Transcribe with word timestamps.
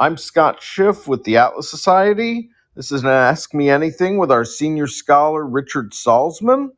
I'm 0.00 0.16
Scott 0.16 0.62
Schiff 0.62 1.08
with 1.08 1.24
the 1.24 1.38
Atlas 1.38 1.68
Society. 1.68 2.50
This 2.76 2.92
is 2.92 3.02
an 3.02 3.08
Ask 3.08 3.52
Me 3.52 3.68
Anything 3.68 4.18
with 4.18 4.30
our 4.30 4.44
senior 4.44 4.86
scholar, 4.86 5.44
Richard 5.44 5.90
Salsman. 5.90 6.68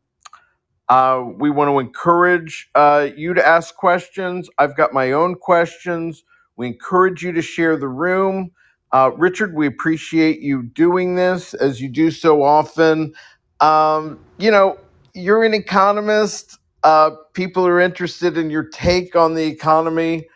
Uh, 0.89 1.25
we 1.37 1.51
want 1.51 1.69
to 1.69 1.81
encourage 1.81 2.71
uh, 2.75 3.09
you 3.15 3.35
to 3.35 3.47
ask 3.47 3.77
questions. 3.77 4.49
I've 4.57 4.75
got 4.75 4.95
my 4.95 5.13
own 5.13 5.35
questions. 5.35 6.25
We 6.57 6.69
encourage 6.69 7.23
you 7.23 7.33
to 7.33 7.43
share 7.43 7.77
the 7.77 7.89
room. 7.89 8.53
Uh, 8.91 9.11
Richard, 9.15 9.55
we 9.55 9.67
appreciate 9.67 10.41
you 10.41 10.63
doing 10.63 11.17
this 11.17 11.53
as 11.53 11.79
you 11.79 11.91
do 11.91 12.11
so 12.11 12.43
often. 12.43 13.13
Um, 13.61 14.19
you 14.39 14.51
know, 14.51 14.79
you're 15.13 15.45
an 15.45 15.53
economist. 15.53 16.59
Uh, 16.85 17.11
people 17.35 17.67
are 17.67 17.81
interested 17.81 18.39
in 18.39 18.49
your 18.49 18.65
take 18.65 19.15
on 19.15 19.35
the 19.35 19.45
economy. 19.45 20.27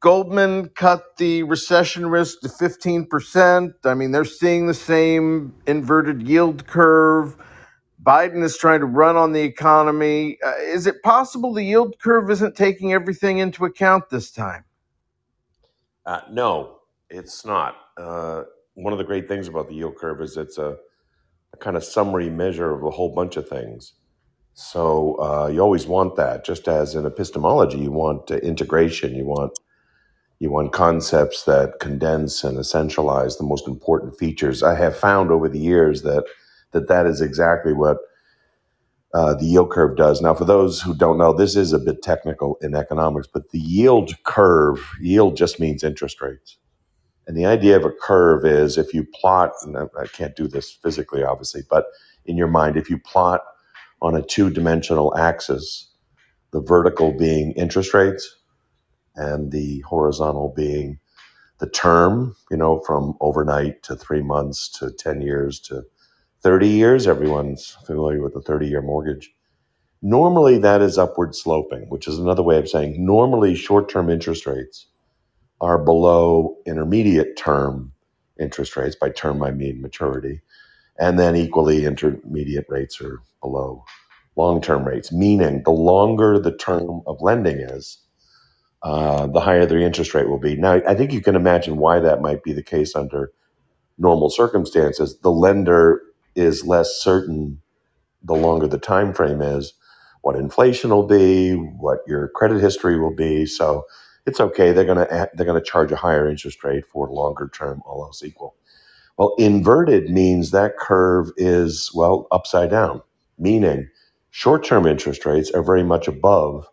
Goldman 0.00 0.70
cut 0.70 1.16
the 1.18 1.42
recession 1.44 2.08
risk 2.08 2.40
to 2.42 2.48
15%. 2.48 3.72
I 3.84 3.94
mean, 3.94 4.12
they're 4.12 4.24
seeing 4.24 4.68
the 4.68 4.74
same 4.74 5.54
inverted 5.66 6.22
yield 6.28 6.66
curve. 6.66 7.36
Biden 8.02 8.44
is 8.44 8.56
trying 8.58 8.80
to 8.80 8.86
run 8.86 9.16
on 9.16 9.32
the 9.32 9.42
economy. 9.42 10.38
Uh, 10.44 10.54
is 10.60 10.86
it 10.86 11.02
possible 11.02 11.52
the 11.54 11.64
yield 11.64 11.96
curve 12.00 12.30
isn't 12.30 12.56
taking 12.56 12.92
everything 12.92 13.38
into 13.38 13.64
account 13.64 14.04
this 14.10 14.30
time? 14.30 14.64
Uh, 16.06 16.22
no, 16.30 16.78
it's 17.10 17.44
not. 17.44 17.76
Uh, 17.98 18.44
one 18.74 18.92
of 18.92 18.98
the 18.98 19.04
great 19.04 19.28
things 19.28 19.48
about 19.48 19.68
the 19.68 19.74
yield 19.74 19.96
curve 19.96 20.20
is 20.22 20.36
it's 20.36 20.58
a, 20.58 20.76
a 21.54 21.58
kind 21.58 21.76
of 21.76 21.84
summary 21.84 22.30
measure 22.30 22.72
of 22.74 22.84
a 22.84 22.90
whole 22.90 23.14
bunch 23.14 23.36
of 23.36 23.48
things. 23.48 23.94
So 24.54 25.16
uh, 25.20 25.48
you 25.48 25.60
always 25.60 25.86
want 25.86 26.16
that. 26.16 26.44
Just 26.44 26.68
as 26.68 26.94
in 26.94 27.06
epistemology, 27.06 27.78
you 27.78 27.92
want 27.92 28.30
uh, 28.30 28.36
integration, 28.36 29.14
you 29.14 29.26
want 29.26 29.52
you 30.40 30.50
want 30.50 30.72
concepts 30.72 31.44
that 31.44 31.80
condense 31.80 32.44
and 32.44 32.58
essentialize 32.58 33.38
the 33.38 33.44
most 33.44 33.66
important 33.66 34.16
features. 34.18 34.62
I 34.62 34.74
have 34.76 34.96
found 34.96 35.30
over 35.30 35.48
the 35.48 35.58
years 35.58 36.02
that 36.02 36.24
that 36.72 36.88
that 36.88 37.06
is 37.06 37.20
exactly 37.20 37.72
what 37.72 37.98
uh, 39.14 39.34
the 39.34 39.46
yield 39.46 39.70
curve 39.70 39.96
does. 39.96 40.20
Now, 40.20 40.34
for 40.34 40.44
those 40.44 40.82
who 40.82 40.94
don't 40.94 41.18
know, 41.18 41.32
this 41.32 41.56
is 41.56 41.72
a 41.72 41.78
bit 41.78 42.02
technical 42.02 42.58
in 42.60 42.74
economics, 42.74 43.26
but 43.32 43.50
the 43.50 43.58
yield 43.58 44.12
curve, 44.24 44.86
yield 45.00 45.36
just 45.36 45.58
means 45.58 45.82
interest 45.82 46.20
rates. 46.20 46.58
And 47.26 47.36
the 47.36 47.46
idea 47.46 47.76
of 47.76 47.84
a 47.84 47.90
curve 47.90 48.44
is 48.44 48.78
if 48.78 48.94
you 48.94 49.04
plot, 49.04 49.52
and 49.62 49.76
I 49.76 49.84
I 49.98 50.06
can't 50.06 50.36
do 50.36 50.46
this 50.46 50.70
physically, 50.72 51.24
obviously, 51.24 51.62
but 51.68 51.86
in 52.26 52.36
your 52.36 52.48
mind, 52.48 52.76
if 52.76 52.90
you 52.90 52.98
plot 52.98 53.42
on 54.02 54.14
a 54.14 54.22
two 54.22 54.50
dimensional 54.50 55.16
axis, 55.16 55.90
the 56.52 56.60
vertical 56.60 57.12
being 57.12 57.52
interest 57.52 57.92
rates 57.92 58.37
and 59.18 59.52
the 59.52 59.80
horizontal 59.82 60.54
being 60.56 61.00
the 61.60 61.68
term, 61.70 62.36
you 62.50 62.58
know, 62.58 62.80
from 62.86 63.14
overnight 63.20 63.82
to 63.84 63.96
three 63.96 64.22
months 64.22 64.68
to 64.70 64.92
10 64.92 65.22
years 65.22 65.60
to 65.60 65.84
30 66.42 66.68
years. 66.68 67.06
Everyone's 67.06 67.76
familiar 67.86 68.22
with 68.22 68.34
the 68.34 68.42
30 68.42 68.68
year 68.68 68.82
mortgage. 68.82 69.32
Normally, 70.02 70.58
that 70.58 70.82
is 70.82 70.98
upward 70.98 71.34
sloping, 71.34 71.88
which 71.90 72.08
is 72.08 72.18
another 72.18 72.42
way 72.42 72.58
of 72.58 72.68
saying 72.68 73.04
normally 73.04 73.54
short 73.54 73.88
term 73.90 74.10
interest 74.10 74.46
rates 74.46 74.86
are 75.60 75.78
below 75.78 76.56
intermediate 76.66 77.36
term 77.36 77.92
interest 78.40 78.76
rates. 78.76 78.96
By 78.96 79.10
term, 79.10 79.42
I 79.42 79.52
mean 79.52 79.82
maturity. 79.82 80.42
And 80.98 81.18
then 81.18 81.36
equally, 81.36 81.86
intermediate 81.86 82.66
rates 82.68 83.00
are 83.00 83.20
below 83.42 83.84
long 84.36 84.60
term 84.60 84.84
rates, 84.86 85.12
meaning 85.12 85.62
the 85.64 85.72
longer 85.72 86.38
the 86.38 86.56
term 86.56 87.02
of 87.06 87.20
lending 87.20 87.58
is, 87.58 87.98
uh, 88.82 89.26
the 89.28 89.40
higher 89.40 89.66
the 89.66 89.80
interest 89.80 90.14
rate 90.14 90.28
will 90.28 90.38
be. 90.38 90.56
Now, 90.56 90.80
I 90.86 90.94
think 90.94 91.12
you 91.12 91.20
can 91.20 91.36
imagine 91.36 91.78
why 91.78 92.00
that 92.00 92.22
might 92.22 92.42
be 92.42 92.52
the 92.52 92.62
case 92.62 92.94
under 92.96 93.32
normal 93.98 94.30
circumstances. 94.30 95.18
The 95.20 95.30
lender 95.32 96.02
is 96.34 96.64
less 96.64 97.00
certain 97.02 97.60
the 98.22 98.34
longer 98.34 98.66
the 98.66 98.78
time 98.78 99.12
frame 99.12 99.42
is 99.42 99.74
what 100.22 100.36
inflation 100.36 100.90
will 100.90 101.06
be, 101.06 101.54
what 101.54 102.00
your 102.06 102.28
credit 102.28 102.60
history 102.60 102.98
will 102.98 103.14
be. 103.14 103.46
So 103.46 103.84
it's 104.26 104.40
okay. 104.40 104.72
They're 104.72 104.84
going 104.84 104.98
to 104.98 105.30
they're 105.34 105.46
going 105.46 105.62
to 105.62 105.70
charge 105.70 105.92
a 105.92 105.96
higher 105.96 106.28
interest 106.28 106.62
rate 106.64 106.84
for 106.86 107.08
longer 107.08 107.50
term, 107.54 107.82
all 107.86 108.04
else 108.04 108.22
equal. 108.22 108.56
Well, 109.16 109.34
inverted 109.38 110.10
means 110.10 110.50
that 110.50 110.76
curve 110.78 111.30
is 111.36 111.90
well 111.94 112.26
upside 112.30 112.70
down, 112.70 113.02
meaning 113.38 113.88
short 114.30 114.64
term 114.64 114.86
interest 114.86 115.24
rates 115.26 115.50
are 115.52 115.62
very 115.62 115.82
much 115.84 116.08
above 116.08 116.68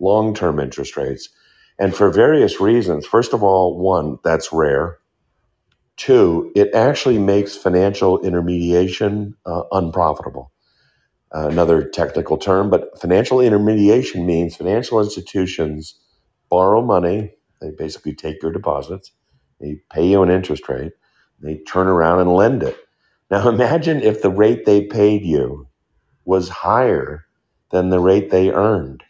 long 0.00 0.34
term 0.34 0.60
interest 0.60 0.96
rates. 0.96 1.28
And 1.80 1.96
for 1.96 2.10
various 2.12 2.60
reasons. 2.60 3.06
First 3.06 3.34
of 3.34 3.42
all, 3.42 3.78
one, 3.80 4.18
that's 4.24 4.52
rare. 4.52 4.98
Two, 5.96 6.52
it 6.56 6.74
actually 6.74 7.18
makes 7.18 7.56
financial 7.56 8.20
intermediation 8.20 9.36
uh, 9.46 9.64
unprofitable. 9.72 10.52
Uh, 11.34 11.48
another 11.48 11.84
technical 11.88 12.38
term, 12.38 12.70
but 12.70 13.00
financial 13.00 13.40
intermediation 13.40 14.26
means 14.26 14.56
financial 14.56 15.00
institutions 15.00 16.00
borrow 16.50 16.82
money. 16.82 17.32
They 17.60 17.70
basically 17.70 18.14
take 18.14 18.42
your 18.42 18.52
deposits, 18.52 19.12
they 19.60 19.80
pay 19.92 20.08
you 20.08 20.22
an 20.22 20.30
interest 20.30 20.68
rate, 20.68 20.92
they 21.40 21.58
turn 21.68 21.86
around 21.86 22.20
and 22.20 22.34
lend 22.34 22.62
it. 22.64 22.78
Now 23.30 23.48
imagine 23.50 24.00
if 24.02 24.22
the 24.22 24.30
rate 24.30 24.66
they 24.66 24.86
paid 24.86 25.22
you 25.22 25.68
was 26.24 26.48
higher 26.48 27.26
than 27.70 27.90
the 27.90 28.00
rate 28.00 28.30
they 28.30 28.50
earned. 28.50 29.04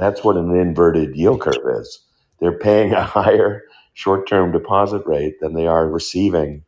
That's 0.00 0.24
what 0.24 0.38
an 0.38 0.54
inverted 0.56 1.16
yield 1.16 1.42
curve 1.42 1.80
is. 1.80 2.00
They're 2.40 2.58
paying 2.58 2.94
a 2.94 3.04
higher 3.04 3.64
short 3.94 4.28
term 4.28 4.52
deposit 4.52 5.04
rate 5.06 5.40
than 5.40 5.54
they 5.54 5.68
are 5.68 5.88
receiving 5.88 6.64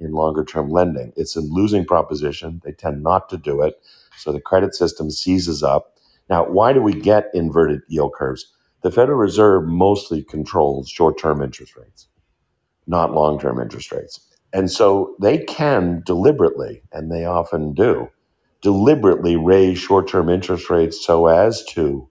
in 0.00 0.12
longer 0.12 0.44
term 0.44 0.70
lending. 0.70 1.12
It's 1.16 1.36
a 1.36 1.42
losing 1.42 1.86
proposition. 1.86 2.62
They 2.64 2.72
tend 2.72 3.02
not 3.02 3.30
to 3.30 3.38
do 3.38 3.62
it. 3.62 3.80
So 4.18 4.32
the 4.32 4.40
credit 4.40 4.76
system 4.76 5.10
seizes 5.10 5.64
up. 5.64 5.94
Now, 6.30 6.46
why 6.46 6.74
do 6.74 6.82
we 6.82 6.94
get 6.94 7.30
inverted 7.34 7.82
yield 7.88 8.14
curves? 8.14 8.52
The 8.82 8.92
Federal 8.92 9.18
Reserve 9.18 9.64
mostly 9.66 10.24
controls 10.24 10.90
short 10.90 11.18
term 11.18 11.42
interest 11.42 11.76
rates, 11.76 12.08
not 12.86 13.14
long 13.14 13.40
term 13.40 13.60
interest 13.60 13.92
rates. 13.92 14.20
And 14.52 14.70
so 14.70 15.16
they 15.20 15.38
can 15.38 16.02
deliberately, 16.06 16.82
and 16.92 17.12
they 17.12 17.26
often 17.26 17.74
do, 17.74 18.10
deliberately 18.62 19.36
raise 19.36 19.78
short 19.78 20.08
term 20.08 20.30
interest 20.30 20.70
rates 20.70 21.04
so 21.04 21.28
as 21.28 21.64
to 21.70 22.08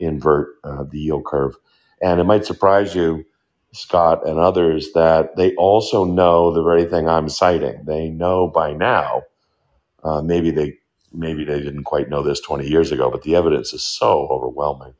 invert 0.00 0.56
uh, 0.64 0.84
the 0.84 0.98
yield 1.00 1.26
curve. 1.26 1.56
And 2.02 2.20
it 2.20 2.24
might 2.24 2.46
surprise 2.46 2.94
you, 2.94 3.24
Scott 3.72 4.26
and 4.28 4.38
others, 4.38 4.92
that 4.94 5.36
they 5.36 5.54
also 5.56 6.04
know 6.04 6.52
the 6.52 6.62
very 6.62 6.84
thing 6.86 7.08
I'm 7.08 7.28
citing. 7.28 7.84
They 7.86 8.08
know 8.10 8.48
by 8.48 8.72
now. 8.74 9.22
Uh, 10.04 10.22
maybe 10.22 10.50
they 10.50 10.74
maybe 11.12 11.44
they 11.44 11.60
didn't 11.60 11.84
quite 11.84 12.10
know 12.10 12.22
this 12.22 12.40
20 12.40 12.68
years 12.68 12.92
ago, 12.92 13.10
but 13.10 13.22
the 13.22 13.36
evidence 13.36 13.72
is 13.72 13.82
so 13.84 14.28
overwhelming. 14.28 14.94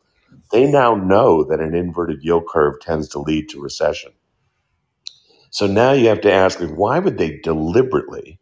They 0.52 0.70
now 0.70 0.94
know 0.96 1.44
that 1.44 1.60
an 1.60 1.74
inverted 1.74 2.22
yield 2.24 2.44
curve 2.48 2.80
tends 2.80 3.08
to 3.10 3.20
lead 3.20 3.48
to 3.50 3.62
recession. 3.62 4.12
So 5.50 5.66
now 5.66 5.92
you 5.92 6.08
have 6.08 6.22
to 6.22 6.32
ask, 6.32 6.60
why 6.60 6.98
would 7.00 7.18
they 7.18 7.38
deliberately 7.40 8.40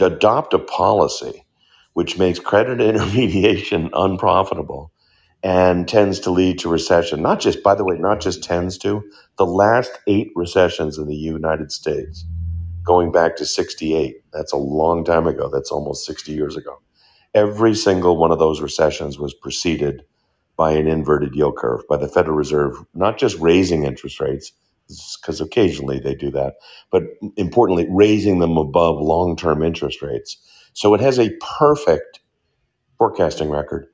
adopt 0.00 0.54
a 0.54 0.60
policy 0.60 1.44
which 1.94 2.18
makes 2.18 2.38
credit 2.40 2.80
intermediation 2.82 3.90
unprofitable 3.94 4.92
and 5.46 5.86
tends 5.86 6.18
to 6.18 6.32
lead 6.32 6.58
to 6.58 6.68
recession. 6.68 7.22
Not 7.22 7.38
just, 7.38 7.62
by 7.62 7.76
the 7.76 7.84
way, 7.84 7.96
not 7.98 8.20
just 8.20 8.42
tends 8.42 8.76
to, 8.78 9.08
the 9.38 9.46
last 9.46 9.92
eight 10.08 10.32
recessions 10.34 10.98
in 10.98 11.06
the 11.06 11.14
United 11.14 11.70
States, 11.70 12.26
going 12.82 13.12
back 13.12 13.36
to 13.36 13.46
68, 13.46 14.16
that's 14.32 14.52
a 14.52 14.56
long 14.56 15.04
time 15.04 15.28
ago, 15.28 15.48
that's 15.48 15.70
almost 15.70 16.04
60 16.04 16.32
years 16.32 16.56
ago. 16.56 16.82
Every 17.32 17.76
single 17.76 18.16
one 18.16 18.32
of 18.32 18.40
those 18.40 18.60
recessions 18.60 19.20
was 19.20 19.34
preceded 19.34 20.02
by 20.56 20.72
an 20.72 20.88
inverted 20.88 21.36
yield 21.36 21.56
curve, 21.56 21.82
by 21.88 21.96
the 21.96 22.08
Federal 22.08 22.36
Reserve, 22.36 22.84
not 22.94 23.16
just 23.16 23.38
raising 23.38 23.84
interest 23.84 24.18
rates, 24.18 24.50
because 25.20 25.40
occasionally 25.40 26.00
they 26.00 26.16
do 26.16 26.32
that, 26.32 26.54
but 26.90 27.04
importantly, 27.36 27.86
raising 27.88 28.40
them 28.40 28.56
above 28.56 29.00
long 29.00 29.36
term 29.36 29.62
interest 29.62 30.02
rates. 30.02 30.38
So 30.72 30.92
it 30.92 31.00
has 31.00 31.20
a 31.20 31.30
perfect 31.60 32.18
forecasting 32.98 33.48
record 33.48 33.86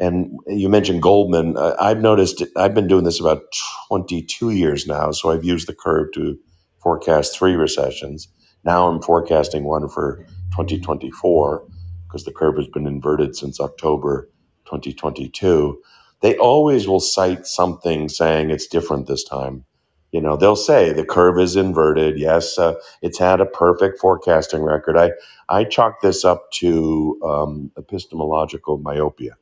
and 0.00 0.38
you 0.46 0.68
mentioned 0.70 1.02
Goldman. 1.02 1.56
I've 1.58 2.00
noticed, 2.00 2.42
I've 2.56 2.74
been 2.74 2.88
doing 2.88 3.04
this 3.04 3.20
about 3.20 3.42
22 3.88 4.50
years 4.50 4.86
now. 4.86 5.12
So 5.12 5.30
I've 5.30 5.44
used 5.44 5.68
the 5.68 5.74
curve 5.74 6.08
to 6.14 6.38
forecast 6.82 7.36
three 7.38 7.54
recessions. 7.54 8.28
Now 8.64 8.88
I'm 8.88 9.02
forecasting 9.02 9.64
one 9.64 9.88
for 9.88 10.24
2024 10.52 11.66
because 12.08 12.24
the 12.24 12.32
curve 12.32 12.56
has 12.56 12.68
been 12.68 12.86
inverted 12.86 13.36
since 13.36 13.60
October 13.60 14.30
2022. 14.66 15.80
They 16.22 16.36
always 16.38 16.88
will 16.88 17.00
cite 17.00 17.46
something 17.46 18.08
saying 18.08 18.50
it's 18.50 18.66
different 18.66 19.06
this 19.06 19.24
time. 19.24 19.64
You 20.12 20.20
know, 20.20 20.36
they'll 20.36 20.56
say 20.56 20.92
the 20.92 21.04
curve 21.04 21.38
is 21.38 21.56
inverted. 21.56 22.18
Yes, 22.18 22.58
uh, 22.58 22.74
it's 23.02 23.18
had 23.18 23.40
a 23.40 23.46
perfect 23.46 24.00
forecasting 24.00 24.62
record. 24.62 24.96
I, 24.96 25.12
I 25.48 25.64
chalk 25.64 26.00
this 26.00 26.24
up 26.24 26.50
to 26.54 27.20
um, 27.24 27.70
epistemological 27.78 28.78
myopia 28.78 29.36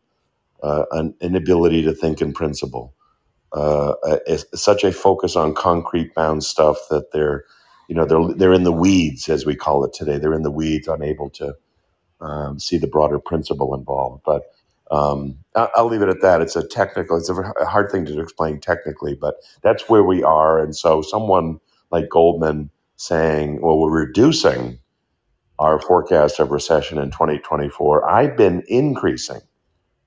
uh, 0.63 0.85
an 0.93 1.15
inability 1.21 1.83
to 1.85 1.95
think 1.95 2.23
in 2.23 2.33
principle. 2.35 2.95
uh, 3.55 3.95
such 4.55 4.85
a 4.85 4.93
focus 4.93 5.37
on 5.37 5.55
concrete 5.55 6.15
bound 6.15 6.45
stuff 6.45 6.79
that 6.91 7.13
they're 7.13 7.45
you 7.89 7.97
know 7.97 8.07
they're 8.07 8.35
they're 8.37 8.55
in 8.55 8.65
the 8.65 8.73
weeds 8.73 9.29
as 9.31 9.47
we 9.47 9.57
call 9.57 9.85
it 9.85 9.95
today. 9.95 10.19
They're 10.19 10.35
in 10.35 10.45
the 10.45 10.53
weeds, 10.53 10.89
unable 10.89 11.31
to 11.33 11.55
um, 12.23 12.61
see 12.61 12.79
the 12.79 12.89
broader 12.89 13.21
principle 13.21 13.75
involved. 13.75 14.23
But 14.27 14.45
um, 14.93 15.39
I- 15.57 15.71
I'll 15.77 15.87
leave 15.89 16.03
it 16.03 16.11
at 16.11 16.23
that. 16.23 16.43
It's 16.43 16.57
a 16.57 16.67
technical, 16.67 17.19
it's 17.19 17.31
a 17.31 17.67
hard 17.67 17.93
thing 17.93 18.07
to 18.07 18.21
explain 18.21 18.61
technically, 18.61 19.17
but 19.17 19.37
that's 19.63 19.89
where 19.91 20.05
we 20.05 20.25
are. 20.25 20.61
And 20.61 20.77
so 20.77 21.03
someone 21.03 21.61
like 21.93 22.11
Goldman 22.11 22.71
saying, 22.97 23.63
well, 23.63 23.79
we're 23.79 24.07
reducing 24.07 24.81
our 25.61 25.81
forecast 25.81 26.41
of 26.41 26.53
recession 26.53 26.99
in 26.99 27.13
2024. 27.13 28.11
I've 28.11 28.37
been 28.37 28.65
increasing 28.69 29.43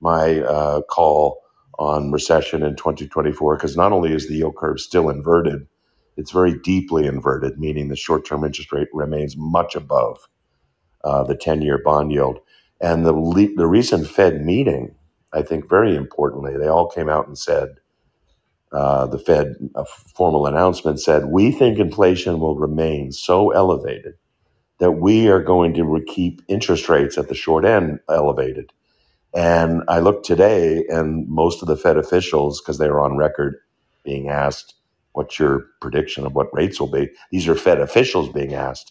my 0.02 0.40
uh, 0.42 0.82
call 0.82 1.40
on 1.78 2.12
recession 2.12 2.62
in 2.64 2.76
2024 2.76 3.56
because 3.56 3.76
not 3.76 3.92
only 3.92 4.12
is 4.14 4.28
the 4.28 4.36
yield 4.36 4.56
curve 4.56 4.80
still 4.80 5.10
inverted, 5.10 5.66
it's 6.18 6.32
very 6.32 6.58
deeply 6.60 7.06
inverted, 7.06 7.58
meaning 7.58 7.88
the 7.88 7.96
short 7.96 8.26
term 8.26 8.44
interest 8.44 8.72
rate 8.72 8.88
remains 8.92 9.36
much 9.36 9.76
above 9.76 10.18
uh, 11.04 11.24
the 11.24 11.36
10 11.36 11.62
year 11.62 11.80
bond 11.84 12.12
yield. 12.12 12.40
And 12.80 13.06
the, 13.06 13.12
le- 13.12 13.54
the 13.56 13.66
recent 13.66 14.08
Fed 14.08 14.44
meeting, 14.44 14.94
I 15.32 15.42
think 15.42 15.68
very 15.68 15.96
importantly, 15.96 16.56
they 16.58 16.68
all 16.68 16.88
came 16.88 17.08
out 17.08 17.26
and 17.28 17.38
said, 17.38 17.70
uh, 18.72 19.06
the 19.06 19.18
Fed, 19.18 19.54
a 19.76 19.84
formal 19.84 20.46
announcement 20.46 21.00
said, 21.00 21.26
we 21.26 21.52
think 21.52 21.78
inflation 21.78 22.40
will 22.40 22.56
remain 22.56 23.12
so 23.12 23.50
elevated 23.50 24.14
that 24.80 24.92
we 24.92 25.28
are 25.28 25.42
going 25.42 25.74
to 25.74 26.04
keep 26.08 26.42
interest 26.48 26.88
rates 26.88 27.18
at 27.18 27.28
the 27.28 27.36
short 27.36 27.64
end 27.64 28.00
elevated. 28.10 28.72
And 29.34 29.82
I 29.88 30.00
looked 30.00 30.26
today, 30.26 30.84
and 30.88 31.28
most 31.28 31.62
of 31.62 31.68
the 31.68 31.76
Fed 31.76 31.98
officials, 31.98 32.60
because 32.60 32.78
they 32.78 32.90
were 32.90 33.00
on 33.02 33.16
record 33.18 33.56
being 34.04 34.28
asked, 34.28 34.74
what's 35.12 35.38
your 35.38 35.66
prediction 35.80 36.26
of 36.26 36.34
what 36.34 36.54
rates 36.54 36.80
will 36.80 36.90
be? 36.90 37.10
These 37.32 37.48
are 37.48 37.56
Fed 37.56 37.80
officials 37.80 38.30
being 38.30 38.54
asked 38.54 38.86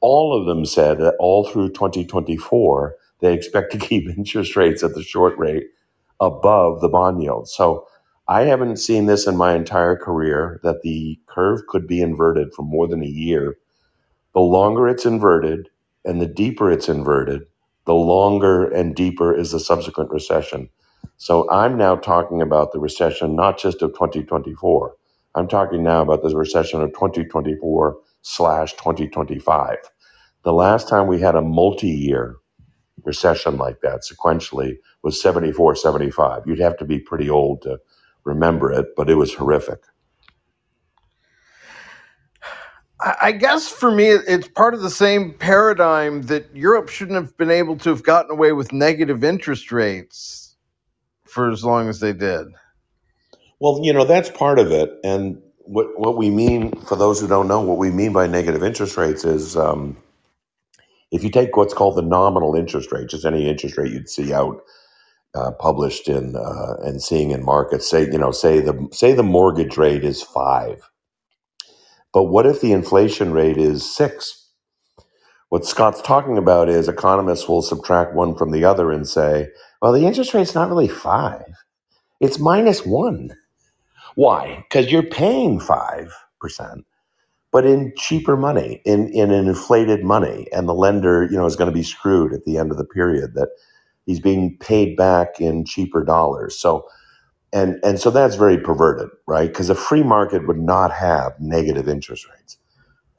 all 0.00 0.38
of 0.38 0.46
them 0.46 0.64
said 0.64 0.98
that 0.98 1.16
all 1.18 1.44
through 1.44 1.70
2024, 1.70 2.96
they 3.20 3.34
expect 3.34 3.72
to 3.72 3.78
keep 3.88 4.08
interest 4.08 4.56
rates 4.56 4.82
at 4.82 4.94
the 4.94 5.02
short 5.02 5.36
rate 5.38 5.64
above 6.20 6.80
the 6.80 6.88
bond 6.88 7.22
yield. 7.22 7.48
So 7.48 7.86
I 8.28 8.42
haven't 8.42 8.76
seen 8.78 9.06
this 9.06 9.26
in 9.26 9.36
my 9.36 9.54
entire 9.54 9.96
career 9.96 10.60
that 10.62 10.82
the 10.82 11.18
curve 11.26 11.62
could 11.68 11.86
be 11.86 12.00
inverted 12.00 12.52
for 12.54 12.62
more 12.62 12.86
than 12.86 13.02
a 13.02 13.06
year 13.06 13.56
the 14.34 14.40
longer 14.40 14.88
it's 14.88 15.06
inverted 15.06 15.70
and 16.04 16.20
the 16.22 16.26
deeper 16.26 16.70
it's 16.70 16.88
inverted, 16.88 17.42
the 17.86 17.94
longer 17.94 18.68
and 18.70 18.96
deeper 18.96 19.34
is 19.34 19.52
the 19.52 19.60
subsequent 19.60 20.10
recession. 20.10 20.70
So 21.18 21.50
I'm 21.50 21.78
now 21.78 21.96
talking 21.96 22.42
about 22.42 22.72
the 22.72 22.80
recession 22.80 23.36
not 23.36 23.58
just 23.58 23.82
of 23.82 23.92
2024. 23.94 24.96
I'm 25.36 25.48
talking 25.48 25.84
now 25.84 26.02
about 26.02 26.22
the 26.22 26.36
recession 26.36 26.82
of 26.82 26.90
2024 26.90 27.98
slash 28.22 28.74
2025. 28.74 29.78
The 30.44 30.54
last 30.54 30.88
time 30.88 31.08
we 31.08 31.20
had 31.20 31.36
a 31.36 31.42
multi 31.42 31.88
year 31.88 32.36
recession 33.04 33.58
like 33.58 33.80
that 33.82 34.02
sequentially 34.02 34.76
was 35.02 35.20
74, 35.22 35.76
75. 35.76 36.44
You'd 36.46 36.60
have 36.60 36.76
to 36.78 36.84
be 36.84 36.98
pretty 36.98 37.30
old 37.30 37.62
to 37.62 37.78
remember 38.24 38.72
it, 38.72 38.88
but 38.96 39.10
it 39.10 39.16
was 39.16 39.34
horrific. 39.34 39.80
I 43.00 43.32
guess 43.32 43.68
for 43.68 43.90
me, 43.90 44.06
it's 44.06 44.48
part 44.48 44.72
of 44.72 44.80
the 44.80 44.90
same 44.90 45.34
paradigm 45.34 46.22
that 46.22 46.54
Europe 46.56 46.88
shouldn't 46.88 47.16
have 47.16 47.36
been 47.36 47.50
able 47.50 47.76
to 47.78 47.90
have 47.90 48.02
gotten 48.02 48.30
away 48.30 48.52
with 48.52 48.72
negative 48.72 49.22
interest 49.22 49.70
rates 49.70 50.56
for 51.24 51.50
as 51.50 51.62
long 51.62 51.90
as 51.90 52.00
they 52.00 52.14
did. 52.14 52.46
Well, 53.60 53.80
you 53.82 53.92
know, 53.92 54.04
that's 54.04 54.30
part 54.30 54.58
of 54.58 54.72
it. 54.72 54.98
And 55.04 55.40
what, 55.58 55.98
what 55.98 56.16
we 56.16 56.30
mean, 56.30 56.72
for 56.82 56.96
those 56.96 57.20
who 57.20 57.28
don't 57.28 57.48
know, 57.48 57.60
what 57.60 57.76
we 57.76 57.90
mean 57.90 58.14
by 58.14 58.26
negative 58.26 58.62
interest 58.62 58.96
rates 58.96 59.24
is 59.24 59.56
um, 59.56 59.96
if 61.10 61.22
you 61.22 61.30
take 61.30 61.56
what's 61.56 61.74
called 61.74 61.96
the 61.96 62.02
nominal 62.02 62.54
interest 62.54 62.92
rate, 62.92 63.08
just 63.08 63.26
any 63.26 63.48
interest 63.48 63.76
rate 63.76 63.92
you'd 63.92 64.08
see 64.08 64.32
out 64.32 64.62
uh, 65.34 65.50
published 65.52 66.08
in 66.08 66.34
uh, 66.34 66.76
and 66.82 67.02
seeing 67.02 67.30
in 67.30 67.44
markets, 67.44 67.88
say, 67.88 68.04
you 68.10 68.18
know, 68.18 68.30
say 68.30 68.60
the 68.60 68.88
say 68.90 69.12
the 69.12 69.22
mortgage 69.22 69.76
rate 69.76 70.04
is 70.04 70.22
five, 70.22 70.88
but 72.14 72.24
what 72.24 72.46
if 72.46 72.60
the 72.60 72.72
inflation 72.72 73.32
rate 73.32 73.58
is 73.58 73.84
six? 73.96 74.50
What 75.50 75.66
Scott's 75.66 76.02
talking 76.02 76.38
about 76.38 76.68
is 76.68 76.88
economists 76.88 77.48
will 77.48 77.62
subtract 77.62 78.14
one 78.14 78.36
from 78.36 78.52
the 78.52 78.64
other 78.64 78.92
and 78.92 79.08
say, 79.08 79.48
well, 79.82 79.92
the 79.92 80.06
interest 80.06 80.34
rate's 80.34 80.54
not 80.54 80.68
really 80.70 80.88
five; 80.88 81.44
it's 82.20 82.38
minus 82.40 82.86
one 82.86 83.30
Why? 84.14 84.64
Because 84.68 84.92
you're 84.92 85.02
paying 85.02 85.58
five 85.60 86.12
percent, 86.40 86.84
but 87.52 87.66
in 87.66 87.92
cheaper 87.96 88.36
money, 88.36 88.82
in 88.86 89.08
in 89.10 89.32
an 89.32 89.48
inflated 89.48 90.04
money, 90.04 90.48
and 90.52 90.68
the 90.68 90.74
lender, 90.74 91.24
you 91.30 91.36
know, 91.36 91.46
is 91.46 91.56
going 91.56 91.70
to 91.70 91.74
be 91.74 91.84
screwed 91.84 92.32
at 92.34 92.44
the 92.44 92.58
end 92.58 92.72
of 92.72 92.78
the 92.78 92.84
period 92.86 93.34
that 93.34 93.50
he's 94.06 94.20
being 94.20 94.56
paid 94.58 94.96
back 94.96 95.40
in 95.40 95.64
cheaper 95.64 96.04
dollars. 96.04 96.58
So 96.60 96.88
and 97.56 97.80
and 97.84 98.00
so 98.00 98.10
that's 98.10 98.36
very 98.36 98.58
perverted, 98.58 99.10
right? 99.28 99.48
Because 99.48 99.70
a 99.70 99.76
free 99.76 100.04
market 100.04 100.46
would 100.48 100.60
not 100.60 100.92
have 100.92 101.32
negative 101.40 101.88
interest 101.88 102.26
rates. 102.34 102.58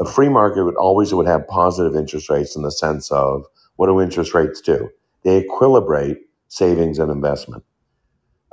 A 0.02 0.06
free 0.06 0.30
market 0.30 0.66
would 0.66 0.78
always 0.78 1.14
would 1.14 1.28
have 1.28 1.48
positive 1.48 1.96
interest 1.96 2.30
rates 2.30 2.56
in 2.56 2.64
the 2.64 2.72
sense 2.72 3.12
of 3.12 3.46
what 3.78 3.88
do 3.88 4.02
interest 4.02 4.34
rates 4.36 4.62
do? 4.62 4.90
They 5.24 5.44
equilibrate 5.44 6.18
savings 6.50 7.00
and 7.00 7.12
investment 7.12 7.58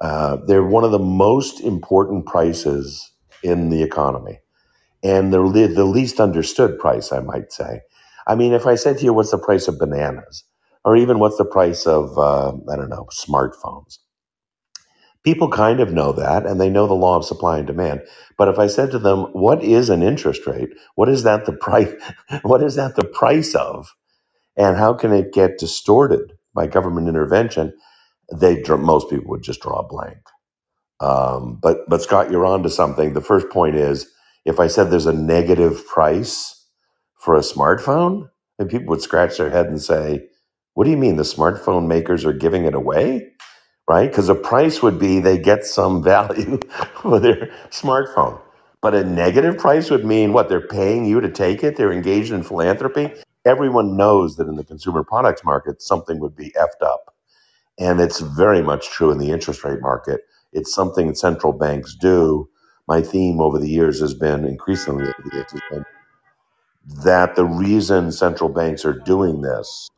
uh, 0.01 0.37
they're 0.47 0.65
one 0.65 0.85
of 0.85 0.91
the 0.93 0.99
most 0.99 1.61
important 1.61 2.27
prices 2.27 3.13
in 3.43 3.71
the 3.71 3.83
economy 3.83 4.41
and 5.05 5.33
the, 5.33 5.41
le- 5.41 5.69
the 5.69 5.85
least 5.85 6.21
understood 6.21 6.79
price, 6.79 7.13
I 7.13 7.21
might 7.21 7.53
say. 7.53 7.81
I 8.27 8.35
mean, 8.37 8.53
if 8.55 8.67
I 8.67 8.77
said 8.77 8.99
to 8.99 9.05
you, 9.05 9.15
what's 9.15 9.33
the 9.33 9.39
price 9.39 9.69
of 9.69 9.79
bananas? 9.79 10.45
Or 10.85 10.97
even 10.97 11.19
what's 11.21 11.39
the 11.39 11.47
price 11.47 11.87
of, 11.87 12.19
uh, 12.19 12.53
I 12.73 12.77
don't 12.77 12.91
know, 12.91 13.09
smartphones? 13.13 13.99
People 15.25 15.51
kind 15.51 15.81
of 15.81 15.93
know 15.93 16.13
that 16.13 16.47
and 16.47 16.61
they 16.61 16.71
know 16.71 16.87
the 16.87 16.95
law 16.95 17.17
of 17.17 17.25
supply 17.27 17.59
and 17.59 17.67
demand. 17.67 18.03
But 18.39 18.49
if 18.49 18.59
I 18.59 18.69
said 18.69 18.91
to 18.93 19.01
them, 19.01 19.25
what 19.35 19.65
is 19.65 19.91
an 19.91 20.03
interest 20.03 20.47
rate? 20.47 20.71
What 20.97 21.09
is 21.11 21.25
that 21.25 21.47
the 21.47 21.53
price? 21.55 21.93
What 22.43 22.63
is 22.63 22.77
that 22.77 22.97
the 22.97 23.05
price 23.07 23.55
of? 23.55 23.95
And 24.57 24.77
how 24.77 24.95
can 24.95 25.13
it 25.13 25.33
get 25.33 25.59
distorted 25.59 26.35
by 26.55 26.67
government 26.69 27.09
intervention? 27.09 27.75
They, 28.35 28.63
most 28.79 29.11
people 29.11 29.31
would 29.31 29.43
just 29.45 29.63
draw 29.63 29.81
a 29.81 29.89
blank 29.89 30.19
um, 31.01 31.59
but 31.61 31.89
but 31.89 32.03
Scott, 32.03 32.31
you're 32.31 32.47
on 32.47 32.63
to 32.63 32.71
something. 32.71 33.13
The 33.13 33.21
first 33.21 33.51
point 33.51 33.77
is 33.77 34.11
if 34.47 34.61
I 34.61 34.67
said 34.69 34.91
there's 34.91 35.07
a 35.07 35.13
negative 35.13 35.87
price 35.87 36.67
for 37.21 37.35
a 37.35 37.41
smartphone, 37.41 38.29
and 38.59 38.71
people 38.71 38.89
would 38.89 39.03
scratch 39.03 39.37
their 39.37 39.51
head 39.51 39.67
and 39.67 39.83
say, 39.83 40.27
"What 40.75 40.85
do 40.85 40.91
you 40.91 40.97
mean 40.97 41.17
the 41.17 41.23
smartphone 41.25 41.87
makers 41.87 42.25
are 42.25 42.33
giving 42.33 42.65
it 42.65 42.75
away?" 42.75 43.33
Right? 43.89 44.09
Because 44.11 44.29
the 44.29 44.35
price 44.35 44.83
would 44.83 44.99
be 44.99 45.21
they 45.21 45.39
get 45.39 45.67
some 45.67 46.03
value 46.03 46.59
for 47.03 47.21
their 47.21 47.53
smartphone. 47.71 48.41
But 48.81 48.95
a 48.95 49.05
negative 49.05 49.59
price 49.59 49.91
would 49.91 50.05
mean 50.05 50.33
what? 50.33 50.49
They're 50.49 50.67
paying 50.67 51.05
you 51.07 51.21
to 51.21 51.31
take 51.31 51.65
it. 51.65 51.77
They're 51.77 51.93
engaged 51.93 52.33
in 52.33 52.43
philanthropy. 52.43 53.13
Everyone 53.45 53.97
knows 53.97 54.37
that 54.37 54.49
in 54.49 54.57
the 54.57 54.65
consumer 54.65 55.05
products 55.05 55.45
market, 55.45 55.83
something 55.83 56.19
would 56.21 56.37
be 56.37 56.51
effed 56.53 56.83
up 56.83 57.03
and 57.79 58.01
it's 58.01 58.21
very 58.21 58.63
much 58.63 58.91
true 58.91 59.11
in 59.11 59.19
the 59.19 59.31
interest 59.31 59.65
rate 59.65 59.81
market. 59.81 60.23
It's 60.53 60.75
something 60.75 61.15
central 61.15 61.53
banks 61.53 61.95
do. 61.95 62.49
My 62.87 63.03
theme 63.03 63.41
over 63.41 63.59
the 63.59 63.69
years 63.69 64.01
has 64.01 64.15
been 64.15 64.45
increasingly 64.45 65.07
that 67.05 67.35
the 67.35 67.45
reason 67.45 68.13
central 68.13 68.51
banks 68.51 68.85
are 68.85 68.93
doing 68.93 69.41
this, 69.41 69.89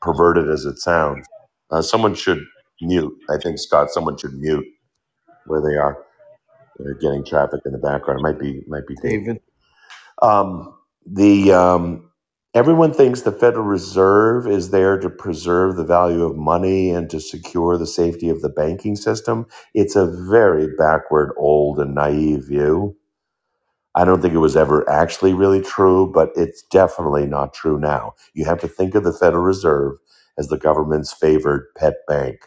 perverted 0.00 0.48
as 0.48 0.64
it 0.64 0.78
sounds, 0.78 1.26
uh, 1.70 1.82
someone 1.82 2.14
should 2.14 2.40
mute. 2.82 3.14
I 3.30 3.38
think 3.38 3.58
Scott, 3.58 3.90
someone 3.90 4.18
should 4.18 4.34
mute 4.34 4.66
where 5.46 5.60
they 5.62 5.76
are. 5.76 6.04
They're 6.78 6.94
getting 6.94 7.24
traffic 7.24 7.60
in 7.66 7.72
the 7.72 7.78
background. 7.78 8.20
It 8.20 8.24
might 8.24 8.40
be 8.40 8.62
might 8.68 8.86
be 8.86 8.96
Dave. 9.02 9.20
David. 9.20 9.40
Um, 10.22 10.74
the 11.06 11.52
um, 11.52 12.10
everyone 12.54 12.92
thinks 12.94 13.22
the 13.22 13.32
Federal 13.32 13.64
Reserve 13.66 14.46
is 14.46 14.70
there 14.70 14.98
to 14.98 15.10
preserve 15.10 15.76
the 15.76 15.84
value 15.84 16.24
of 16.24 16.36
money 16.36 16.90
and 16.90 17.10
to 17.10 17.20
secure 17.20 17.78
the 17.78 17.86
safety 17.86 18.28
of 18.28 18.42
the 18.42 18.48
banking 18.50 18.96
system. 18.96 19.46
It's 19.74 19.96
a 19.96 20.06
very 20.30 20.68
backward, 20.76 21.32
old, 21.38 21.80
and 21.80 21.94
naive 21.94 22.46
view. 22.48 22.96
I 23.94 24.06
don't 24.06 24.22
think 24.22 24.34
it 24.34 24.38
was 24.40 24.56
ever 24.56 24.88
actually 24.90 25.34
really 25.34 25.62
true, 25.62 26.10
but 26.12 26.30
it's 26.36 26.64
definitely 26.72 27.26
not 27.26 27.54
true 27.54 27.78
now. 27.78 28.14
You 28.34 28.46
have 28.46 28.60
to 28.60 28.68
think 28.68 28.96
of 28.96 29.04
the 29.04 29.12
Federal 29.12 29.44
Reserve 29.44 29.98
as 30.38 30.48
the 30.48 30.58
government's 30.58 31.12
favored 31.14 31.66
pet 31.76 31.96
bank. 32.08 32.38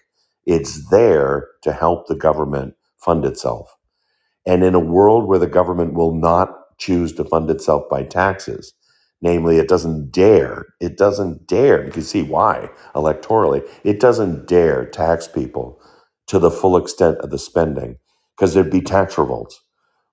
It's 0.46 0.90
there 0.90 1.50
to 1.64 1.74
help 1.74 2.08
the 2.08 2.16
government 2.16 2.76
fund 2.98 3.26
itself. 3.26 3.76
And 4.46 4.64
in 4.64 4.76
a 4.76 4.80
world 4.82 5.28
where 5.28 5.40
the 5.40 5.48
government 5.48 5.96
will 5.96 6.16
not 6.16 6.78
choose 6.80 7.14
to 7.16 7.26
fund 7.26 7.52
itself 7.52 7.86
by 7.90 8.04
taxes, 8.04 8.74
namely, 9.22 9.60
it 9.60 9.70
doesn't 9.70 10.12
dare, 10.12 10.68
it 10.82 10.98
doesn't 10.98 11.48
dare, 11.48 11.86
you 11.86 11.94
can 11.94 12.04
see 12.04 12.24
why 12.24 12.70
electorally, 12.96 13.68
it 13.86 14.02
doesn't 14.02 14.48
dare 14.48 14.86
tax 14.88 15.30
people 15.30 15.82
to 16.28 16.40
the 16.40 16.52
full 16.52 16.78
extent 16.78 17.20
of 17.20 17.32
the 17.32 17.40
spending. 17.40 18.00
because 18.38 18.54
there'd 18.56 18.72
be 18.72 18.82
tax 18.82 19.18
revolts 19.18 19.62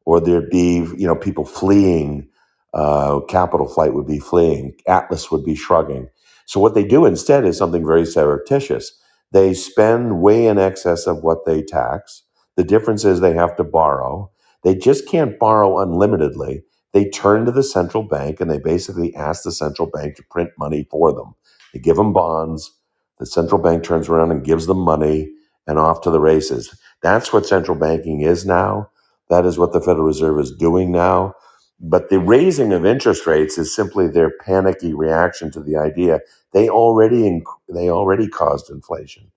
or 0.07 0.21
there'd 0.21 0.51
be 0.51 0.77
you 0.99 1.09
know 1.09 1.17
people 1.17 1.47
fleeing 1.47 2.29
uh, 2.75 3.21
capital 3.29 3.69
flight 3.69 3.95
would 3.95 4.09
be 4.09 4.21
fleeing 4.21 4.75
atlas 4.89 5.31
would 5.33 5.45
be 5.45 5.57
shrugging 5.57 6.09
so 6.47 6.61
what 6.61 6.75
they 6.75 6.85
do 6.85 7.07
instead 7.07 7.47
is 7.47 7.59
something 7.59 7.87
very 7.87 8.07
surreptitious 8.07 8.93
they 9.33 9.55
spend 9.55 10.23
way 10.23 10.47
in 10.47 10.59
excess 10.59 11.07
of 11.07 11.23
what 11.23 11.45
they 11.47 11.63
tax. 11.63 12.23
The 12.57 12.65
difference 12.65 13.05
is 13.05 13.21
they 13.21 13.35
have 13.35 13.57
to 13.57 13.65
borrow. 13.65 14.31
They 14.65 14.75
just 14.75 15.09
can't 15.09 15.39
borrow 15.39 15.79
unlimitedly. 15.79 16.63
They 16.93 17.11
turn 17.11 17.45
to 17.45 17.53
the 17.53 17.63
central 17.63 18.03
bank 18.03 18.41
and 18.41 18.51
they 18.51 18.59
basically 18.59 19.15
ask 19.15 19.45
the 19.45 19.53
central 19.53 19.89
bank 19.91 20.17
to 20.17 20.25
print 20.31 20.51
money 20.59 20.87
for 20.91 21.13
them. 21.13 21.35
They 21.75 21.81
give 21.81 21.97
them 21.97 22.13
bonds. 22.13 22.73
The 23.19 23.27
central 23.27 23.61
bank 23.61 23.85
turns 23.85 24.09
around 24.09 24.31
and 24.31 24.45
gives 24.45 24.67
them 24.67 24.79
money 24.81 25.31
and 25.67 25.79
off 25.79 26.01
to 26.03 26.11
the 26.11 26.21
races. 26.21 26.79
That's 27.03 27.33
what 27.33 27.47
central 27.47 27.79
banking 27.79 28.23
is 28.23 28.47
now. 28.47 28.91
That 29.29 29.47
is 29.47 29.59
what 29.59 29.73
the 29.73 29.81
Federal 29.81 30.07
Reserve 30.07 30.41
is 30.41 30.53
doing 30.57 30.93
now. 30.93 31.35
But 31.81 32.11
the 32.11 32.21
raising 32.21 32.73
of 32.73 32.87
interest 32.87 33.27
rates 33.27 33.59
is 33.59 33.75
simply 33.75 34.09
their 34.09 34.31
panicky 34.31 34.95
reaction 34.95 35.51
to 35.53 35.61
the 35.63 35.77
idea 35.77 36.21
they 36.53 36.69
already 36.71 37.23
inc- 37.23 37.45
they 37.69 37.91
already 37.91 38.29
caused 38.29 38.71
inflation. 38.71 39.31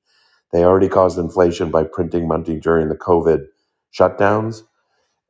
They 0.53 0.63
already 0.65 0.89
caused 0.89 1.19
inflation 1.19 1.71
by 1.71 1.85
printing 1.85 2.27
money 2.27 2.59
during 2.59 2.89
the 2.89 2.95
COVID 2.97 3.47
shutdowns, 3.97 4.63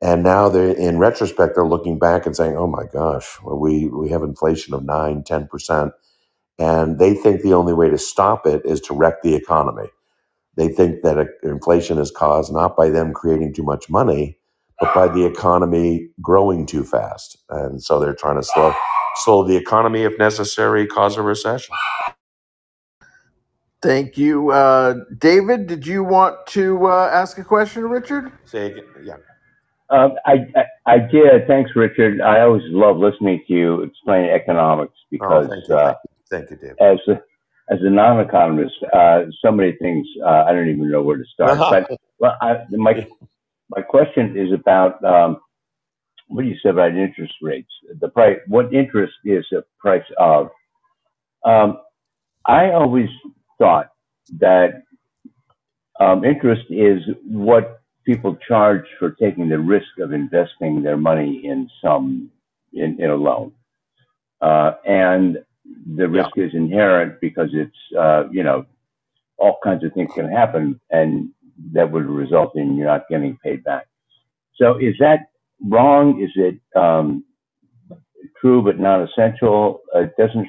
and 0.02 0.22
now 0.22 0.48
they're 0.48 0.76
in 0.76 0.98
retrospect 0.98 1.54
they're 1.56 1.66
looking 1.66 1.98
back 1.98 2.26
and 2.26 2.36
saying, 2.36 2.56
"Oh 2.56 2.68
my 2.68 2.86
gosh, 2.92 3.38
well, 3.44 3.58
we 3.58 3.88
we 3.88 4.10
have 4.10 4.22
inflation 4.22 4.74
of 4.74 4.84
nine, 4.84 5.24
ten 5.24 5.48
percent," 5.48 5.92
and 6.58 6.98
they 6.98 7.14
think 7.14 7.42
the 7.42 7.54
only 7.54 7.74
way 7.74 7.90
to 7.90 7.98
stop 7.98 8.46
it 8.46 8.62
is 8.66 8.80
to 8.82 8.94
wreck 8.94 9.22
the 9.22 9.34
economy. 9.36 9.88
They 10.56 10.68
think 10.68 11.02
that 11.02 11.18
uh, 11.18 11.26
inflation 11.44 11.98
is 11.98 12.10
caused 12.10 12.52
not 12.52 12.76
by 12.76 12.90
them 12.90 13.14
creating 13.14 13.54
too 13.54 13.64
much 13.64 13.90
money, 13.90 14.38
but 14.82 14.94
by 14.94 15.08
the 15.08 15.26
economy 15.26 16.10
growing 16.22 16.66
too 16.66 16.84
fast. 16.84 17.38
And 17.50 17.82
so 17.82 18.00
they're 18.00 18.14
trying 18.16 18.36
to 18.36 18.44
slow 18.44 18.74
slow 19.16 19.44
the 19.44 19.56
economy 19.56 20.02
if 20.04 20.18
necessary, 20.18 20.86
cause 20.88 21.16
a 21.18 21.22
recession. 21.22 21.76
Thank 23.82 24.18
you, 24.18 24.50
uh, 24.52 24.94
David. 25.18 25.68
Did 25.68 25.86
you 25.86 26.04
want 26.04 26.46
to 26.48 26.86
uh, 26.86 27.10
ask 27.12 27.38
a 27.38 27.44
question, 27.44 27.84
Richard? 27.84 28.32
Say 28.46 28.72
again, 28.72 28.84
yeah. 29.04 29.14
Um, 29.90 30.14
I, 30.26 30.34
I, 30.56 30.94
I 30.94 30.98
did. 30.98 31.46
Thanks, 31.48 31.70
Richard. 31.76 32.20
I 32.20 32.40
always 32.42 32.62
love 32.66 32.98
listening 32.98 33.42
to 33.48 33.54
you 33.54 33.82
explain 33.82 34.30
economics 34.30 34.94
Oh, 35.20 35.44
because 35.44 35.48
thank 35.48 35.68
you, 35.68 35.76
uh, 35.76 35.94
thank 36.30 36.50
you, 36.50 36.50
thank 36.50 36.50
you, 36.50 36.56
David. 36.56 36.78
as 36.80 36.98
a, 37.08 37.12
as 37.74 37.80
a 37.82 37.90
non-economist, 37.90 38.74
uh, 38.92 39.22
so 39.44 39.52
many 39.52 39.72
things 39.80 40.06
uh, 40.24 40.44
I 40.48 40.52
don't 40.52 40.68
even 40.68 40.90
know 40.90 41.02
where 41.02 41.18
to 41.18 41.24
start. 41.34 41.58
But 41.70 41.90
well, 42.20 42.36
I, 42.42 42.64
my 42.70 43.06
my 43.74 43.82
question 43.82 44.36
is 44.36 44.52
about 44.52 45.02
um, 45.04 45.38
what 46.28 46.42
do 46.42 46.48
you 46.48 46.56
say 46.62 46.70
about 46.70 46.94
interest 46.96 47.34
rates? 47.42 47.70
The 48.00 48.08
price. 48.08 48.38
What 48.48 48.72
interest 48.72 49.14
is 49.24 49.44
the 49.50 49.64
price 49.78 50.04
of? 50.18 50.48
Um, 51.44 51.78
I 52.46 52.70
always 52.70 53.08
thought 53.58 53.90
that 54.38 54.82
um, 56.00 56.24
interest 56.24 56.62
is 56.70 57.00
what 57.24 57.82
people 58.04 58.36
charge 58.48 58.84
for 58.98 59.12
taking 59.12 59.48
the 59.48 59.58
risk 59.58 59.98
of 60.00 60.12
investing 60.12 60.82
their 60.82 60.96
money 60.96 61.42
in 61.44 61.68
some 61.82 62.30
in, 62.72 63.00
in 63.00 63.10
a 63.10 63.16
loan, 63.16 63.52
uh, 64.40 64.72
and 64.86 65.38
the 65.96 66.08
yeah, 66.12 66.22
risk 66.22 66.30
is 66.36 66.54
inherent 66.54 67.20
because 67.20 67.50
it's 67.52 67.98
uh, 67.98 68.24
you 68.30 68.42
know 68.42 68.66
all 69.38 69.58
kinds 69.64 69.84
of 69.84 69.92
things 69.92 70.10
can 70.14 70.30
happen, 70.30 70.80
and 70.90 71.30
that 71.72 71.90
would 71.90 72.06
result 72.06 72.52
in 72.56 72.76
you 72.76 72.84
not 72.84 73.08
getting 73.08 73.38
paid 73.42 73.64
back. 73.64 73.86
So 74.56 74.76
is 74.78 74.94
that 75.00 75.20
wrong? 75.68 76.22
Is 76.22 76.30
it 76.36 76.60
um, 76.78 77.24
true 78.40 78.62
but 78.62 78.78
not 78.78 79.08
essential? 79.08 79.80
Uh, 79.94 80.00
it 80.00 80.12
doesn't, 80.18 80.46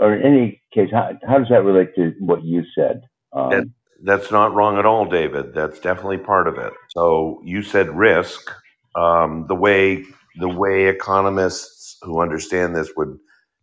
or 0.00 0.14
in 0.14 0.22
any 0.26 0.62
case, 0.72 0.90
how, 0.92 1.12
how 1.26 1.38
does 1.38 1.48
that 1.50 1.64
relate 1.64 1.94
to 1.96 2.12
what 2.20 2.44
you 2.44 2.62
said? 2.76 3.02
that 3.32 3.38
Um, 3.38 3.74
that's 4.02 4.30
not 4.30 4.54
wrong 4.54 4.78
at 4.78 4.86
all, 4.86 5.06
David. 5.06 5.54
That's 5.54 5.80
definitely 5.80 6.18
part 6.18 6.46
of 6.46 6.58
it. 6.58 6.72
So 6.90 7.40
you 7.44 7.62
said 7.62 7.88
risk. 7.90 8.50
Um, 8.96 9.46
the 9.48 9.56
way 9.56 10.04
the 10.38 10.48
way 10.48 10.86
economists 10.86 11.96
who 12.02 12.20
understand 12.20 12.76
this 12.76 12.90
would 12.96 13.18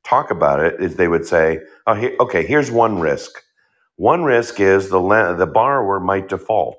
talk 0.05 0.31
about 0.31 0.59
it 0.59 0.81
is 0.81 0.95
they 0.95 1.07
would 1.07 1.25
say, 1.25 1.59
"Oh, 1.87 2.09
okay, 2.19 2.45
here's 2.45 2.71
one 2.71 2.99
risk. 2.99 3.31
One 3.97 4.23
risk 4.23 4.59
is 4.59 4.89
the 4.89 4.99
the 5.37 5.47
borrower 5.47 5.99
might 5.99 6.29
default." 6.29 6.77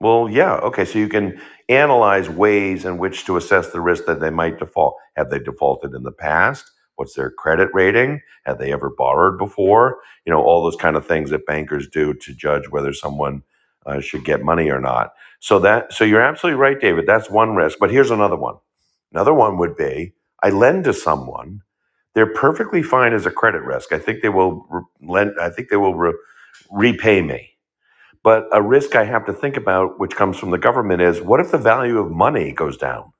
Well, 0.00 0.28
yeah, 0.28 0.56
okay. 0.56 0.84
So 0.84 0.98
you 0.98 1.08
can 1.08 1.40
analyze 1.68 2.28
ways 2.28 2.84
in 2.84 2.98
which 2.98 3.24
to 3.26 3.36
assess 3.36 3.70
the 3.72 3.80
risk 3.80 4.04
that 4.06 4.20
they 4.20 4.30
might 4.30 4.58
default. 4.58 4.96
Have 5.16 5.30
they 5.30 5.38
defaulted 5.38 5.94
in 5.94 6.02
the 6.02 6.12
past? 6.12 6.70
What's 6.96 7.14
their 7.14 7.30
credit 7.30 7.70
rating? 7.72 8.20
Have 8.44 8.58
they 8.58 8.72
ever 8.72 8.90
borrowed 8.90 9.38
before? 9.38 9.98
You 10.26 10.32
know, 10.32 10.42
all 10.42 10.62
those 10.62 10.76
kind 10.76 10.96
of 10.96 11.06
things 11.06 11.30
that 11.30 11.46
bankers 11.46 11.88
do 11.88 12.14
to 12.14 12.34
judge 12.34 12.68
whether 12.70 12.92
someone 12.92 13.42
uh, 13.86 14.00
should 14.00 14.24
get 14.24 14.42
money 14.42 14.70
or 14.70 14.80
not. 14.80 15.12
So 15.40 15.58
that, 15.60 15.92
so 15.92 16.04
you're 16.04 16.22
absolutely 16.22 16.60
right, 16.60 16.80
David. 16.80 17.06
That's 17.06 17.30
one 17.30 17.54
risk. 17.54 17.78
But 17.78 17.90
here's 17.90 18.10
another 18.10 18.36
one. 18.36 18.56
Another 19.12 19.34
one 19.34 19.58
would 19.58 19.76
be 19.76 20.14
I 20.42 20.50
lend 20.50 20.84
to 20.84 20.92
someone. 20.92 21.62
They're 22.14 22.32
perfectly 22.34 22.82
fine 22.82 23.12
as 23.14 23.26
a 23.26 23.30
credit 23.30 23.62
risk. 23.62 23.92
I 23.92 23.98
think 23.98 24.22
they 24.22 24.28
will 24.30 24.66
re- 24.70 24.82
lend. 25.02 25.32
I 25.40 25.50
think 25.50 25.68
they 25.70 25.76
will 25.76 25.94
re- 25.94 26.14
repay 26.70 27.22
me. 27.22 27.50
But 28.24 28.46
a 28.52 28.62
risk 28.62 28.96
I 28.96 29.04
have 29.04 29.26
to 29.26 29.34
think 29.34 29.56
about, 29.56 30.00
which 30.00 30.16
comes 30.16 30.38
from 30.38 30.50
the 30.52 30.58
government, 30.58 31.02
is 31.02 31.20
what 31.22 31.40
if 31.40 31.52
the 31.52 31.58
value 31.58 31.98
of 31.98 32.10
money 32.10 32.52
goes 32.52 32.76
down? 32.76 33.12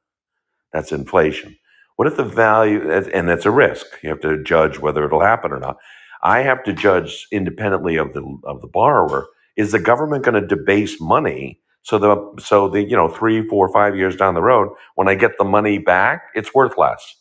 That's 0.73 0.93
inflation. 0.93 1.57
What 1.97 2.09
if 2.09 2.17
the 2.17 2.25
value, 2.25 2.91
and 2.91 3.29
that's 3.29 3.47
a 3.47 3.53
risk. 3.53 3.87
You 4.03 4.11
have 4.11 4.21
to 4.23 4.43
judge 4.45 4.79
whether 4.81 5.05
it'll 5.05 5.21
happen 5.23 5.53
or 5.53 5.61
not. 5.61 5.79
I 6.23 6.41
have 6.43 6.65
to 6.65 6.73
judge 6.75 7.29
independently 7.33 7.97
of 7.99 8.15
the 8.15 8.23
of 8.45 8.63
the 8.63 8.69
borrower. 8.69 9.29
Is 9.57 9.73
the 9.73 9.81
government 9.81 10.25
going 10.25 10.41
to 10.41 10.47
debase 10.47 11.01
money 11.01 11.61
so 11.83 11.99
the 11.99 12.43
so 12.43 12.69
the 12.69 12.83
you 12.83 12.97
know 12.97 13.09
three, 13.09 13.47
four, 13.49 13.73
five 13.73 13.97
years 13.97 14.17
down 14.17 14.35
the 14.35 14.43
road, 14.43 14.71
when 14.97 15.09
I 15.09 15.17
get 15.17 15.39
the 15.39 15.45
money 15.45 15.79
back, 15.79 16.23
it's 16.35 16.55
worth 16.55 16.79
less. 16.79 17.17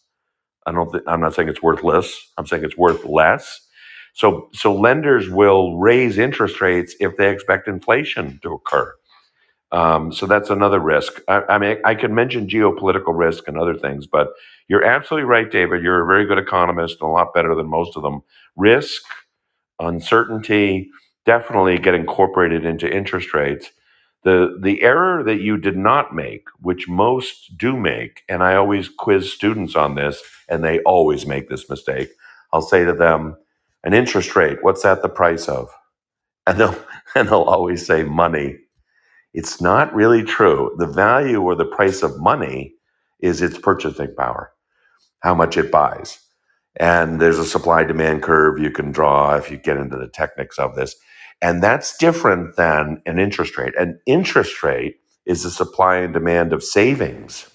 I 0.69 0.73
don't. 0.73 0.91
Th- 0.91 1.05
I'm 1.07 1.21
not 1.21 1.35
saying 1.35 1.49
it's 1.49 1.63
worthless. 1.63 2.31
I'm 2.37 2.47
saying 2.47 2.65
it's 2.65 2.77
worth 2.77 3.05
less. 3.05 3.61
So 4.15 4.49
so 4.53 4.75
lenders 4.75 5.29
will 5.29 5.79
raise 5.79 6.19
interest 6.19 6.61
rates 6.61 6.95
if 7.01 7.17
they 7.17 7.31
expect 7.31 7.69
inflation 7.69 8.39
to 8.43 8.53
occur. 8.55 8.93
Um, 9.71 10.13
so 10.13 10.27
that's 10.27 10.49
another 10.51 10.81
risk. 10.81 11.21
I, 11.29 11.43
I 11.49 11.59
mean, 11.59 11.77
I 11.85 11.95
could 11.95 12.11
mention 12.11 12.47
geopolitical 12.49 13.17
risk 13.17 13.47
and 13.49 13.59
other 13.59 13.75
things, 13.75 14.07
but 14.07 14.29
you're 14.69 14.85
absolutely 14.85 15.25
right, 15.29 15.51
David. 15.51 15.83
You're 15.83 16.03
a 16.03 16.07
very 16.07 16.25
good 16.27 16.39
economist 16.39 16.99
and 17.01 17.09
a 17.09 17.13
lot 17.13 17.35
better 17.35 17.55
than 17.55 17.67
most 17.69 17.97
of 17.97 18.03
them. 18.03 18.23
Risk, 18.57 19.03
uncertainty, 19.79 20.89
definitely 21.25 21.79
get 21.79 21.95
incorporated 21.95 22.65
into 22.65 22.89
interest 22.91 23.33
rates. 23.33 23.71
The 24.23 24.57
the 24.61 24.81
error 24.83 25.23
that 25.23 25.41
you 25.41 25.57
did 25.57 25.77
not 25.77 26.15
make, 26.15 26.47
which 26.61 26.89
most 26.89 27.57
do 27.57 27.77
make, 27.77 28.23
and 28.29 28.43
I 28.43 28.55
always 28.55 28.89
quiz 28.89 29.31
students 29.33 29.75
on 29.75 29.95
this, 29.95 30.21
and 30.49 30.63
they 30.63 30.79
always 30.81 31.25
make 31.27 31.49
this 31.49 31.69
mistake. 31.69 32.09
I'll 32.53 32.61
say 32.61 32.85
to 32.85 32.93
them, 32.93 33.37
an 33.83 33.93
interest 33.93 34.35
rate, 34.35 34.59
what's 34.63 34.83
that 34.83 35.01
the 35.03 35.09
price 35.09 35.47
of? 35.49 35.69
And 36.47 36.59
they'll 36.59 36.77
and 37.15 37.29
they'll 37.29 37.43
always 37.43 37.85
say 37.85 38.03
money 38.03 38.57
it's 39.33 39.61
not 39.61 39.93
really 39.93 40.23
true. 40.23 40.75
The 40.77 40.87
value 40.87 41.41
or 41.41 41.55
the 41.55 41.65
price 41.65 42.01
of 42.01 42.19
money 42.19 42.73
is 43.19 43.41
its 43.41 43.57
purchasing 43.57 44.13
power, 44.17 44.51
how 45.21 45.35
much 45.35 45.57
it 45.57 45.71
buys. 45.71 46.19
And 46.79 47.21
there's 47.21 47.39
a 47.39 47.45
supply 47.45 47.83
demand 47.83 48.23
curve 48.23 48.59
you 48.59 48.71
can 48.71 48.91
draw 48.91 49.35
if 49.35 49.51
you 49.51 49.57
get 49.57 49.77
into 49.77 49.97
the 49.97 50.09
techniques 50.09 50.59
of 50.59 50.75
this. 50.75 50.95
And 51.41 51.63
that's 51.63 51.97
different 51.97 52.57
than 52.57 53.01
an 53.07 53.19
interest 53.19 53.57
rate. 53.57 53.75
An 53.77 53.99
interest 54.07 54.63
rate 54.63 54.97
is 55.25 55.43
the 55.43 55.51
supply 55.51 55.97
and 55.97 56.13
demand 56.13 56.53
of 56.53 56.63
savings. 56.63 57.49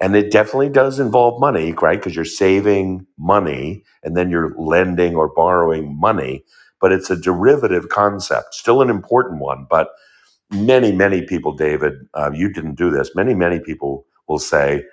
And 0.00 0.16
it 0.16 0.32
definitely 0.32 0.70
does 0.70 1.00
involve 1.00 1.40
money, 1.40 1.72
right? 1.72 1.98
Because 1.98 2.16
you're 2.16 2.24
saving 2.26 3.06
money 3.18 3.84
and 4.02 4.16
then 4.16 4.30
you're 4.30 4.54
lending 4.58 5.16
or 5.16 5.28
borrowing 5.34 5.98
money. 5.98 6.44
But 6.80 6.92
it's 6.92 7.10
a 7.10 7.16
derivative 7.16 7.88
concept, 7.90 8.54
still 8.54 8.82
an 8.82 8.90
important 8.90 9.40
one, 9.40 9.66
but 9.70 9.90
many, 10.52 10.92
many 10.92 11.22
people, 11.26 11.54
David, 11.54 11.94
uh, 12.14 12.32
you 12.34 12.52
didn't 12.52 12.76
do 12.76 12.90
this. 12.90 13.12
Many, 13.16 13.34
many 13.34 13.60
people 13.60 14.06
will 14.28 14.40
say, 14.40 14.84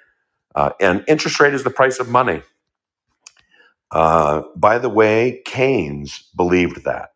uh, 0.56 0.72
and 0.82 1.04
interest 1.08 1.40
rate 1.40 1.54
is 1.54 1.64
the 1.64 1.72
price 1.72 2.00
of 2.00 2.10
money. 2.10 2.44
Uh, 3.92 4.44
by 4.58 4.80
the 4.80 4.90
way, 4.90 5.42
Keynes 5.46 6.30
believed 6.36 6.86
that. 6.86 7.11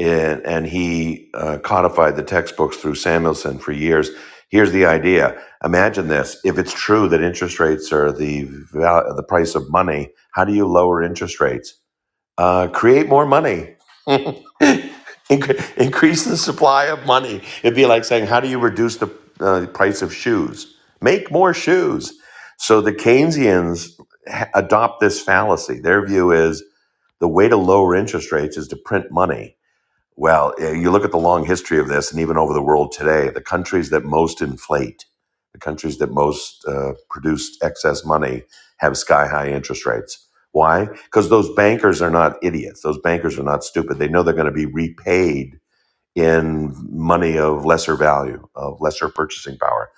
And, 0.00 0.46
and 0.46 0.66
he 0.66 1.30
uh, 1.34 1.60
codified 1.60 2.16
the 2.16 2.24
textbooks 2.24 2.78
through 2.78 2.96
Samuelson 2.96 3.60
for 3.60 3.72
years. 3.72 4.10
Here's 4.50 4.72
the 4.72 4.86
idea. 4.86 5.40
Imagine 5.64 6.08
this. 6.08 6.38
If 6.44 6.58
it's 6.58 6.74
true 6.74 7.08
that 7.10 7.22
interest 7.22 7.60
rates 7.60 7.92
are 7.92 8.12
the, 8.12 8.44
the 8.72 9.24
price 9.28 9.56
of 9.56 9.70
money, 9.70 10.10
how 10.32 10.44
do 10.44 10.54
you 10.54 10.66
lower 10.66 11.02
interest 11.02 11.40
rates? 11.40 11.76
Uh, 12.38 12.68
create 12.68 13.08
more 13.08 13.26
money. 13.26 13.76
increase 14.08 14.44
the 16.24 16.38
supply 16.38 16.86
of 16.86 17.06
money. 17.06 17.42
It'd 17.62 17.76
be 17.76 17.86
like 17.86 18.04
saying, 18.04 18.26
how 18.26 18.40
do 18.40 18.48
you 18.48 18.58
reduce 18.60 18.96
the 18.96 19.08
uh, 19.40 19.68
price 19.68 20.02
of 20.02 20.14
shoes? 20.14 20.76
Make 21.02 21.30
more 21.30 21.54
shoes. 21.54 22.12
So 22.58 22.82
the 22.82 22.92
Keynesians 22.92 23.92
ha- 24.28 24.48
adopt 24.54 25.00
this 25.00 25.22
fallacy. 25.22 25.80
Their 25.80 26.06
view 26.06 26.32
is 26.32 26.64
the 27.20 27.28
way 27.28 27.48
to 27.48 27.56
lower 27.56 27.96
interest 27.96 28.32
rates 28.32 28.58
is 28.58 28.68
to 28.68 28.76
print 28.76 29.12
money. 29.12 29.56
Well, 30.16 30.54
you 30.60 30.90
look 30.90 31.04
at 31.04 31.12
the 31.12 31.18
long 31.18 31.46
history 31.46 31.78
of 31.78 31.88
this, 31.88 32.12
and 32.12 32.20
even 32.20 32.36
over 32.36 32.52
the 32.54 32.62
world 32.62 32.92
today, 32.92 33.30
the 33.30 33.40
countries 33.40 33.90
that 33.90 34.04
most 34.04 34.42
inflate, 34.42 35.06
the 35.54 35.60
countries 35.60 35.98
that 35.98 36.12
most 36.12 36.64
uh, 36.68 36.92
produce 37.10 37.58
excess 37.62 38.04
money, 38.04 38.44
have 38.78 38.98
sky 38.98 39.26
high 39.26 39.48
interest 39.50 39.86
rates. 39.86 40.26
Why? 40.52 40.86
Because 40.86 41.30
those 41.30 41.52
bankers 41.54 42.02
are 42.02 42.10
not 42.10 42.36
idiots. 42.42 42.82
Those 42.82 42.98
bankers 42.98 43.38
are 43.38 43.44
not 43.44 43.64
stupid. 43.64 43.98
They 43.98 44.08
know 44.08 44.22
they're 44.22 44.34
going 44.34 44.46
to 44.46 44.52
be 44.52 44.66
repaid 44.66 45.58
in 46.16 46.74
money 46.90 47.38
of 47.38 47.64
lesser 47.64 47.96
value, 47.96 48.46
of 48.56 48.80
lesser 48.80 49.08
purchasing 49.08 49.58
power. 49.58 49.90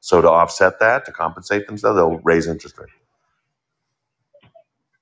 So 0.00 0.22
to 0.22 0.30
offset 0.30 0.80
that, 0.80 1.06
to 1.06 1.12
compensate 1.12 1.66
themselves, 1.66 1.96
they'll 1.96 2.20
raise 2.24 2.48
interest 2.48 2.78
rates. 2.78 2.92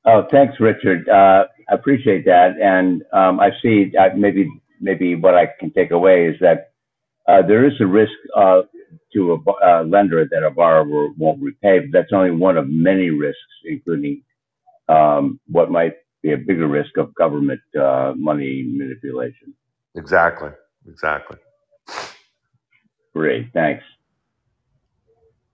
Oh, 0.07 0.27
thanks, 0.31 0.55
Richard. 0.61 1.09
Uh, 1.09 1.45
I 1.71 1.75
appreciate 1.75 2.25
that, 2.27 2.57
and 2.61 3.03
um, 3.13 3.41
I 3.41 3.51
see 3.63 3.93
uh, 3.99 4.15
maybe 4.17 4.49
maybe 4.81 5.15
what 5.15 5.35
I 5.35 5.47
can 5.59 5.73
take 5.73 5.93
away 5.93 6.27
is 6.27 6.37
that 6.41 6.73
uh, 7.27 7.41
there 7.47 7.67
is 7.67 7.73
a 7.81 7.87
risk 7.87 8.13
uh, 8.37 8.63
to 9.15 9.33
a 9.33 9.51
uh, 9.67 9.85
lender 9.85 10.27
that 10.31 10.43
a 10.43 10.51
borrower 10.51 11.09
won't 11.17 11.41
repay, 11.41 11.81
but 11.81 11.89
that's 11.93 12.13
only 12.13 12.33
one 12.33 12.59
of 12.59 12.69
many 12.69 13.11
risks, 13.11 13.41
including 13.65 14.23
um, 14.89 15.41
what 15.47 15.71
might 15.71 15.95
be 16.23 16.33
a 16.33 16.37
bigger 16.37 16.69
risk 16.69 16.97
of 16.99 17.15
government 17.15 17.61
uh, 17.81 18.13
money 18.17 18.65
manipulation. 18.67 19.55
Exactly. 19.95 20.51
Exactly. 20.87 21.39
Great. 23.15 23.47
Thanks. 23.55 23.85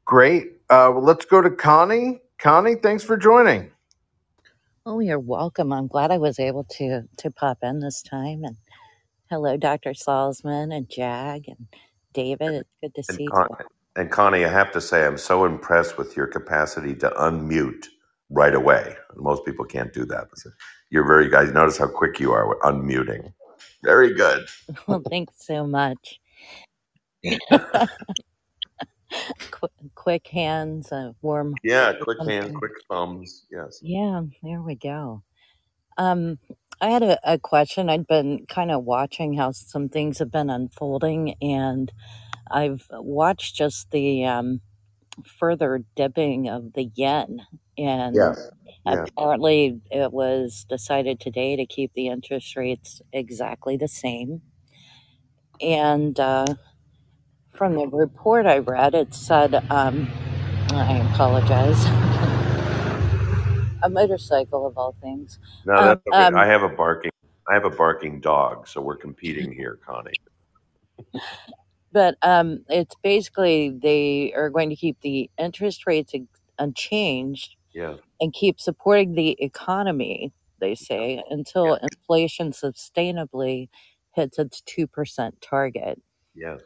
Great. 0.05 0.55
Uh, 0.69 0.91
well, 0.93 1.03
let's 1.03 1.25
go 1.25 1.41
to 1.41 1.51
Connie. 1.51 2.21
Connie, 2.39 2.75
thanks 2.75 3.05
for 3.05 3.17
joining. 3.17 3.71
Oh, 4.91 5.01
you're 5.01 5.21
welcome. 5.21 5.73
I'm 5.73 5.89
glad 5.89 6.13
I 6.13 6.19
was 6.19 6.41
able 6.41 6.65
to 6.79 7.05
to 7.19 7.31
pop 7.33 7.59
in 7.63 7.81
this 7.81 8.03
time. 8.03 8.45
And 8.45 8.57
hello, 9.31 9.57
Dr. 9.57 9.91
Salsman 9.93 10.75
and 10.77 10.91
Jag 10.91 11.49
and 11.49 11.69
David. 12.15 12.55
It's 12.55 12.71
good 12.83 12.95
to 12.97 13.03
And, 13.09 13.15
see 13.15 13.33
Con- 13.33 13.49
you. 13.49 13.57
and 13.97 14.11
Connie, 14.13 14.45
I 14.45 14.51
have 14.51 14.73
to 14.73 14.83
say, 14.83 15.07
I'm 15.07 15.19
so 15.19 15.47
impressed 15.47 15.99
with 15.99 16.17
your 16.17 16.29
capacity 16.29 16.95
to 16.97 17.11
unmute 17.11 17.87
right 18.31 18.55
away. 18.55 18.97
Most 19.17 19.47
people 19.47 19.65
can't 19.67 19.93
do 19.95 20.07
that. 20.07 20.29
You're 20.91 21.07
very 21.07 21.31
guys. 21.31 21.53
Notice 21.53 21.79
how 21.79 21.89
quick 21.89 22.21
you 22.21 22.33
are 22.33 22.49
with 22.49 22.61
unmuting. 22.61 23.35
Very 23.85 24.15
good. 24.15 24.47
Well, 24.89 25.03
thanks 25.09 25.35
so 25.47 25.67
much. 25.67 26.21
Qu- 29.51 29.69
quick 29.95 30.29
hands, 30.29 30.93
uh, 30.93 31.13
warm 31.23 31.57
Yeah, 31.65 31.95
quick 32.03 32.19
hand, 32.27 32.55
quick 32.55 32.73
thumbs. 32.89 33.47
Yes. 33.51 33.83
Yeah, 33.83 34.23
there 34.43 34.63
we 34.63 34.77
go. 34.77 35.23
Um, 35.99 36.39
I 36.81 36.91
had 36.91 37.03
a, 37.03 37.19
a 37.25 37.39
question. 37.39 37.91
I'd 37.91 38.07
been 38.07 38.47
kind 38.49 38.71
of 38.71 38.85
watching 38.85 39.35
how 39.35 39.53
some 39.53 39.89
things 39.89 40.19
have 40.19 40.31
been 40.33 40.51
unfolding, 40.51 41.35
and 41.43 41.93
I've 42.51 42.87
watched 42.93 43.57
just 43.57 43.91
the 43.93 44.27
um, 44.27 44.61
further 45.39 45.85
dipping 45.97 46.49
of 46.49 46.75
the 46.75 46.91
yen. 46.95 47.43
And 47.79 48.17
Yes. 48.17 48.51
Yeah. 48.87 49.07
apparently, 49.09 49.81
it 49.91 50.13
was 50.13 50.67
decided 50.69 51.21
today 51.21 51.57
to 51.57 51.67
keep 51.67 51.93
the 51.95 52.09
interest 52.09 52.57
rates 52.57 53.03
exactly 53.13 53.77
the 53.77 53.89
same. 53.89 54.43
And 55.61 56.19
uh, 56.21 56.55
from 57.61 57.75
the 57.77 57.87
report 57.89 58.47
I 58.47 58.61
read, 58.61 58.95
it 58.95 59.15
said, 59.15 59.55
um, 59.71 60.09
I 60.73 60.99
apologize, 61.13 61.85
a 63.85 63.91
motorcycle 63.91 64.67
of 64.67 64.79
all 64.79 64.97
things. 65.03 65.39
No, 65.65 65.75
Um, 65.77 65.85
that's 65.85 66.03
okay. 66.09 66.31
I 66.35 66.47
um, 66.47 66.47
have 66.47 66.63
a 66.63 66.71
barking. 66.71 67.11
I 67.51 67.55
have 67.55 67.67
a 67.67 67.71
barking 67.71 68.21
dog, 68.21 68.67
so 68.69 68.81
we're 68.81 68.97
competing 68.97 69.53
here, 69.53 69.79
Connie. 69.87 70.15
but 71.93 72.17
um, 72.23 72.65
it's 72.71 72.95
basically 73.03 73.71
they 73.71 74.33
are 74.35 74.51
going 74.51 74.71
to 74.71 74.77
keep 74.77 75.01
the 75.03 75.31
interest 75.39 75.87
rates 75.87 76.13
ex- 76.15 76.25
unchanged 76.59 77.57
Yeah. 77.75 77.97
and 78.21 78.33
keep 78.33 78.61
supporting 78.61 79.15
the 79.15 79.37
economy, 79.43 80.33
they 80.61 80.75
say, 80.77 81.23
until 81.31 81.75
inflation 81.75 82.53
sustainably 82.53 83.69
hits 84.15 84.39
its 84.39 84.63
2% 84.63 85.33
target. 85.43 86.01
Yes. 86.35 86.61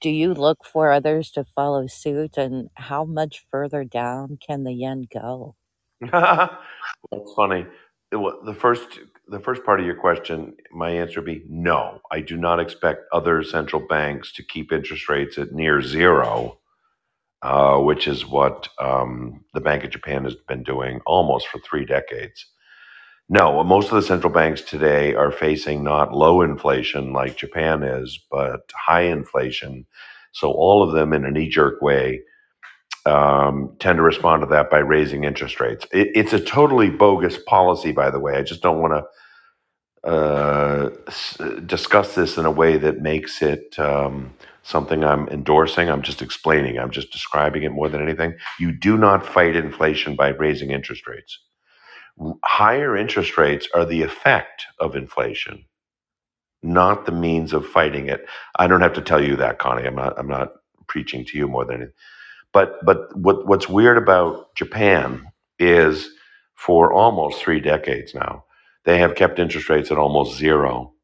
Do 0.00 0.10
you 0.10 0.34
look 0.34 0.64
for 0.64 0.92
others 0.92 1.30
to 1.32 1.44
follow 1.44 1.86
suit? 1.86 2.36
And 2.38 2.70
how 2.74 3.04
much 3.04 3.44
further 3.50 3.84
down 3.84 4.38
can 4.46 4.64
the 4.64 4.72
yen 4.72 5.06
go? 5.12 5.56
That's 6.12 7.32
funny. 7.36 7.66
Wa- 8.12 8.42
The 8.44 8.54
first, 8.54 9.00
the 9.28 9.40
first 9.40 9.64
part 9.64 9.80
of 9.80 9.86
your 9.86 9.96
question, 9.96 10.56
my 10.72 10.90
answer 10.90 11.20
would 11.20 11.26
be 11.26 11.44
no. 11.48 12.00
I 12.12 12.20
do 12.20 12.36
not 12.36 12.60
expect 12.60 13.02
other 13.12 13.42
central 13.42 13.86
banks 13.86 14.32
to 14.34 14.44
keep 14.44 14.72
interest 14.72 15.08
rates 15.08 15.38
at 15.38 15.52
near 15.52 15.82
zero, 15.82 16.58
uh, 17.42 17.78
which 17.80 18.08
is 18.08 18.26
what 18.26 18.68
um, 18.80 19.44
the 19.54 19.60
Bank 19.60 19.84
of 19.84 19.90
Japan 19.90 20.24
has 20.24 20.36
been 20.48 20.64
doing 20.64 21.00
almost 21.06 21.48
for 21.48 21.60
three 21.60 21.86
decades. 21.86 22.46
No, 23.28 23.64
most 23.64 23.86
of 23.90 23.96
the 23.96 24.02
central 24.02 24.32
banks 24.32 24.62
today 24.62 25.14
are 25.16 25.32
facing 25.32 25.84
not 25.84 26.14
low 26.14 26.42
inflation 26.42 27.12
like 27.12 27.36
Japan 27.36 27.82
is, 27.82 28.20
but 28.30 28.70
high 28.74 29.02
inflation. 29.02 29.86
So 30.32 30.52
all 30.52 30.84
of 30.84 30.94
them, 30.94 31.12
in 31.12 31.24
a 31.24 31.32
knee-jerk 31.32 31.82
way, 31.82 32.22
um, 33.06 33.76
tend 33.80 33.96
to 33.98 34.02
respond 34.02 34.42
to 34.42 34.46
that 34.48 34.70
by 34.70 34.78
raising 34.78 35.24
interest 35.24 35.60
rates. 35.60 35.86
It, 35.92 36.10
it's 36.14 36.32
a 36.32 36.40
totally 36.40 36.90
bogus 36.90 37.38
policy, 37.46 37.92
by 37.92 38.10
the 38.10 38.20
way. 38.20 38.36
I 38.36 38.42
just 38.42 38.62
don't 38.62 38.80
want 38.80 38.94
to 40.04 40.10
uh, 40.10 40.90
s- 41.08 41.38
discuss 41.66 42.14
this 42.14 42.38
in 42.38 42.46
a 42.46 42.52
way 42.52 42.78
that 42.78 43.02
makes 43.02 43.42
it 43.42 43.78
um, 43.78 44.34
something 44.64 45.04
I'm 45.04 45.28
endorsing. 45.28 45.90
I'm 45.90 46.02
just 46.02 46.22
explaining. 46.22 46.78
I'm 46.78 46.90
just 46.92 47.12
describing 47.12 47.64
it 47.64 47.70
more 47.72 47.88
than 47.88 48.02
anything. 48.02 48.36
You 48.60 48.72
do 48.72 48.98
not 48.98 49.26
fight 49.26 49.56
inflation 49.56 50.16
by 50.16 50.30
raising 50.30 50.72
interest 50.72 51.06
rates. 51.08 51.40
Higher 52.44 52.96
interest 52.96 53.38
rates 53.38 53.68
are 53.74 53.84
the 53.86 54.02
effect 54.02 54.66
of 54.80 54.96
inflation, 54.96 55.64
not 56.62 57.06
the 57.06 57.12
means 57.12 57.52
of 57.52 57.66
fighting 57.66 58.08
it. 58.08 58.26
I 58.58 58.66
don't 58.68 58.82
have 58.82 58.94
to 58.94 59.02
tell 59.02 59.22
you 59.24 59.36
that, 59.36 59.58
Connie. 59.58 59.86
I'm 59.86 59.96
not. 59.96 60.18
I'm 60.18 60.28
not 60.28 60.54
preaching 60.88 61.24
to 61.26 61.38
you 61.38 61.48
more 61.48 61.64
than 61.64 61.76
anything. 61.76 61.94
But 62.52 62.84
but 62.84 63.16
what 63.16 63.46
what's 63.46 63.70
weird 63.70 63.98
about 63.98 64.54
Japan 64.56 65.26
is 65.60 66.10
for 66.56 66.92
almost 66.92 67.40
three 67.42 67.60
decades 67.60 68.14
now, 68.14 68.44
they 68.86 68.98
have 68.98 69.16
kept 69.16 69.40
interest 69.40 69.70
rates 69.70 69.92
at 69.92 69.98
almost 69.98 70.38
zero. 70.38 70.94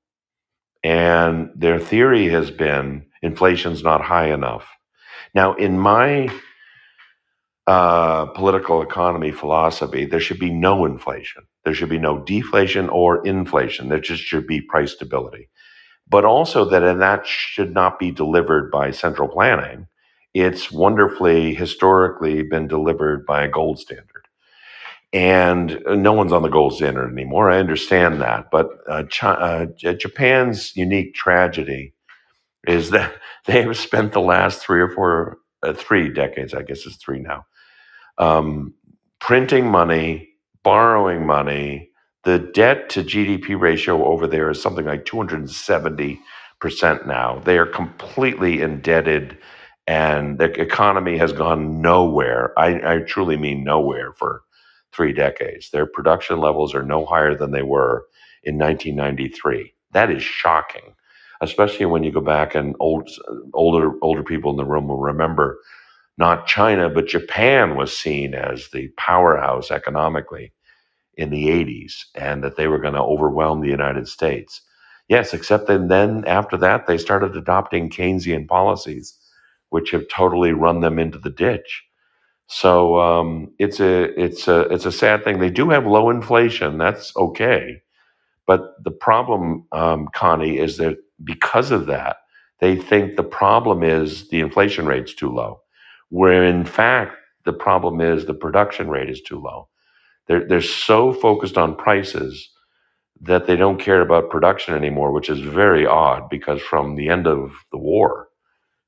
And 0.85 1.51
their 1.57 1.81
theory 1.81 2.29
has 2.29 2.51
been 2.51 3.07
inflation's 3.23 3.83
not 3.83 4.03
high 4.03 4.33
enough. 4.33 4.67
Now, 5.35 5.55
in 5.55 5.79
my 5.79 6.29
uh, 7.73 8.27
political 8.27 8.83
economy 8.83 9.33
philosophy, 9.33 10.05
there 10.05 10.21
should 10.21 10.39
be 10.39 10.51
no 10.51 10.85
inflation. 10.85 11.45
There 11.65 11.75
should 11.75 11.89
be 11.89 11.99
no 11.99 12.19
deflation 12.19 12.89
or 12.91 13.27
inflation. 13.27 13.89
There 13.89 14.01
just 14.01 14.23
should 14.23 14.47
be 14.47 14.61
price 14.61 14.93
stability. 14.93 15.49
But 16.09 16.25
also 16.25 16.65
that, 16.71 16.83
and 16.83 17.03
that 17.03 17.27
should 17.27 17.75
not 17.75 17.99
be 17.99 18.11
delivered 18.11 18.71
by 18.71 18.91
central 18.93 19.29
planning. 19.29 19.87
It's 20.35 20.73
wonderfully 20.73 21.55
historically 21.55 22.43
been 22.43 22.69
delivered 22.69 23.27
by 23.27 23.45
a 23.45 23.49
gold 23.51 23.79
standard. 23.79 24.27
And 25.13 25.83
no 25.89 26.13
one's 26.13 26.33
on 26.33 26.43
the 26.43 26.49
gold 26.49 26.75
standard 26.75 27.11
anymore. 27.13 27.51
I 27.51 27.59
understand 27.59 28.21
that. 28.23 28.51
But 28.53 28.69
uh, 28.89 29.05
Chi- 29.11 29.29
uh, 29.29 29.95
Japan's 29.95 30.77
unique 30.77 31.15
tragedy 31.15 31.95
is 32.67 32.91
that 32.91 33.15
they 33.47 33.63
have 33.63 33.79
spent 33.79 34.13
the 34.13 34.21
last 34.21 34.61
three 34.61 34.81
or 34.81 34.91
four, 34.91 35.39
uh, 35.63 35.73
three 35.73 36.09
decades, 36.13 36.55
I 36.55 36.63
guess 36.63 36.87
it's 36.87 36.97
three 36.97 37.21
now, 37.21 37.47
um, 38.19 38.75
printing 39.21 39.71
money, 39.71 40.31
borrowing 40.63 41.27
money. 41.27 41.91
The 42.25 42.39
debt 42.39 42.89
to 42.91 43.03
GDP 43.03 43.61
ratio 43.61 44.05
over 44.05 44.27
there 44.27 44.51
is 44.51 44.63
something 44.63 44.87
like 44.87 45.05
270% 45.05 46.19
now. 47.07 47.41
They 47.41 47.59
are 47.59 47.67
completely 47.67 48.61
indebted, 48.63 49.39
and 49.87 50.39
the 50.39 50.53
economy 50.61 51.19
has 51.19 51.33
gone 51.33 51.81
nowhere. 51.83 52.57
I, 52.59 52.95
I 52.95 52.99
truly 53.01 53.37
mean 53.37 53.65
nowhere 53.65 54.13
for 54.13 54.43
three 54.93 55.13
decades. 55.13 55.71
Their 55.71 55.87
production 55.87 56.39
levels 56.39 56.75
are 56.75 56.85
no 56.85 57.05
higher 57.07 57.35
than 57.37 57.51
they 57.51 57.63
were 57.63 58.07
in 58.45 58.59
1993. 58.59 59.75
That 59.93 60.11
is 60.11 60.23
shocking, 60.23 60.95
especially 61.43 61.87
when 61.87 62.05
you 62.05 62.13
go 62.13 62.23
back 62.23 62.57
and 62.57 62.77
old, 62.81 63.11
older 63.55 63.93
older 64.03 64.25
people 64.25 64.53
in 64.53 64.59
the 64.59 64.67
room 64.67 64.89
will 64.89 64.99
remember 65.01 65.59
not 66.19 66.47
China, 66.47 66.89
but 66.91 67.07
Japan 67.09 67.77
was 67.77 67.97
seen 67.97 68.35
as 68.35 68.69
the 68.71 68.89
powerhouse 68.97 69.71
economically 69.71 70.53
in 71.17 71.31
the 71.31 71.49
80s 71.49 72.05
and 72.15 72.45
that 72.45 72.57
they 72.57 72.69
were 72.69 72.81
going 72.81 72.95
to 72.95 73.01
overwhelm 73.03 73.61
the 73.61 73.69
United 73.71 74.09
States. 74.09 74.63
Yes, 75.09 75.35
except 75.35 75.69
then, 75.69 75.89
then 75.89 76.25
after 76.27 76.57
that, 76.59 76.87
they 76.87 76.99
started 76.99 77.37
adopting 77.37 77.91
Keynesian 77.91 78.49
policies, 78.49 79.19
which 79.71 79.91
have 79.93 80.09
totally 80.09 80.53
run 80.53 80.81
them 80.81 80.99
into 80.99 81.19
the 81.19 81.31
ditch. 81.31 81.85
So 82.49 83.01
um, 83.01 83.53
it's 83.59 83.81
a 83.81 84.05
it's 84.21 84.49
a 84.49 84.63
it's 84.73 84.87
a 84.87 84.93
sad 84.93 85.25
thing. 85.25 85.41
They 85.41 85.51
do 85.51 85.71
have 85.71 85.87
low 85.87 86.11
inflation. 86.11 86.79
That's 86.79 87.17
okay, 87.17 87.83
but 88.47 88.83
the 88.85 88.91
problem, 88.93 89.67
um, 89.73 90.09
Connie, 90.15 90.59
is 90.59 90.79
that 90.79 90.99
because 91.25 91.71
of 91.71 91.87
that, 91.87 92.19
they 92.61 92.77
think 92.77 93.17
the 93.17 93.23
problem 93.25 93.83
is 93.83 94.29
the 94.29 94.41
inflation 94.41 94.87
rate's 94.87 95.15
too 95.15 95.31
low, 95.31 95.61
where 96.11 96.45
in 96.45 96.65
fact 96.65 97.17
the 97.45 97.53
problem 97.53 98.01
is 98.01 98.27
the 98.27 98.35
production 98.35 98.89
rate 98.89 99.11
is 99.11 99.21
too 99.23 99.41
low. 99.41 99.69
They're 100.29 100.47
they're 100.47 100.63
so 100.63 101.13
focused 101.13 101.59
on 101.59 101.77
prices 101.77 102.51
that 103.23 103.47
they 103.47 103.57
don't 103.57 103.81
care 103.81 104.01
about 104.01 104.31
production 104.31 104.75
anymore, 104.75 105.13
which 105.13 105.31
is 105.31 105.41
very 105.41 105.87
odd 105.87 106.29
because 106.29 106.61
from 106.61 106.97
the 106.97 107.09
end 107.09 107.27
of 107.27 107.53
the 107.71 107.79
war 107.79 108.29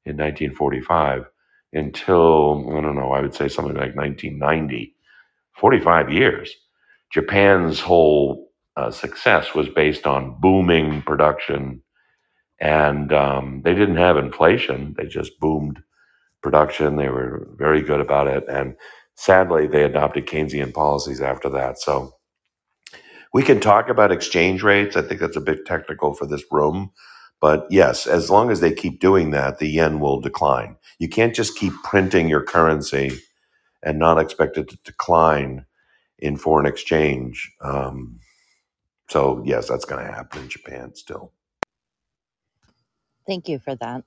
in 0.05 0.16
1945 0.16 1.25
until, 1.73 2.68
I 2.77 2.81
don't 2.81 2.97
know, 2.97 3.12
I 3.12 3.20
would 3.20 3.35
say 3.35 3.49
something 3.49 3.77
like 3.77 3.97
1990, 3.97 4.94
45 5.55 6.11
years, 6.12 6.55
Japan's 7.12 7.81
whole 7.81 8.51
uh, 8.77 8.90
success 8.90 9.55
was 9.55 9.68
based 9.68 10.07
on 10.07 10.40
booming 10.40 11.03
production 11.03 11.83
and 12.61 13.12
um, 13.12 13.62
they 13.64 13.75
didn't 13.75 13.97
have 13.97 14.17
inflation. 14.17 14.95
They 14.99 15.07
just 15.07 15.40
boomed 15.40 15.83
production. 16.43 16.97
They 16.97 17.09
were 17.11 17.49
very 17.57 17.83
good 17.83 18.01
about 18.01 18.29
it. 18.29 18.45
And 18.49 18.77
sadly, 19.17 19.67
they 19.67 19.85
adopted 19.85 20.27
Keynesian 20.27 20.75
policies 20.75 21.21
after 21.21 21.51
that. 21.51 21.79
So, 21.81 22.12
we 23.35 23.45
can 23.45 23.61
talk 23.61 23.90
about 23.90 24.12
exchange 24.12 24.64
rates. 24.64 24.97
I 24.97 25.03
think 25.03 25.21
that's 25.21 25.37
a 25.37 25.43
bit 25.43 25.67
technical 25.67 26.14
for 26.14 26.27
this 26.27 26.45
room. 26.53 26.93
But 27.40 27.67
yes, 27.71 28.07
as 28.09 28.31
long 28.31 28.51
as 28.51 28.61
they 28.61 28.75
keep 28.75 29.01
doing 29.01 29.31
that, 29.33 29.61
the 29.61 29.69
yen 29.69 30.01
will 30.01 30.21
decline. 30.21 30.77
You 30.99 31.09
can't 31.09 31.37
just 31.37 31.57
keep 31.57 31.73
printing 31.85 32.29
your 32.29 32.45
currency 32.45 33.12
and 33.83 33.99
not 33.99 34.19
expect 34.19 34.59
it 34.59 34.69
to 34.71 34.79
decline 34.85 35.67
in 36.19 36.37
foreign 36.37 36.67
exchange. 36.67 37.53
Um, 37.62 38.21
so, 39.11 39.43
yes, 39.47 39.69
that's 39.69 39.85
going 39.85 40.05
to 40.07 40.12
happen 40.12 40.43
in 40.43 40.49
Japan 40.49 40.95
still. 40.95 41.33
Thank 43.26 43.48
you 43.48 43.58
for 43.60 43.74
that. 43.76 44.04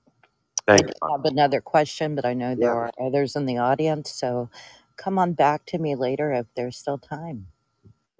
I 0.70 0.78
Thanks. 0.78 0.82
did 0.82 0.96
have 1.10 1.24
another 1.24 1.60
question, 1.62 2.14
but 2.16 2.26
I 2.26 2.34
know 2.34 2.54
there 2.56 2.72
Yeah. 2.72 2.76
are 2.76 2.92
others 3.00 3.36
in 3.36 3.46
the 3.46 3.58
audience, 3.58 4.10
so 4.12 4.50
come 4.96 5.18
on 5.18 5.34
back 5.34 5.66
to 5.66 5.78
me 5.78 5.96
later 5.96 6.32
if 6.32 6.46
there's 6.56 6.76
still 6.78 6.98
time. 6.98 7.48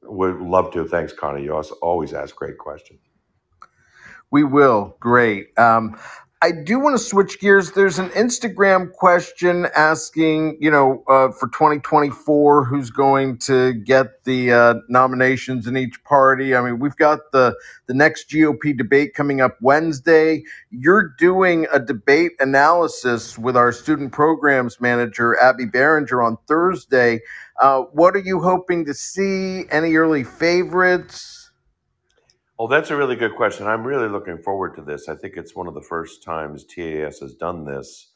Would 0.02 0.40
love 0.40 0.72
to. 0.74 0.86
Thanks, 0.88 1.12
Connie. 1.12 1.44
You 1.44 1.56
also 1.56 1.76
always 1.82 2.14
ask 2.14 2.36
great 2.36 2.58
questions. 2.58 3.00
We 4.30 4.44
will. 4.44 4.96
Great. 5.00 5.58
Um, 5.58 5.98
I 6.40 6.52
do 6.52 6.78
want 6.78 6.96
to 6.96 7.04
switch 7.04 7.40
gears. 7.40 7.72
There's 7.72 7.98
an 7.98 8.10
Instagram 8.10 8.92
question 8.92 9.66
asking, 9.74 10.58
you 10.60 10.70
know, 10.70 11.02
uh, 11.08 11.32
for 11.32 11.48
2024, 11.48 12.64
who's 12.64 12.90
going 12.90 13.38
to 13.38 13.74
get 13.74 14.22
the 14.22 14.52
uh, 14.52 14.74
nominations 14.88 15.66
in 15.66 15.76
each 15.76 16.02
party. 16.04 16.54
I 16.54 16.60
mean, 16.60 16.78
we've 16.78 16.94
got 16.94 17.32
the 17.32 17.56
the 17.88 17.94
next 17.94 18.30
GOP 18.30 18.76
debate 18.76 19.14
coming 19.14 19.40
up 19.40 19.56
Wednesday. 19.60 20.44
You're 20.70 21.12
doing 21.18 21.66
a 21.72 21.80
debate 21.80 22.32
analysis 22.38 23.36
with 23.36 23.56
our 23.56 23.72
student 23.72 24.12
programs 24.12 24.80
manager 24.80 25.36
Abby 25.40 25.66
Behringer 25.66 26.24
on 26.24 26.38
Thursday. 26.46 27.20
Uh, 27.60 27.80
what 27.92 28.14
are 28.14 28.20
you 28.20 28.40
hoping 28.40 28.84
to 28.84 28.94
see? 28.94 29.64
Any 29.72 29.96
early 29.96 30.22
favorites? 30.22 31.37
Oh, 32.58 32.68
that's 32.68 32.90
a 32.90 32.96
really 32.96 33.18
good 33.18 33.36
question. 33.36 33.68
I'm 33.68 33.86
really 33.86 34.08
looking 34.08 34.38
forward 34.38 34.76
to 34.76 34.82
this. 34.82 35.10
I 35.10 35.16
think 35.16 35.36
it's 35.36 35.56
one 35.56 35.68
of 35.68 35.74
the 35.74 35.82
first 35.82 36.24
times 36.24 36.64
TAS 36.64 37.20
has 37.20 37.34
done 37.36 37.66
this. 37.66 38.12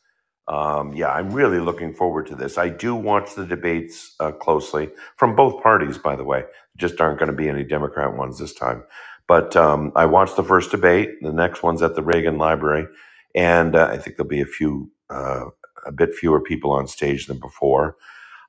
Um, 0.48 0.94
yeah, 0.94 1.10
I'm 1.10 1.30
really 1.32 1.60
looking 1.60 1.94
forward 1.94 2.26
to 2.28 2.36
this. 2.36 2.58
I 2.58 2.70
do 2.70 2.96
watch 2.96 3.36
the 3.36 3.46
debates 3.46 4.16
uh, 4.22 4.32
closely 4.32 4.90
from 5.18 5.36
both 5.36 5.62
parties, 5.62 5.98
by 5.98 6.16
the 6.16 6.24
way. 6.24 6.44
Just 6.78 7.02
aren't 7.02 7.20
going 7.20 7.30
to 7.30 7.36
be 7.36 7.50
any 7.50 7.64
Democrat 7.66 8.16
ones 8.16 8.40
this 8.40 8.54
time. 8.54 8.84
But 9.28 9.56
um, 9.58 9.92
I 9.96 10.06
watched 10.06 10.38
the 10.38 10.44
first 10.44 10.72
debate. 10.72 11.10
The 11.22 11.34
next 11.34 11.62
one's 11.62 11.82
at 11.82 11.96
the 11.96 12.02
Reagan 12.02 12.38
Library, 12.38 12.86
and 13.36 13.76
uh, 13.76 13.90
I 13.92 13.98
think 13.98 14.16
there'll 14.16 14.30
be 14.30 14.40
a 14.40 14.46
few, 14.46 14.90
uh, 15.10 15.46
a 15.86 15.92
bit 15.92 16.16
fewer 16.16 16.40
people 16.40 16.72
on 16.72 16.88
stage 16.88 17.28
than 17.28 17.40
before. 17.40 17.98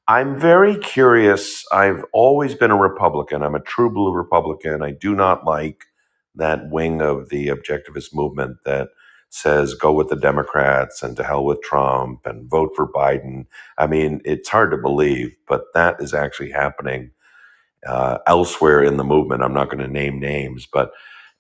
I'm 0.08 0.40
very 0.40 0.78
curious. 0.78 1.66
I've 1.74 2.06
always 2.14 2.56
been 2.56 2.72
a 2.72 2.78
Republican. 2.78 3.44
I'm 3.44 3.56
a 3.56 3.62
true 3.62 3.92
blue 3.92 4.14
Republican. 4.14 4.84
I 4.84 4.92
do 4.92 5.16
not 5.16 5.46
like 5.46 5.86
that 6.36 6.70
wing 6.72 7.02
of 7.02 7.30
the 7.32 7.50
objectivist 7.50 8.14
movement 8.16 8.60
that 8.66 8.90
says 9.32 9.76
go 9.76 9.94
with 9.94 10.10
the 10.10 10.18
Democrats 10.18 11.04
and 11.04 11.18
to 11.18 11.26
hell 11.26 11.46
with 11.46 11.62
Trump 11.64 12.28
and 12.28 12.50
vote 12.52 12.72
for 12.78 12.88
Biden. 12.92 13.48
I 13.80 13.88
mean, 13.88 14.22
it's 14.26 14.50
hard 14.50 14.72
to 14.74 14.78
believe, 14.78 15.36
but 15.50 15.66
that 15.74 15.98
is 16.02 16.14
actually 16.14 16.52
happening 16.52 17.12
uh, 17.88 18.20
elsewhere 18.28 18.84
in 18.84 18.98
the 18.98 19.04
movement. 19.04 19.44
I'm 19.44 19.54
not 19.54 19.70
going 19.70 19.84
to 19.84 19.88
name 19.92 20.20
names, 20.20 20.68
but 20.72 20.92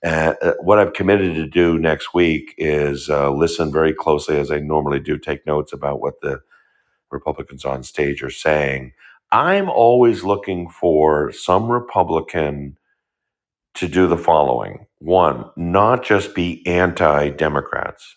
uh, 0.05 0.35
uh, 0.41 0.53
what 0.61 0.79
I've 0.79 0.93
committed 0.93 1.35
to 1.35 1.47
do 1.47 1.79
next 1.79 2.13
week 2.13 2.55
is 2.57 3.09
uh, 3.09 3.31
listen 3.31 3.71
very 3.71 3.93
closely, 3.93 4.37
as 4.39 4.51
I 4.51 4.59
normally 4.59 4.99
do, 4.99 5.17
take 5.17 5.45
notes 5.47 5.73
about 5.73 6.01
what 6.01 6.21
the 6.21 6.41
Republicans 7.13 7.65
on 7.65 7.83
stage 7.83 8.23
are 8.23 8.31
saying. 8.31 8.93
I'm 9.31 9.69
always 9.69 10.23
looking 10.25 10.69
for 10.69 11.31
some 11.33 11.71
Republican 11.71 12.77
to 13.75 13.87
do 13.87 14.07
the 14.07 14.17
following 14.17 14.87
one, 14.99 15.45
not 15.57 16.03
just 16.03 16.35
be 16.35 16.65
anti 16.67 17.29
Democrats, 17.31 18.15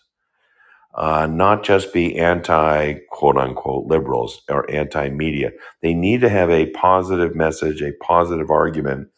uh, 0.95 1.27
not 1.27 1.63
just 1.63 1.93
be 1.93 2.17
anti 2.17 2.95
quote 3.11 3.37
unquote 3.37 3.87
liberals 3.87 4.41
or 4.49 4.69
anti 4.71 5.09
media. 5.09 5.51
They 5.81 5.93
need 5.93 6.21
to 6.21 6.29
have 6.29 6.49
a 6.51 6.71
positive 6.71 7.35
message, 7.35 7.81
a 7.81 7.93
positive 8.03 8.51
argument 8.51 9.09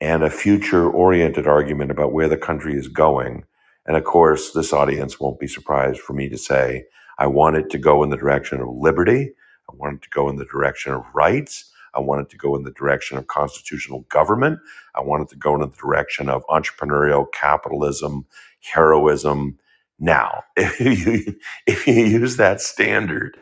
and 0.00 0.24
a 0.24 0.30
future 0.30 0.90
oriented 0.90 1.48
argument 1.48 1.92
about 1.92 2.14
where 2.14 2.28
the 2.28 2.38
country 2.38 2.76
is 2.76 2.88
going. 2.88 3.44
And 3.86 3.98
of 3.98 4.04
course, 4.04 4.52
this 4.52 4.74
audience 4.74 5.20
won't 5.20 5.40
be 5.40 5.48
surprised 5.48 6.00
for 6.00 6.14
me 6.14 6.30
to 6.30 6.38
say 6.38 6.86
I 7.20 7.28
want 7.28 7.56
it 7.58 7.70
to 7.72 7.78
go 7.78 8.04
in 8.04 8.10
the 8.10 8.18
direction 8.18 8.60
of 8.62 8.68
liberty. 8.70 9.32
I 9.70 9.76
want 9.76 9.96
it 9.96 10.02
to 10.04 10.10
go 10.10 10.30
in 10.30 10.36
the 10.38 10.46
direction 10.46 10.94
of 10.94 11.04
rights. 11.14 11.72
I 11.94 12.00
want 12.00 12.22
it 12.22 12.30
to 12.32 12.38
go 12.38 12.56
in 12.56 12.64
the 12.64 12.72
direction 12.72 13.18
of 13.18 13.28
constitutional 13.28 14.02
government. 14.10 14.60
I 14.96 15.02
want 15.02 15.24
it 15.24 15.30
to 15.30 15.36
go 15.36 15.54
in 15.56 15.62
the 15.62 15.68
direction 15.68 16.30
of 16.30 16.44
entrepreneurial 16.48 17.26
capitalism, 17.32 18.26
heroism. 18.62 19.58
Now, 20.00 20.44
if 20.58 20.80
you, 20.80 21.36
if 21.68 21.88
you 21.88 21.94
use 21.94 22.38
that 22.38 22.62
standard 22.62 23.38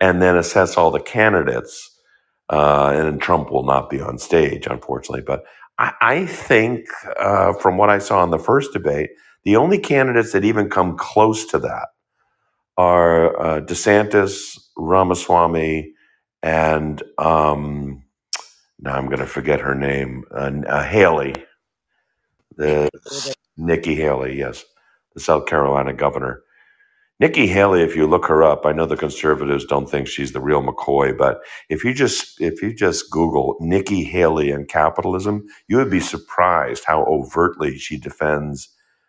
and 0.00 0.22
then 0.22 0.36
assess 0.36 0.76
all 0.76 0.90
the 0.90 1.00
candidates, 1.00 1.90
uh, 2.50 2.92
and 2.96 3.20
Trump 3.20 3.50
will 3.52 3.64
not 3.64 3.90
be 3.90 4.00
on 4.00 4.18
stage, 4.18 4.66
unfortunately. 4.68 5.22
But 5.22 5.44
I, 5.78 5.92
I 6.02 6.26
think, 6.26 6.86
uh, 7.18 7.54
from 7.54 7.78
what 7.78 7.90
I 7.90 7.98
saw 7.98 8.24
in 8.24 8.30
the 8.30 8.38
first 8.38 8.72
debate, 8.72 9.10
the 9.44 9.56
only 9.56 9.78
candidates 9.78 10.32
that 10.32 10.44
even 10.44 10.70
come 10.70 10.96
close 10.98 11.46
to 11.48 11.58
that 11.60 11.88
are 12.76 13.40
uh, 13.40 13.60
DeSantis, 13.60 14.58
Ramaswamy, 14.76 15.92
and 16.42 17.02
um, 17.18 18.02
now 18.80 18.94
I'm 18.94 19.06
going 19.06 19.20
to 19.20 19.26
forget 19.26 19.60
her 19.60 19.74
name, 19.74 20.24
uh, 20.32 20.50
uh, 20.68 20.82
Haley, 20.84 21.34
the 22.56 22.90
Nikki 23.56 23.94
Haley, 23.94 24.38
yes, 24.38 24.64
the 25.14 25.20
South 25.20 25.46
Carolina 25.46 25.92
governor. 25.92 26.42
Nikki 27.18 27.46
Haley, 27.46 27.82
if 27.82 27.96
you 27.96 28.06
look 28.06 28.26
her 28.26 28.44
up, 28.44 28.66
I 28.66 28.72
know 28.72 28.84
the 28.84 28.96
conservatives 28.96 29.64
don't 29.64 29.88
think 29.88 30.06
she's 30.06 30.32
the 30.32 30.40
real 30.40 30.62
McCoy, 30.62 31.16
but 31.16 31.40
if 31.70 31.82
you 31.82 31.94
just 31.94 32.38
if 32.42 32.60
you 32.60 32.74
just 32.74 33.10
Google 33.10 33.56
Nikki 33.58 34.04
Haley 34.04 34.50
and 34.50 34.68
capitalism, 34.68 35.46
you 35.66 35.78
would 35.78 35.90
be 35.90 36.00
surprised 36.00 36.84
how 36.86 37.04
overtly 37.06 37.78
she 37.78 37.96
defends 37.96 38.68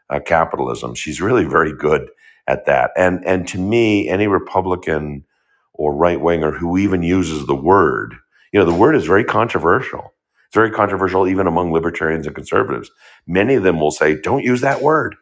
uh, 0.09 0.21
capitalism. 0.21 0.95
She's 0.95 1.19
really 1.19 1.43
very 1.43 1.75
good 1.75 2.09
at 2.47 2.65
that. 2.67 2.91
And 2.97 3.25
and 3.25 3.47
to 3.49 3.59
me, 3.59 4.09
any 4.09 4.27
Republican 4.27 5.25
or 5.73 5.95
right 5.95 6.21
winger 6.21 6.51
who 6.51 6.77
even 6.77 7.03
uses 7.03 7.47
the 7.47 7.55
word, 7.55 8.15
you 8.53 8.59
know, 8.59 8.65
the 8.65 8.73
word 8.77 8.95
is 8.95 9.05
very 9.05 9.23
controversial. 9.25 10.13
It's 10.47 10.55
very 10.55 10.71
controversial 10.71 11.27
even 11.27 11.47
among 11.47 11.73
libertarians 11.73 12.27
and 12.27 12.35
conservatives. 12.35 12.91
Many 13.27 13.55
of 13.55 13.63
them 13.63 13.79
will 13.79 13.91
say, 13.91 14.19
"Don't 14.21 14.43
use 14.43 14.61
that 14.61 14.81
word." 14.81 15.15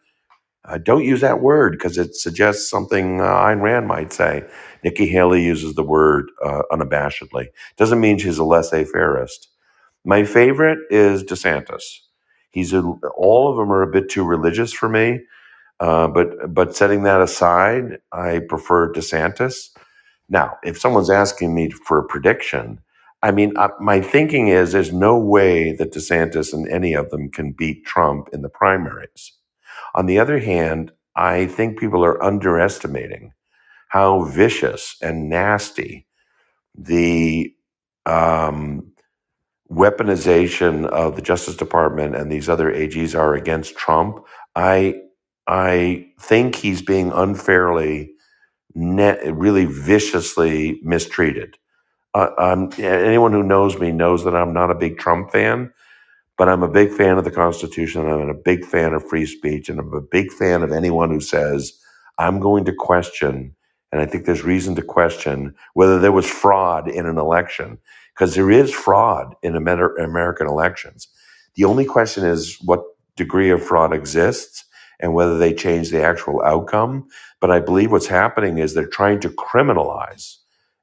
Uh, 0.66 0.78
don't 0.78 1.04
use 1.06 1.22
that 1.22 1.42
word 1.42 1.74
because 1.74 1.98
it 1.98 2.16
suggests 2.16 2.70
something 2.70 3.22
uh, 3.22 3.26
Ayn 3.26 3.62
Rand 3.62 3.88
might 3.88 4.14
say. 4.14 4.44
Nikki 4.84 5.08
Haley 5.08 5.44
uses 5.44 5.76
the 5.76 5.84
word 5.84 6.30
uh, 6.44 6.64
unabashedly. 6.72 7.48
Doesn't 7.78 8.00
mean 8.00 8.18
she's 8.20 8.38
a 8.38 8.44
laissez-fairist. 8.44 9.50
My 10.06 10.24
favorite 10.24 10.80
is 10.90 11.24
DeSantis. 11.24 11.84
He's 12.52 12.74
a, 12.74 12.82
all 13.18 13.52
of 13.52 13.58
them 13.58 13.72
are 13.72 13.82
a 13.84 13.92
bit 13.92 14.10
too 14.10 14.24
religious 14.24 14.74
for 14.74 14.90
me, 14.90 15.22
uh, 15.80 16.08
but 16.08 16.54
but 16.54 16.76
setting 16.76 17.04
that 17.04 17.22
aside, 17.22 18.00
I 18.12 18.40
prefer 18.50 18.94
DeSantis. 18.94 19.70
Now, 20.30 20.58
if 20.64 20.80
someone's 20.80 21.10
asking 21.12 21.56
me 21.56 21.72
for 21.72 22.00
a 22.00 22.06
prediction, 22.08 22.80
I 23.24 23.32
mean, 23.32 23.54
uh, 23.58 23.70
my 23.80 24.02
thinking 24.02 24.50
is 24.50 24.72
there's 24.72 24.94
no 24.94 25.18
way 25.20 25.74
that 25.74 25.94
DeSantis 25.94 26.54
and 26.54 26.68
any 26.70 26.94
of 26.94 27.10
them 27.12 27.30
can 27.30 27.54
beat 27.54 27.86
Trump 27.86 28.30
in 28.34 28.42
the 28.42 28.50
primaries. 28.50 29.34
On 29.96 30.06
the 30.08 30.20
other 30.20 30.40
hand, 30.40 30.92
I 31.16 31.48
think 31.48 31.80
people 31.80 32.06
are 32.06 32.24
underestimating 32.24 33.34
how 33.90 34.26
vicious 34.26 34.98
and 35.02 35.30
nasty 35.30 36.08
the 36.76 37.54
um, 38.06 38.92
weaponization 39.72 40.88
of 40.88 41.16
the 41.18 41.24
Justice 41.24 41.58
Department 41.58 42.16
and 42.16 42.32
these 42.32 42.50
other 42.50 42.74
AGs 42.74 43.18
are 43.20 43.36
against 43.36 43.78
Trump. 43.78 44.26
I 44.56 44.96
I 45.48 46.08
think 46.20 46.56
he's 46.56 46.82
being 46.82 47.12
unfairly, 47.12 48.12
really 48.76 49.66
viciously 49.66 50.80
mistreated. 50.84 51.58
Uh, 52.14 52.30
um, 52.38 52.72
anyone 52.78 53.34
who 53.34 53.44
knows 53.44 53.80
me 53.80 53.92
knows 53.92 54.24
that 54.26 54.36
I'm 54.36 54.54
not 54.54 54.72
a 54.72 54.76
big 54.76 54.98
Trump 55.00 55.32
fan. 55.32 55.72
But 56.38 56.50
I'm 56.50 56.64
a 56.64 56.70
big 56.70 56.92
fan 56.92 57.18
of 57.18 57.24
the 57.24 57.32
Constitution. 57.32 58.10
I'm 58.10 58.30
a 58.30 58.34
big 58.34 58.66
fan 58.66 58.94
of 58.94 59.08
free 59.08 59.26
speech. 59.26 59.70
And 59.70 59.80
I'm 59.80 59.94
a 59.94 60.02
big 60.02 60.34
fan 60.34 60.64
of 60.64 60.72
anyone 60.74 61.10
who 61.10 61.22
says, 61.22 61.74
I'm 62.20 62.42
going 62.42 62.66
to 62.66 62.74
question, 62.74 63.56
and 63.94 64.02
I 64.02 64.06
think 64.06 64.26
there's 64.26 64.44
reason 64.44 64.76
to 64.76 64.82
question 64.82 65.56
whether 65.76 66.00
there 66.00 66.12
was 66.12 66.30
fraud 66.30 66.90
in 66.90 67.06
an 67.06 67.18
election, 67.18 67.78
because 68.14 68.36
there 68.36 68.52
is 68.52 68.74
fraud 68.74 69.36
in 69.44 69.56
Amer- 69.56 69.96
American 69.96 70.48
elections. 70.48 71.08
The 71.56 71.66
only 71.66 71.86
question 71.86 72.26
is 72.26 72.58
what 72.66 72.84
degree 73.16 73.50
of 73.50 73.64
fraud 73.64 73.94
exists 73.94 74.65
and 75.00 75.14
whether 75.14 75.38
they 75.38 75.54
change 75.54 75.92
the 75.92 76.04
actual 76.04 76.42
outcome. 76.44 77.08
But 77.42 77.52
I 77.52 77.60
believe 77.60 77.92
what's 77.92 78.08
happening 78.08 78.58
is 78.58 78.74
they're 78.74 78.88
trying 78.88 79.20
to 79.22 79.30
criminalize 79.30 80.38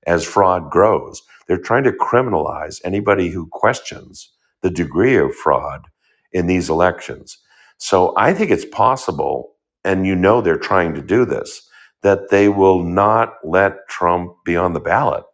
as 0.06 0.24
fraud 0.24 0.70
grows. 0.70 1.22
They're 1.48 1.58
trying 1.58 1.84
to 1.84 1.92
criminalize 1.92 2.80
anybody 2.84 3.30
who 3.30 3.48
questions 3.52 4.30
the 4.62 4.70
degree 4.70 5.16
of 5.16 5.34
fraud 5.34 5.86
in 6.32 6.46
these 6.46 6.70
elections. 6.70 7.38
So 7.78 8.14
I 8.16 8.32
think 8.34 8.50
it's 8.50 8.64
possible, 8.64 9.54
and 9.84 10.06
you 10.06 10.14
know 10.14 10.40
they're 10.40 10.56
trying 10.56 10.94
to 10.94 11.02
do 11.02 11.24
this, 11.24 11.68
that 12.02 12.30
they 12.30 12.48
will 12.48 12.82
not 12.82 13.34
let 13.44 13.88
Trump 13.88 14.34
be 14.44 14.56
on 14.56 14.72
the 14.72 14.80
ballot, 14.80 15.24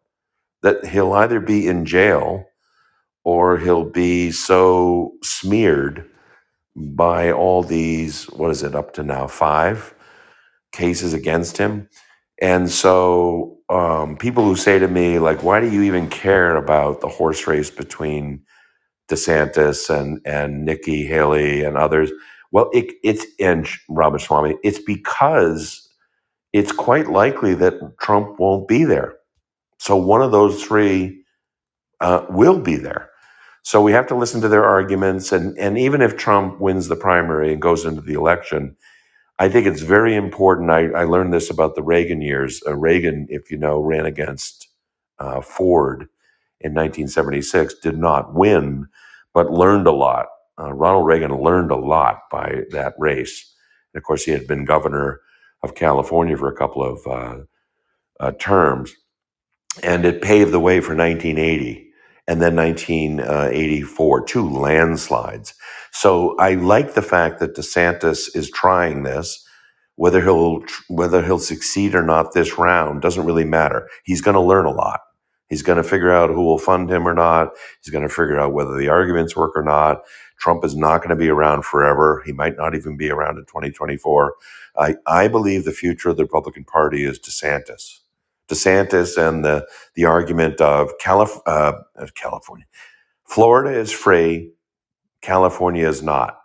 that 0.63 0.85
he'll 0.87 1.13
either 1.13 1.41
be 1.41 1.67
in 1.67 1.85
jail 1.85 2.45
or 3.25 3.59
he'll 3.59 3.85
be 3.85 4.31
so 4.31 5.13
smeared 5.23 6.09
by 6.79 7.33
all 7.33 7.63
these, 7.65 8.27
what 8.27 8.51
is 8.53 8.63
it, 8.65 8.75
up 8.77 8.95
to 8.95 9.05
now, 9.05 9.29
five 9.29 9.95
cases 10.73 11.15
against 11.15 11.59
him. 11.59 11.89
And 12.43 12.71
so 12.71 13.59
um, 13.71 14.17
people 14.17 14.45
who 14.45 14.57
say 14.57 14.79
to 14.79 14.89
me, 14.89 15.19
like, 15.19 15.43
why 15.45 15.61
do 15.61 15.71
you 15.71 15.83
even 15.83 16.11
care 16.11 16.57
about 16.57 17.01
the 17.03 17.09
horse 17.09 17.47
race 17.47 17.71
between 17.71 18.41
DeSantis 19.09 19.91
and 19.91 20.21
and 20.25 20.65
Nikki 20.65 21.05
Haley 21.05 21.65
and 21.65 21.77
others. 21.77 22.11
Well, 22.53 22.71
it, 22.73 22.95
it's 23.03 23.27
and 23.41 23.69
Ramaswamy. 23.89 24.57
It's 24.63 24.79
because 24.79 25.89
it's 26.53 26.73
quite 26.73 27.09
likely 27.09 27.55
that 27.57 27.75
Trump 28.01 28.39
won't 28.41 28.69
be 28.69 28.85
there. 28.85 29.17
So 29.79 29.97
one 29.97 30.23
of 30.23 30.33
those 30.33 30.63
three 30.63 31.25
uh, 32.01 32.27
will 32.31 32.61
be 32.61 32.77
there. 32.77 33.11
So 33.69 33.83
we 33.83 33.93
have 33.93 34.07
to 34.07 34.15
listen 34.15 34.41
to 34.41 34.49
their 34.49 34.65
arguments, 34.65 35.31
and 35.31 35.55
and 35.59 35.77
even 35.77 36.01
if 36.01 36.17
Trump 36.17 36.59
wins 36.59 36.89
the 36.89 36.97
primary 36.97 37.53
and 37.53 37.61
goes 37.61 37.85
into 37.85 38.01
the 38.01 38.15
election, 38.15 38.75
I 39.39 39.51
think 39.51 39.67
it's 39.67 39.83
very 39.83 40.15
important. 40.15 40.71
I, 40.71 40.87
I 40.87 41.05
learned 41.05 41.35
this 41.35 41.51
about 41.51 41.75
the 41.75 41.83
Reagan 41.83 42.23
years. 42.23 42.63
Uh, 42.67 42.75
Reagan, 42.75 43.27
if 43.29 43.51
you 43.51 43.59
know, 43.59 43.79
ran 43.79 44.07
against 44.07 44.69
uh, 45.19 45.43
Ford 45.43 46.09
in 46.63 46.73
1976, 46.73 47.75
did 47.83 47.99
not 47.99 48.33
win, 48.33 48.87
but 49.35 49.51
learned 49.53 49.87
a 49.87 49.93
lot. 49.93 50.29
Uh, 50.59 50.73
Ronald 50.73 51.05
Reagan 51.05 51.39
learned 51.39 51.71
a 51.71 51.77
lot 51.77 52.21
by 52.31 52.63
that 52.71 52.95
race. 52.97 53.55
And 53.93 54.01
of 54.01 54.03
course, 54.03 54.25
he 54.25 54.31
had 54.31 54.47
been 54.47 54.65
governor 54.65 55.21
of 55.63 55.75
California 55.75 56.39
for 56.39 56.51
a 56.51 56.57
couple 56.57 56.83
of 56.83 57.07
uh, 57.07 57.43
uh, 58.19 58.33
terms, 58.41 58.95
and 59.83 60.07
it 60.07 60.23
paved 60.23 60.53
the 60.53 60.59
way 60.59 60.81
for 60.81 60.97
1980 60.97 61.88
and 62.29 62.43
then 62.43 62.57
1984, 62.57 64.25
two 64.27 64.51
landslides. 64.51 65.55
So 65.93 66.37
I 66.39 66.55
like 66.57 66.95
the 66.95 67.03
fact 67.03 67.41
that 67.41 67.57
DeSantis 67.57 68.37
is 68.37 68.51
trying 68.53 69.05
this. 69.05 69.45
Whether 69.97 70.23
he'll 70.23 70.63
whether 70.91 71.25
he'll 71.25 71.41
succeed 71.41 71.95
or 71.95 72.05
not 72.05 72.35
this 72.35 72.59
round 72.59 73.03
doesn't 73.03 73.27
really 73.27 73.47
matter. 73.47 73.89
He's 74.05 74.23
going 74.23 74.37
to 74.37 74.43
learn 74.43 74.67
a 74.67 74.73
lot. 74.73 75.03
He's 75.51 75.63
going 75.63 75.79
to 75.79 75.85
figure 75.89 76.13
out 76.13 76.31
who 76.31 76.45
will 76.45 76.59
fund 76.59 76.91
him 76.91 77.09
or 77.09 77.15
not. 77.15 77.51
He's 77.85 77.93
going 77.93 78.09
to 78.09 78.11
figure 78.15 78.41
out 78.41 78.55
whether 78.55 78.77
the 78.79 78.91
arguments 78.91 79.37
work 79.37 79.53
or 79.57 79.65
not. 79.65 80.03
Trump 80.41 80.65
is 80.67 80.77
not 80.77 81.01
going 81.01 81.11
to 81.11 81.17
be 81.17 81.31
around 81.31 81.65
forever. 81.67 82.25
He 82.27 82.33
might 82.33 82.59
not 82.59 82.75
even 82.75 82.99
be 82.99 83.11
around 83.11 83.39
in 83.39 83.47
2024. 83.47 84.35
I, 84.79 84.97
I 85.07 85.29
believe 85.29 85.65
the 85.67 85.73
future 85.73 86.11
of 86.11 86.19
the 86.19 86.25
Republican 86.25 86.65
Party 86.65 87.05
is 87.07 87.21
DeSantis. 87.21 88.01
DeSantis 88.49 89.19
and 89.19 89.45
the, 89.45 89.67
the 89.97 90.07
argument 90.07 90.61
of 90.61 90.91
Calif- 91.01 91.41
uh, 91.47 91.75
California. 92.17 92.67
Florida 93.27 93.79
is 93.79 93.93
free, 93.93 94.53
California 95.23 95.89
is 95.89 96.03
not. 96.03 96.41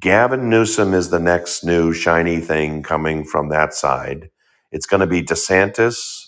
Gavin 0.00 0.50
Newsom 0.50 0.94
is 0.94 1.10
the 1.10 1.20
next 1.20 1.64
new 1.64 1.92
shiny 1.92 2.40
thing 2.40 2.82
coming 2.82 3.24
from 3.24 3.48
that 3.50 3.74
side. 3.74 4.30
It's 4.72 4.86
going 4.86 5.00
to 5.00 5.06
be 5.06 5.22
DeSantis, 5.22 6.26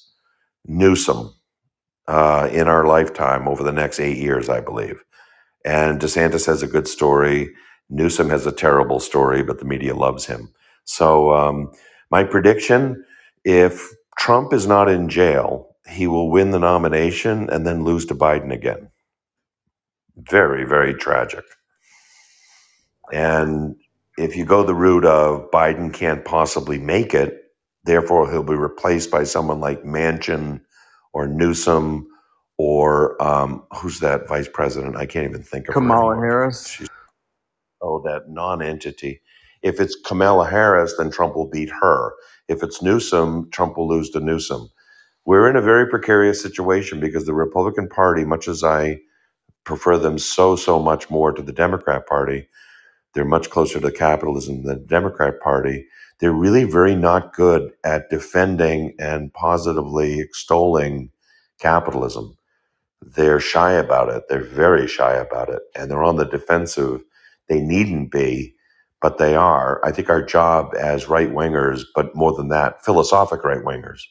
Newsom 0.66 1.34
uh, 2.08 2.48
in 2.52 2.68
our 2.68 2.86
lifetime 2.86 3.48
over 3.48 3.62
the 3.62 3.72
next 3.72 4.00
eight 4.00 4.18
years, 4.18 4.48
I 4.48 4.60
believe. 4.60 5.02
And 5.64 6.00
DeSantis 6.00 6.46
has 6.46 6.62
a 6.62 6.68
good 6.68 6.88
story. 6.88 7.50
Newsom 7.90 8.30
has 8.30 8.46
a 8.46 8.52
terrible 8.52 9.00
story, 9.00 9.42
but 9.44 9.60
the 9.60 9.66
media 9.66 9.94
loves 9.94 10.26
him. 10.26 10.50
So, 10.84 11.32
um, 11.34 11.72
my 12.10 12.24
prediction 12.24 13.04
if 13.44 13.88
Trump 14.20 14.52
is 14.52 14.66
not 14.66 14.90
in 14.90 15.08
jail, 15.08 15.76
he 15.88 16.06
will 16.06 16.30
win 16.30 16.52
the 16.52 16.58
nomination 16.60 17.48
and 17.50 17.66
then 17.66 17.84
lose 17.84 18.06
to 18.06 18.14
Biden 18.14 18.52
again. 18.52 18.90
Very, 20.18 20.64
very 20.66 20.94
tragic. 20.94 21.44
And 23.12 23.76
if 24.18 24.36
you 24.36 24.44
go 24.44 24.62
the 24.62 24.74
route 24.74 25.06
of 25.06 25.50
Biden 25.50 25.92
can't 25.92 26.24
possibly 26.24 26.78
make 26.78 27.14
it, 27.14 27.44
therefore 27.84 28.30
he'll 28.30 28.42
be 28.42 28.54
replaced 28.54 29.10
by 29.10 29.24
someone 29.24 29.60
like 29.60 29.84
Manchin 29.84 30.60
or 31.14 31.26
Newsom 31.26 32.06
or 32.58 33.20
um, 33.22 33.64
who's 33.80 34.00
that 34.00 34.28
vice 34.28 34.48
president? 34.52 34.96
I 34.96 35.06
can't 35.06 35.28
even 35.28 35.42
think 35.42 35.68
of 35.68 35.74
her 35.76 35.80
Kamala 35.80 36.12
anymore. 36.12 36.26
Harris. 36.26 36.68
She's 36.68 36.88
oh 37.80 38.02
that 38.04 38.28
non-entity. 38.28 39.22
If 39.62 39.80
it's 39.80 39.96
Kamala 40.04 40.48
Harris, 40.48 40.94
then 40.98 41.10
Trump 41.10 41.36
will 41.36 41.48
beat 41.48 41.70
her. 41.70 42.12
If 42.50 42.64
it's 42.64 42.82
Newsom, 42.82 43.50
Trump 43.52 43.78
will 43.78 43.88
lose 43.88 44.10
to 44.10 44.20
Newsom. 44.20 44.70
We're 45.26 45.50
in 45.50 45.56
a 45.56 45.62
very 45.62 45.88
precarious 45.88 46.42
situation 46.42 47.00
because 47.00 47.26
the 47.26 47.34
Republican 47.34 47.88
Party, 47.88 48.26
much 48.26 48.48
as 48.48 48.64
I 48.64 49.00
prefer 49.64 49.98
them 49.98 50.18
so 50.18 50.56
so 50.56 50.80
much 50.80 51.10
more 51.10 51.32
to 51.32 51.42
the 51.42 51.52
Democrat 51.52 52.06
Party, 52.08 52.48
they're 53.14 53.24
much 53.24 53.50
closer 53.50 53.80
to 53.80 53.92
capitalism 53.92 54.64
than 54.64 54.80
the 54.80 54.86
Democrat 54.86 55.40
Party. 55.40 55.86
They're 56.20 56.32
really 56.32 56.64
very 56.64 56.96
not 56.96 57.34
good 57.34 57.72
at 57.84 58.10
defending 58.10 58.94
and 59.00 59.34
positively 59.34 60.20
extolling 60.20 61.10
capitalism. 61.60 62.36
They're 63.02 63.40
shy 63.40 63.72
about 63.74 64.10
it. 64.10 64.24
They're 64.28 64.44
very 64.44 64.88
shy 64.88 65.14
about 65.14 65.50
it. 65.50 65.62
And 65.76 65.90
they're 65.90 66.04
on 66.04 66.16
the 66.16 66.26
defensive. 66.26 67.02
They 67.48 67.60
needn't 67.60 68.12
be, 68.12 68.54
but 69.02 69.18
they 69.18 69.36
are. 69.36 69.80
I 69.84 69.92
think 69.92 70.10
our 70.10 70.22
job 70.22 70.74
as 70.78 71.08
right 71.08 71.30
wingers, 71.30 71.82
but 71.94 72.14
more 72.16 72.34
than 72.34 72.48
that, 72.48 72.84
philosophic 72.84 73.44
right 73.44 73.64
wingers, 73.64 74.02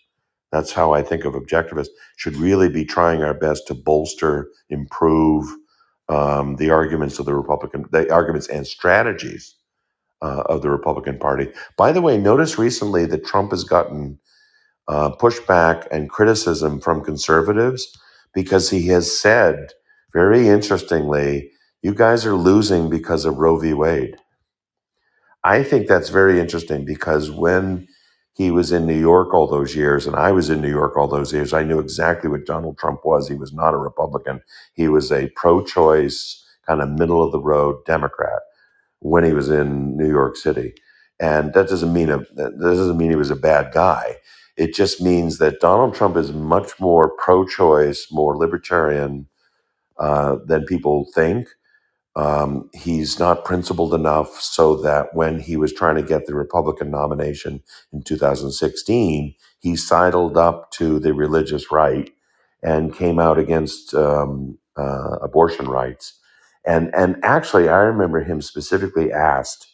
that's 0.52 0.72
how 0.72 0.94
I 0.94 1.04
think 1.04 1.26
of 1.26 1.34
objectivists, 1.34 1.90
should 2.18 2.36
really 2.38 2.70
be 2.70 2.86
trying 2.86 3.24
our 3.24 3.34
best 3.36 3.68
to 3.68 3.76
bolster, 3.76 4.50
improve 4.70 5.48
um, 6.10 6.56
the 6.58 6.72
arguments 6.72 7.20
of 7.20 7.26
the 7.26 7.36
Republican, 7.36 7.86
the 7.92 8.12
arguments 8.12 8.48
and 8.48 8.68
strategies 8.68 9.56
uh, 10.22 10.44
of 10.48 10.62
the 10.64 10.72
Republican 10.72 11.20
Party. 11.20 11.50
By 11.78 11.92
the 11.94 12.02
way, 12.02 12.18
notice 12.18 12.60
recently 12.60 13.06
that 13.08 13.26
Trump 13.26 13.52
has 13.52 13.64
gotten 13.66 14.20
uh, 14.90 15.12
pushback 15.18 15.88
and 15.92 16.12
criticism 16.12 16.82
from 16.82 17.04
conservatives 17.04 17.88
because 18.36 18.72
he 18.72 18.88
has 18.90 19.18
said, 19.20 19.74
very 20.14 20.50
interestingly, 20.50 21.52
you 21.84 21.96
guys 21.96 22.26
are 22.28 22.36
losing 22.36 22.90
because 22.90 23.26
of 23.26 23.38
Roe 23.38 23.60
v. 23.60 23.74
Wade. 23.74 24.18
I 25.44 25.64
think 25.64 25.88
that's 25.88 26.10
very 26.10 26.40
interesting 26.40 26.86
because 26.86 27.32
when 27.32 27.88
he 28.34 28.52
was 28.52 28.72
in 28.72 28.86
New 28.86 29.00
York 29.00 29.34
all 29.34 29.48
those 29.48 29.76
years, 29.76 30.06
and 30.08 30.16
I 30.16 30.32
was 30.32 30.50
in 30.50 30.62
New 30.62 30.70
York 30.70 30.98
all 30.98 31.08
those 31.08 31.34
years, 31.34 31.54
I 31.54 31.64
knew 31.64 31.80
exactly 31.80 32.30
what 32.30 32.46
Donald 32.46 32.78
Trump 32.78 33.06
was. 33.06 33.28
He 33.28 33.36
was 33.36 33.54
not 33.54 33.74
a 33.74 33.78
Republican, 33.78 34.42
he 34.74 34.88
was 34.88 35.12
a 35.12 35.30
pro 35.36 35.64
choice, 35.64 36.44
kind 36.68 36.82
of 36.82 36.90
middle 36.90 37.24
of 37.24 37.32
the 37.32 37.42
road 37.42 37.84
Democrat 37.86 38.42
when 39.02 39.24
he 39.24 39.34
was 39.34 39.50
in 39.50 39.98
New 39.98 40.10
York 40.10 40.38
City. 40.38 40.74
And 41.20 41.54
that 41.54 41.70
doesn't 41.70 41.94
mean 41.94 42.10
a, 42.10 42.20
that 42.36 42.60
doesn't 42.60 42.98
mean 42.98 43.12
he 43.12 43.18
was 43.18 43.32
a 43.32 43.36
bad 43.38 43.74
guy. 43.74 44.18
It 44.58 44.74
just 44.74 45.02
means 45.02 45.40
that 45.40 45.62
Donald 45.62 45.96
Trump 45.96 46.18
is 46.18 46.34
much 46.34 46.80
more 46.80 47.12
pro 47.18 47.46
choice, 47.46 48.08
more 48.12 48.38
libertarian 48.38 49.28
uh, 50.00 50.38
than 50.46 50.66
people 50.66 51.08
think. 51.16 51.50
Um, 52.20 52.70
he's 52.74 53.20
not 53.20 53.46
principled 53.46 53.94
enough 53.94 54.42
so 54.42 54.76
that 54.78 55.16
when 55.16 55.40
he 55.40 55.58
was 55.58 55.74
trying 55.74 55.96
to 55.98 56.04
get 56.04 56.28
the 56.28 56.36
Republican 56.36 56.92
nomination 56.92 57.64
in 57.94 58.04
2016, 58.04 59.36
he 59.62 59.78
sidled 59.78 60.38
up 60.38 60.72
to 60.74 61.00
the 61.00 61.14
religious 61.14 61.72
right 61.72 62.12
and 62.64 62.96
came 62.96 63.20
out 63.20 63.40
against 63.40 63.96
um, 63.96 64.60
uh, 64.78 65.18
abortion 65.22 65.68
rights. 65.70 66.20
And 66.66 66.94
and 66.96 67.18
actually, 67.24 67.70
I 67.70 67.80
remember 67.80 68.24
him 68.24 68.42
specifically 68.42 69.14
asked 69.14 69.68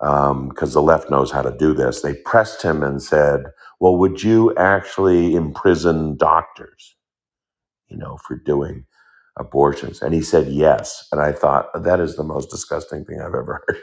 because 0.00 0.74
the 0.74 0.82
left 0.82 1.10
knows 1.10 1.30
how 1.32 1.42
to 1.42 1.56
do 1.56 1.74
this. 1.74 2.02
They 2.02 2.14
pressed 2.14 2.62
him 2.62 2.82
and 2.82 3.02
said, 3.02 3.44
"Well, 3.80 3.96
would 3.98 4.22
you 4.22 4.54
actually 4.56 5.34
imprison 5.36 6.16
doctors?" 6.18 6.94
you 7.88 7.96
know, 7.98 8.18
for 8.18 8.36
doing 8.36 8.86
abortions? 9.38 10.02
And 10.02 10.14
he 10.14 10.22
said 10.22 10.48
yes. 10.48 11.08
And 11.12 11.20
I 11.20 11.32
thought 11.32 11.68
that 11.84 12.00
is 12.00 12.16
the 12.16 12.24
most 12.24 12.50
disgusting 12.50 13.04
thing 13.04 13.20
I've 13.20 13.28
ever 13.34 13.64
heard. 13.68 13.78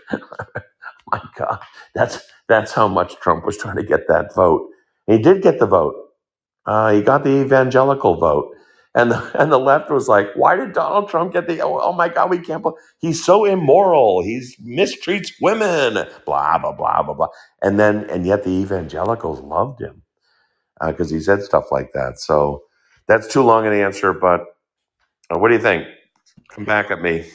My 1.11 1.21
God, 1.37 1.59
that's 1.95 2.19
that's 2.49 2.73
how 2.73 2.87
much 2.87 3.17
Trump 3.21 3.45
was 3.45 3.57
trying 3.57 3.77
to 3.77 3.83
get 3.83 4.07
that 4.09 4.35
vote. 4.35 4.69
He 5.07 5.19
did 5.19 5.43
get 5.43 5.59
the 5.59 5.67
vote. 5.67 5.95
Uh, 6.65 6.93
he 6.93 7.01
got 7.01 7.23
the 7.25 7.41
evangelical 7.41 8.15
vote. 8.17 8.55
And 8.95 9.11
the, 9.11 9.31
and 9.41 9.51
the 9.51 9.59
left 9.59 9.91
was 9.91 10.07
like, 10.09 10.27
why 10.35 10.55
did 10.55 10.73
Donald 10.73 11.09
Trump 11.09 11.33
get 11.33 11.47
the? 11.47 11.61
Oh, 11.61 11.79
oh 11.81 11.93
my 11.93 12.09
God, 12.09 12.29
we 12.31 12.39
can't. 12.39 12.65
He's 12.99 13.23
so 13.25 13.45
immoral. 13.45 14.23
He's 14.23 14.57
mistreats 14.61 15.31
women. 15.41 16.05
Blah 16.25 16.59
blah 16.59 16.73
blah 16.73 17.03
blah 17.03 17.15
blah. 17.15 17.29
And 17.63 17.79
then 17.79 18.05
and 18.09 18.25
yet 18.27 18.43
the 18.45 18.51
evangelicals 18.51 19.41
loved 19.41 19.81
him 19.81 20.03
because 20.85 21.09
he 21.11 21.21
said 21.21 21.43
stuff 21.43 21.65
like 21.71 21.93
that. 21.93 22.19
So 22.19 22.63
that's 23.07 23.27
too 23.27 23.43
long 23.43 23.67
an 23.67 23.73
answer, 23.73 24.13
but 24.13 24.45
uh, 25.33 25.39
what 25.39 25.49
do 25.49 25.55
you 25.55 25.61
think? 25.61 25.87
Come 26.49 26.65
back 26.65 26.91
at 26.91 27.01
me. 27.01 27.25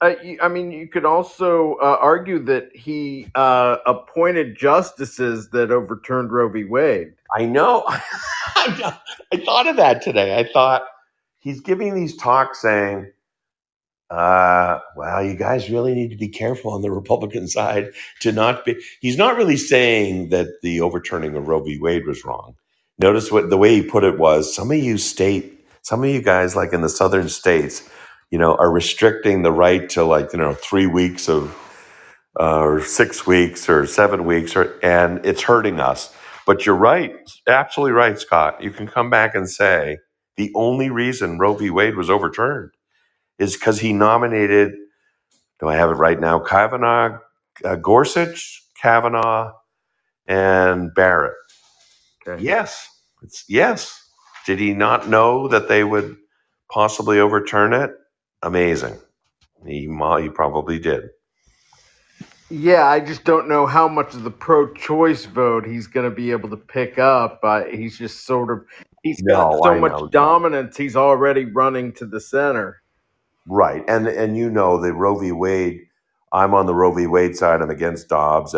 Uh, 0.00 0.14
you- 0.22 0.38
I 0.42 0.48
mean, 0.48 0.70
you 0.72 0.88
could 0.88 1.04
also 1.04 1.74
uh, 1.76 1.98
argue 2.00 2.38
that 2.44 2.70
he 2.74 3.28
uh, 3.34 3.78
appointed 3.86 4.56
justices 4.58 5.50
that 5.50 5.70
overturned 5.72 6.32
Roe 6.32 6.48
v. 6.48 6.64
Wade. 6.64 7.14
I 7.36 7.44
know. 7.46 7.84
I 8.56 8.76
know. 8.80 8.92
I 9.32 9.44
thought 9.44 9.66
of 9.66 9.76
that 9.76 10.02
today. 10.02 10.38
I 10.38 10.48
thought 10.52 10.82
he's 11.40 11.60
giving 11.60 11.94
these 11.94 12.16
talks 12.16 12.62
saying, 12.62 13.12
uh, 14.10 14.78
well, 14.96 15.22
you 15.24 15.34
guys 15.36 15.70
really 15.70 15.94
need 15.94 16.10
to 16.10 16.16
be 16.16 16.28
careful 16.28 16.72
on 16.72 16.82
the 16.82 16.90
Republican 16.90 17.48
side 17.48 17.90
to 18.20 18.32
not 18.32 18.64
be. 18.64 18.76
He's 19.00 19.18
not 19.18 19.36
really 19.36 19.58
saying 19.58 20.30
that 20.30 20.48
the 20.62 20.80
overturning 20.80 21.36
of 21.36 21.48
Roe 21.48 21.62
v. 21.62 21.78
Wade 21.80 22.06
was 22.06 22.24
wrong. 22.24 22.56
Notice 22.98 23.32
what 23.32 23.50
the 23.50 23.58
way 23.58 23.74
he 23.76 23.82
put 23.82 24.04
it 24.04 24.18
was 24.18 24.54
some 24.54 24.70
of 24.70 24.78
you 24.78 24.98
state, 24.98 25.57
some 25.88 26.04
of 26.04 26.10
you 26.10 26.22
guys, 26.22 26.56
like 26.56 26.74
in 26.74 26.82
the 26.82 26.90
southern 26.90 27.30
states, 27.30 27.88
you 28.30 28.38
know, 28.38 28.56
are 28.56 28.70
restricting 28.72 29.42
the 29.42 29.52
right 29.52 29.88
to 29.90 30.04
like, 30.04 30.32
you 30.34 30.40
know, 30.40 30.54
three 30.54 30.86
weeks 30.86 31.28
of 31.30 31.56
uh, 32.40 32.60
or 32.60 32.82
six 32.82 33.26
weeks 33.26 33.68
or 33.68 33.86
seven 33.86 34.26
weeks, 34.26 34.56
or 34.56 34.78
and 34.82 35.24
it's 35.26 35.42
hurting 35.42 35.80
us. 35.80 36.14
But 36.46 36.66
you're 36.66 36.76
right, 36.76 37.14
absolutely 37.48 37.92
right, 37.92 38.18
Scott. 38.18 38.62
You 38.62 38.72
can 38.72 38.88
come 38.88 39.10
back 39.10 39.34
and 39.34 39.48
say 39.50 39.98
the 40.36 40.52
only 40.56 40.90
reason 40.90 41.38
Roe 41.38 41.54
v. 41.54 41.70
Wade 41.70 41.96
was 41.96 42.10
overturned 42.10 42.72
is 43.38 43.54
because 43.54 43.80
he 43.80 43.92
nominated. 43.94 44.72
Do 45.60 45.68
I 45.68 45.76
have 45.76 45.90
it 45.90 45.94
right 45.94 46.20
now? 46.20 46.40
Kavanaugh, 46.40 47.18
uh, 47.64 47.76
Gorsuch, 47.76 48.62
Kavanaugh, 48.82 49.52
and 50.26 50.94
Barrett. 50.94 51.34
Okay. 52.26 52.42
Yes, 52.42 52.88
it's 53.22 53.44
yes. 53.48 53.97
Did 54.48 54.60
he 54.60 54.72
not 54.72 55.08
know 55.10 55.46
that 55.48 55.68
they 55.68 55.84
would 55.84 56.16
possibly 56.72 57.20
overturn 57.20 57.74
it? 57.74 57.92
Amazing. 58.42 58.96
He 59.66 59.86
mo- 59.86 60.16
he 60.16 60.30
probably 60.30 60.78
did. 60.78 61.10
Yeah, 62.50 62.86
I 62.86 63.00
just 63.00 63.24
don't 63.24 63.48
know 63.48 63.66
how 63.66 63.88
much 63.88 64.14
of 64.14 64.24
the 64.24 64.30
pro-choice 64.30 65.26
vote 65.26 65.66
he's 65.66 65.86
going 65.86 66.08
to 66.08 66.16
be 66.16 66.30
able 66.30 66.48
to 66.48 66.56
pick 66.56 66.98
up. 66.98 67.40
Uh, 67.42 67.64
he's 67.64 67.98
just 67.98 68.24
sort 68.24 68.50
of 68.50 68.64
he's 69.02 69.20
got 69.22 69.52
No, 69.52 69.60
so 69.62 69.70
I 69.72 69.78
much 69.78 69.92
know. 69.92 70.08
dominance. 70.08 70.78
He's 70.78 70.96
already 70.96 71.44
running 71.44 71.92
to 71.94 72.06
the 72.06 72.20
center. 72.20 72.80
Right, 73.46 73.84
and 73.88 74.08
and 74.08 74.36
you 74.38 74.50
know 74.50 74.80
the 74.80 74.94
Roe 74.94 75.18
v. 75.18 75.32
Wade. 75.32 75.80
I'm 76.32 76.54
on 76.54 76.66
the 76.66 76.74
Roe 76.74 76.94
v. 76.94 77.06
Wade 77.06 77.36
side. 77.36 77.60
I'm 77.62 77.70
against 77.70 78.08
Dobbs. 78.08 78.54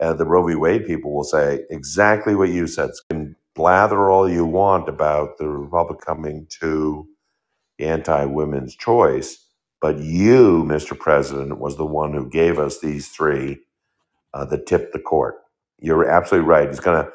Uh, 0.00 0.14
the 0.14 0.26
Roe 0.26 0.46
v. 0.46 0.54
Wade 0.54 0.86
people 0.86 1.14
will 1.14 1.24
say 1.24 1.66
exactly 1.70 2.34
what 2.34 2.48
you 2.50 2.66
said. 2.66 2.90
Blather 3.56 4.10
all 4.10 4.30
you 4.30 4.46
want 4.46 4.88
about 4.88 5.38
the 5.38 5.48
Republic 5.48 6.00
coming 6.00 6.48
to 6.60 7.08
anti-women's 7.80 8.76
choice, 8.76 9.46
but 9.82 9.98
you, 9.98 10.64
Mr. 10.64 10.98
President, 10.98 11.58
was 11.60 11.76
the 11.78 11.86
one 11.86 12.14
who 12.14 12.30
gave 12.30 12.58
us 12.58 12.80
these 12.80 13.08
three 13.10 13.58
uh, 14.34 14.44
that 14.46 14.66
tipped 14.66 14.92
the 14.92 15.00
court. 15.00 15.36
You're 15.80 16.08
absolutely 16.08 16.48
right. 16.48 16.68
It's 16.68 16.80
going 16.80 17.04
to 17.04 17.12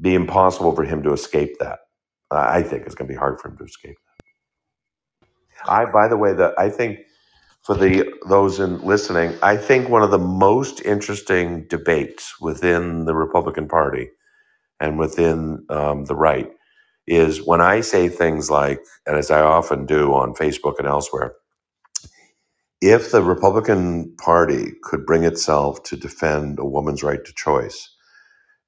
be 0.00 0.14
impossible 0.14 0.74
for 0.74 0.84
him 0.84 1.02
to 1.04 1.12
escape 1.12 1.58
that. 1.60 1.80
Uh, 2.30 2.46
I 2.48 2.62
think 2.62 2.86
it's 2.86 2.94
going 2.94 3.08
to 3.08 3.14
be 3.14 3.18
hard 3.18 3.40
for 3.40 3.48
him 3.50 3.58
to 3.58 3.64
escape. 3.64 3.96
I, 5.66 5.86
by 5.86 6.08
the 6.08 6.16
way, 6.16 6.34
that 6.34 6.54
I 6.58 6.70
think 6.70 7.00
for 7.62 7.76
the 7.76 8.12
those 8.28 8.60
in 8.60 8.82
listening, 8.84 9.36
I 9.42 9.56
think 9.56 9.88
one 9.88 10.02
of 10.02 10.10
the 10.12 10.18
most 10.18 10.82
interesting 10.82 11.66
debates 11.68 12.40
within 12.40 13.06
the 13.06 13.14
Republican 13.14 13.68
Party 13.68 14.10
and 14.80 14.98
within 14.98 15.64
um, 15.70 16.06
the 16.06 16.16
right 16.16 16.50
is 17.06 17.46
when 17.46 17.60
I 17.60 17.82
say 17.82 18.08
things 18.08 18.50
like, 18.50 18.80
and 19.06 19.16
as 19.18 19.30
I 19.30 19.40
often 19.42 19.86
do 19.86 20.14
on 20.14 20.34
Facebook 20.34 20.78
and 20.78 20.88
elsewhere, 20.88 21.34
if 22.80 23.12
the 23.12 23.22
Republican 23.22 24.14
Party 24.18 24.72
could 24.84 25.06
bring 25.06 25.24
itself 25.24 25.82
to 25.84 25.96
defend 25.96 26.58
a 26.60 26.66
woman's 26.66 27.02
right 27.02 27.24
to 27.24 27.34
choice 27.34 27.90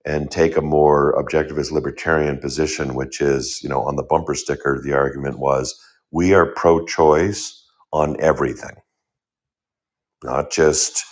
and 0.06 0.30
take 0.30 0.56
a 0.56 0.62
more 0.62 1.14
objectivist 1.22 1.72
libertarian 1.72 2.38
position, 2.38 2.94
which 2.94 3.20
is, 3.20 3.60
you 3.62 3.68
know, 3.70 3.82
on 3.82 3.96
the 3.96 4.04
bumper 4.04 4.34
sticker, 4.34 4.80
the 4.82 4.94
argument 4.94 5.38
was 5.38 5.80
we 6.12 6.34
are 6.34 6.46
pro 6.54 6.84
choice 6.86 7.64
on 7.92 8.16
everything. 8.20 8.76
Not 10.24 10.50
just 10.52 11.04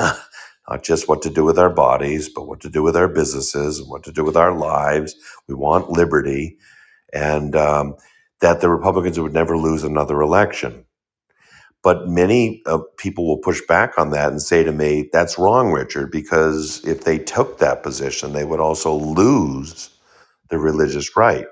not 0.68 0.84
just 0.84 1.08
what 1.08 1.22
to 1.22 1.30
do 1.30 1.44
with 1.44 1.58
our 1.58 1.70
bodies, 1.70 2.28
but 2.28 2.48
what 2.48 2.60
to 2.62 2.70
do 2.70 2.82
with 2.82 2.96
our 2.96 3.08
businesses 3.08 3.80
and 3.80 3.90
what 3.90 4.04
to 4.04 4.12
do 4.12 4.24
with 4.24 4.36
our 4.36 4.56
lives. 4.56 5.16
We 5.48 5.54
want 5.54 5.90
liberty, 5.90 6.58
and 7.12 7.56
um, 7.56 7.96
that 8.40 8.60
the 8.60 8.70
Republicans 8.70 9.20
would 9.20 9.34
never 9.34 9.58
lose 9.58 9.84
another 9.84 10.20
election. 10.22 10.84
But 11.82 12.08
many 12.08 12.62
uh, 12.66 12.80
people 12.98 13.26
will 13.28 13.38
push 13.38 13.62
back 13.68 13.98
on 13.98 14.10
that 14.10 14.30
and 14.30 14.42
say 14.42 14.64
to 14.64 14.72
me, 14.72 15.10
"That's 15.12 15.38
wrong, 15.38 15.72
Richard, 15.72 16.12
because 16.12 16.84
if 16.86 17.04
they 17.04 17.18
took 17.18 17.58
that 17.58 17.82
position, 17.82 18.32
they 18.34 18.44
would 18.44 18.60
also 18.60 18.94
lose 18.94 19.90
the 20.50 20.58
religious 20.58 21.16
right." 21.16 21.46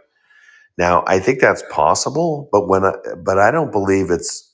Now, 0.77 1.05
I 1.07 1.21
think 1.21 1.41
that's 1.41 1.63
possible, 1.71 2.49
but 2.51 2.69
when 2.69 2.85
I, 2.85 2.95
but 3.25 3.39
I 3.39 3.53
don't 3.53 3.71
believe 3.73 4.11
it's 4.11 4.53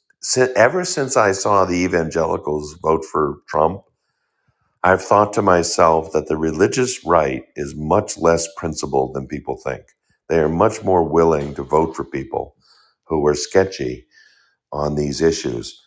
ever 0.55 0.85
since 0.85 1.17
I 1.17 1.33
saw 1.33 1.65
the 1.65 1.77
evangelicals 1.83 2.75
vote 2.83 3.05
for 3.11 3.39
Trump, 3.49 3.83
I've 4.85 5.03
thought 5.03 5.33
to 5.35 5.43
myself 5.43 6.13
that 6.13 6.29
the 6.29 6.37
religious 6.39 7.05
right 7.05 7.45
is 7.57 7.75
much 7.77 8.19
less 8.19 8.49
principled 8.57 9.15
than 9.15 9.29
people 9.29 9.59
think. 9.59 9.83
They 10.29 10.39
are 10.39 10.49
much 10.49 10.83
more 10.85 11.05
willing 11.05 11.55
to 11.57 11.63
vote 11.63 11.97
for 11.97 12.05
people 12.05 12.57
who 13.07 13.27
are 13.27 13.35
sketchy 13.35 14.07
on 14.73 14.97
these 14.97 15.21
issues 15.23 15.81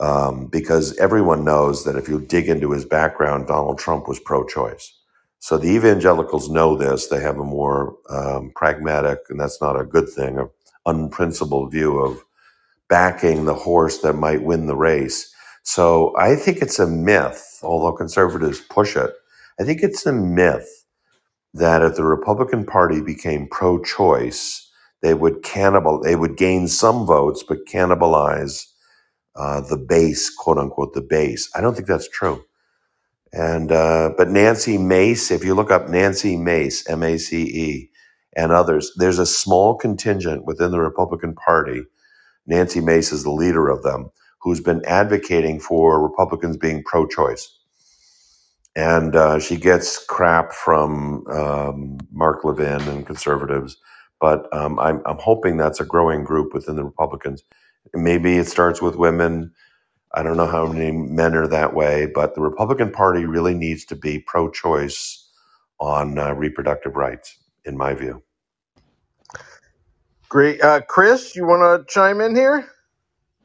um, 0.00 0.46
because 0.46 0.96
everyone 0.98 1.44
knows 1.44 1.84
that 1.84 1.96
if 1.96 2.08
you 2.08 2.20
dig 2.20 2.48
into 2.48 2.72
his 2.72 2.84
background, 2.84 3.46
Donald 3.48 3.78
Trump 3.78 4.08
was 4.08 4.20
pro 4.20 4.44
choice. 4.46 4.92
So 5.40 5.58
the 5.58 5.68
evangelicals 5.70 6.50
know 6.50 6.76
this. 6.76 7.06
They 7.08 7.20
have 7.20 7.38
a 7.38 7.44
more 7.44 7.96
um, 8.10 8.52
pragmatic, 8.54 9.20
and 9.30 9.40
that's 9.40 9.60
not 9.60 9.80
a 9.80 9.84
good 9.84 10.08
thing, 10.08 10.38
a 10.38 10.46
unprincipled 10.86 11.72
view 11.72 11.98
of 11.98 12.22
backing 12.90 13.46
the 13.46 13.54
horse 13.54 14.00
that 14.00 14.14
might 14.14 14.44
win 14.44 14.66
the 14.68 14.76
race. 14.76 15.34
So 15.74 16.14
I 16.16 16.34
think 16.34 16.62
it's 16.62 16.78
a 16.78 16.86
myth, 16.86 17.60
although 17.62 17.92
conservatives 17.92 18.58
push 18.58 18.96
it. 18.96 19.10
I 19.60 19.64
think 19.64 19.82
it's 19.82 20.06
a 20.06 20.14
myth 20.14 20.66
that 21.52 21.82
if 21.82 21.94
the 21.94 22.04
Republican 22.04 22.64
Party 22.64 23.02
became 23.02 23.48
pro 23.50 23.82
choice, 23.82 24.66
they 25.02 25.12
would 25.12 25.42
cannibal 25.42 26.00
they 26.00 26.16
would 26.16 26.38
gain 26.38 26.68
some 26.68 27.04
votes 27.04 27.44
but 27.46 27.66
cannibalize 27.66 28.64
uh, 29.36 29.60
the 29.60 29.76
base, 29.76 30.30
quote 30.34 30.56
unquote, 30.56 30.94
the 30.94 31.02
base. 31.02 31.50
I 31.54 31.60
don't 31.60 31.74
think 31.74 31.86
that's 31.86 32.08
true. 32.08 32.42
And 33.34 33.70
uh, 33.70 34.12
but 34.16 34.30
Nancy 34.30 34.78
Mace, 34.78 35.30
if 35.30 35.44
you 35.44 35.54
look 35.54 35.70
up 35.70 35.90
Nancy 35.90 36.38
Mace, 36.38 36.88
M 36.88 37.02
A 37.02 37.18
C 37.18 37.42
E, 37.42 37.90
and 38.34 38.52
others, 38.52 38.90
there's 38.96 39.18
a 39.18 39.26
small 39.26 39.76
contingent 39.76 40.46
within 40.46 40.70
the 40.70 40.80
Republican 40.80 41.34
Party. 41.34 41.82
Nancy 42.46 42.80
Mace 42.80 43.12
is 43.12 43.22
the 43.22 43.30
leader 43.42 43.68
of 43.68 43.82
them, 43.82 44.10
who's 44.40 44.60
been 44.60 44.84
advocating 44.86 45.60
for 45.60 46.02
Republicans 46.02 46.56
being 46.56 46.84
pro-choice. 46.84 47.50
and 48.74 49.14
uh, 49.14 49.38
she 49.38 49.56
gets 49.56 50.02
crap 50.04 50.52
from 50.52 51.26
um, 51.28 51.98
Mark 52.10 52.44
Levin 52.44 52.80
and 52.88 53.06
conservatives. 53.06 53.76
But 54.20 54.52
um, 54.54 54.78
I'm, 54.78 55.02
I'm 55.04 55.18
hoping 55.18 55.56
that's 55.56 55.80
a 55.80 55.84
growing 55.84 56.24
group 56.24 56.54
within 56.54 56.76
the 56.76 56.84
Republicans. 56.84 57.42
Maybe 57.94 58.36
it 58.36 58.46
starts 58.46 58.80
with 58.80 58.96
women. 58.96 59.52
I 60.14 60.22
don't 60.22 60.36
know 60.38 60.46
how 60.48 60.66
many 60.72 60.92
men 60.92 61.34
are 61.36 61.48
that 61.48 61.74
way, 61.74 62.06
but 62.06 62.34
the 62.34 62.42
Republican 62.42 62.92
Party 62.92 63.26
really 63.26 63.54
needs 63.54 63.84
to 63.86 63.96
be 63.96 64.20
pro 64.20 64.50
choice 64.50 65.28
on 65.80 66.18
uh, 66.18 66.34
reproductive 66.34 66.96
rights, 66.96 67.36
in 67.64 67.76
my 67.76 67.94
view. 67.94 68.22
Great. 70.28 70.62
Uh, 70.62 70.80
Chris, 70.82 71.36
you 71.36 71.46
want 71.46 71.62
to 71.88 71.92
chime 71.92 72.20
in 72.20 72.36
here? 72.36 72.68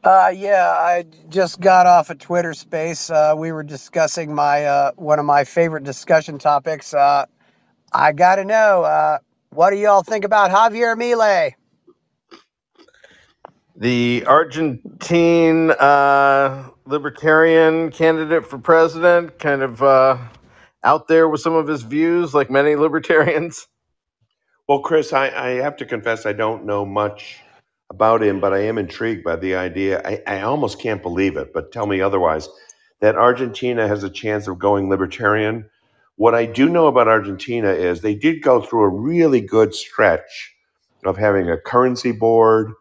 Uh, 0.04 0.34
yeah, 0.36 0.70
I 0.70 1.06
just 1.30 1.62
got 1.62 1.86
off 1.86 2.10
a 2.10 2.16
Twitter 2.16 2.54
space. 2.54 3.10
Uh, 3.10 3.36
we 3.38 3.54
were 3.54 3.64
discussing 3.64 4.36
my 4.36 4.66
uh, 4.66 4.92
one 4.96 5.18
of 5.18 5.26
my 5.26 5.46
favorite 5.46 5.86
discussion 5.86 6.40
topics. 6.40 6.94
Uh, 6.94 7.26
I 7.94 8.12
got 8.12 8.36
to 8.36 8.46
know, 8.46 8.84
uh, 8.84 9.20
what 9.52 9.70
do 9.70 9.78
y'all 9.78 10.04
think 10.04 10.26
about 10.26 10.52
Javier 10.52 10.98
Milei? 10.98 11.54
The 13.78 14.26
Argentine 14.28 15.72
uh, 15.72 16.70
libertarian 16.86 17.90
candidate 17.90 18.46
for 18.46 18.58
president, 18.58 19.40
kind 19.40 19.62
of 19.62 19.82
uh, 19.82 20.18
out 20.84 21.08
there 21.08 21.30
with 21.30 21.42
some 21.42 21.54
of 21.54 21.68
his 21.68 21.84
views, 21.84 22.34
like 22.34 22.52
many 22.52 22.76
libertarians. 22.78 23.68
Well, 24.68 24.80
Chris, 24.80 25.14
I, 25.14 25.30
I 25.30 25.50
have 25.62 25.78
to 25.78 25.86
confess 25.86 26.26
I 26.26 26.34
don't 26.34 26.66
know 26.66 26.86
much 26.86 27.42
about 27.94 28.24
him, 28.24 28.42
but 28.42 28.54
I 28.54 28.60
am 28.62 28.78
intrigued 28.80 29.24
by 29.24 29.38
the 29.38 29.56
idea. 29.56 30.02
I, 30.06 30.24
I 30.28 30.42
almost 30.42 30.80
can't 30.80 31.04
believe 31.04 31.38
it, 31.38 31.54
but 31.54 31.72
tell 31.74 31.88
me 31.88 32.02
otherwise. 32.02 32.50
That 33.02 33.16
Argentina 33.16 33.88
has 33.88 34.04
a 34.04 34.10
chance 34.10 34.48
of 34.48 34.60
going 34.60 34.90
libertarian. 34.90 35.70
What 36.18 36.36
I 36.36 36.46
do 36.48 36.70
know 36.70 36.88
about 36.88 37.08
Argentina 37.10 37.70
is 37.72 38.02
they 38.02 38.16
did 38.16 38.42
go 38.44 38.62
through 38.62 38.84
a 38.84 38.90
really 38.90 39.42
good 39.42 39.76
stretch 39.76 40.54
of 41.06 41.18
having 41.18 41.50
a 41.50 41.58
currency 41.60 42.14
board, 42.14 42.74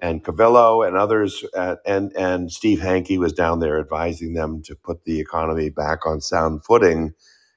and 0.00 0.24
Cavallo 0.24 0.82
and 0.82 0.96
others, 0.96 1.44
uh, 1.56 1.76
and 1.86 2.12
and 2.16 2.52
Steve 2.52 2.80
Hanke 2.80 3.18
was 3.18 3.32
down 3.32 3.60
there 3.60 3.80
advising 3.80 4.34
them 4.34 4.62
to 4.64 4.76
put 4.76 5.04
the 5.04 5.20
economy 5.20 5.70
back 5.70 6.06
on 6.06 6.20
sound 6.20 6.64
footing, 6.64 7.14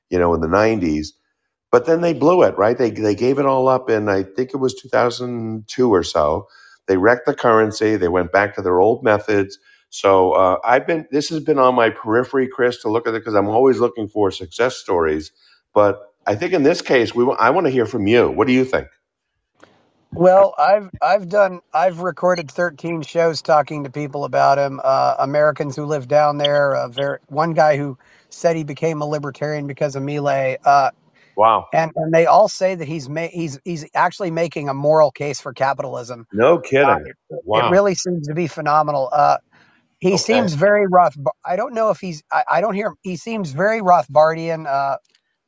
you 0.09 0.19
know, 0.19 0.33
in 0.35 0.41
the 0.41 0.47
'90s 0.47 1.09
but 1.71 1.85
then 1.85 2.01
they 2.01 2.13
blew 2.13 2.43
it, 2.43 2.57
right? 2.57 2.77
They 2.77 2.91
they 2.91 3.15
gave 3.15 3.39
it 3.39 3.45
all 3.45 3.67
up 3.67 3.89
in 3.89 4.07
I 4.09 4.23
think 4.23 4.51
it 4.53 4.57
was 4.57 4.73
2002 4.75 5.93
or 5.93 6.03
so. 6.03 6.47
They 6.87 6.97
wrecked 6.97 7.25
the 7.25 7.35
currency. 7.35 7.95
They 7.97 8.07
went 8.07 8.31
back 8.31 8.55
to 8.55 8.61
their 8.61 8.79
old 8.79 9.03
methods. 9.03 9.59
So 9.89 10.33
uh, 10.33 10.57
I've 10.63 10.85
been 10.87 11.07
this 11.11 11.29
has 11.29 11.41
been 11.41 11.59
on 11.59 11.75
my 11.75 11.89
periphery, 11.89 12.47
Chris, 12.47 12.81
to 12.81 12.89
look 12.89 13.07
at 13.07 13.13
it 13.13 13.21
because 13.21 13.35
I'm 13.35 13.47
always 13.47 13.79
looking 13.79 14.07
for 14.07 14.31
success 14.31 14.77
stories. 14.77 15.31
But 15.73 15.99
I 16.25 16.35
think 16.35 16.53
in 16.53 16.63
this 16.63 16.81
case, 16.81 17.15
we 17.15 17.25
I 17.39 17.51
want 17.51 17.67
to 17.67 17.71
hear 17.71 17.85
from 17.85 18.07
you. 18.07 18.29
What 18.29 18.47
do 18.47 18.53
you 18.53 18.65
think? 18.65 18.87
Well, 20.13 20.55
I've 20.57 20.89
I've 21.01 21.29
done 21.29 21.61
I've 21.73 21.99
recorded 21.99 22.49
13 22.49 23.01
shows 23.03 23.41
talking 23.41 23.83
to 23.83 23.89
people 23.89 24.25
about 24.25 24.57
him. 24.57 24.81
Uh, 24.83 25.15
Americans 25.19 25.75
who 25.75 25.85
live 25.85 26.07
down 26.07 26.37
there. 26.37 26.75
Uh, 26.75 26.87
very, 26.87 27.19
one 27.27 27.53
guy 27.53 27.77
who 27.77 27.97
said 28.29 28.55
he 28.55 28.63
became 28.63 29.01
a 29.01 29.05
libertarian 29.05 29.67
because 29.67 29.95
of 29.95 30.03
Milei. 30.03 30.57
Uh, 30.65 30.91
Wow. 31.37 31.67
and 31.73 31.91
and 31.95 32.13
they 32.13 32.25
all 32.25 32.47
say 32.47 32.75
that 32.75 32.87
he's 32.87 33.09
ma- 33.09 33.27
he's 33.27 33.59
he's 33.63 33.85
actually 33.93 34.31
making 34.31 34.69
a 34.69 34.73
moral 34.73 35.11
case 35.11 35.39
for 35.41 35.53
capitalism. 35.53 36.25
No 36.31 36.59
Uh, 36.83 36.97
kidding. 36.97 37.05
it, 37.05 37.15
it 37.53 37.65
really 37.65 37.95
seems 37.95 38.27
to 38.27 38.35
be 38.35 38.47
phenomenal. 38.47 39.09
Uh, 39.11 39.37
he 39.99 40.17
Okay. 40.17 40.17
seems 40.17 40.53
very 40.53 40.87
Roth. 40.87 41.17
I 41.45 41.57
don't 41.57 41.73
know 41.75 41.91
if 41.91 41.99
he's. 41.99 42.23
I, 42.31 42.43
I 42.49 42.61
don't 42.61 42.75
hear. 42.75 42.87
him. 42.89 42.95
He 43.03 43.17
seems 43.17 43.51
very 43.51 43.81
Rothbardian. 43.81 44.67
Uh, 44.67 44.97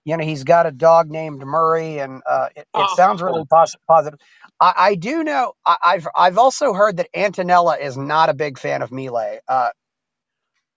you 0.06 0.18
know, 0.18 0.24
he's 0.26 0.44
got 0.46 0.66
a 0.68 0.72
dog 0.72 1.10
named 1.12 1.42
Murray, 1.46 2.00
and 2.00 2.22
uh, 2.30 2.50
it, 2.56 2.68
it 2.76 2.90
sounds 2.90 3.22
really 3.22 3.44
Oh. 3.44 3.48
pos- 3.50 3.76
positive. 3.88 4.20
I, 4.60 4.74
I 4.78 4.96
do 4.96 5.24
know. 5.24 5.54
I, 5.66 5.78
I've 5.84 6.08
I've 6.16 6.38
also 6.40 6.74
heard 6.74 6.98
that 6.98 7.08
Antonella 7.16 7.80
is 7.82 7.98
not 7.98 8.30
a 8.30 8.34
big 8.36 8.60
fan 8.60 8.82
of 8.82 8.92
Milei. 8.92 9.40
Uh, 9.48 9.70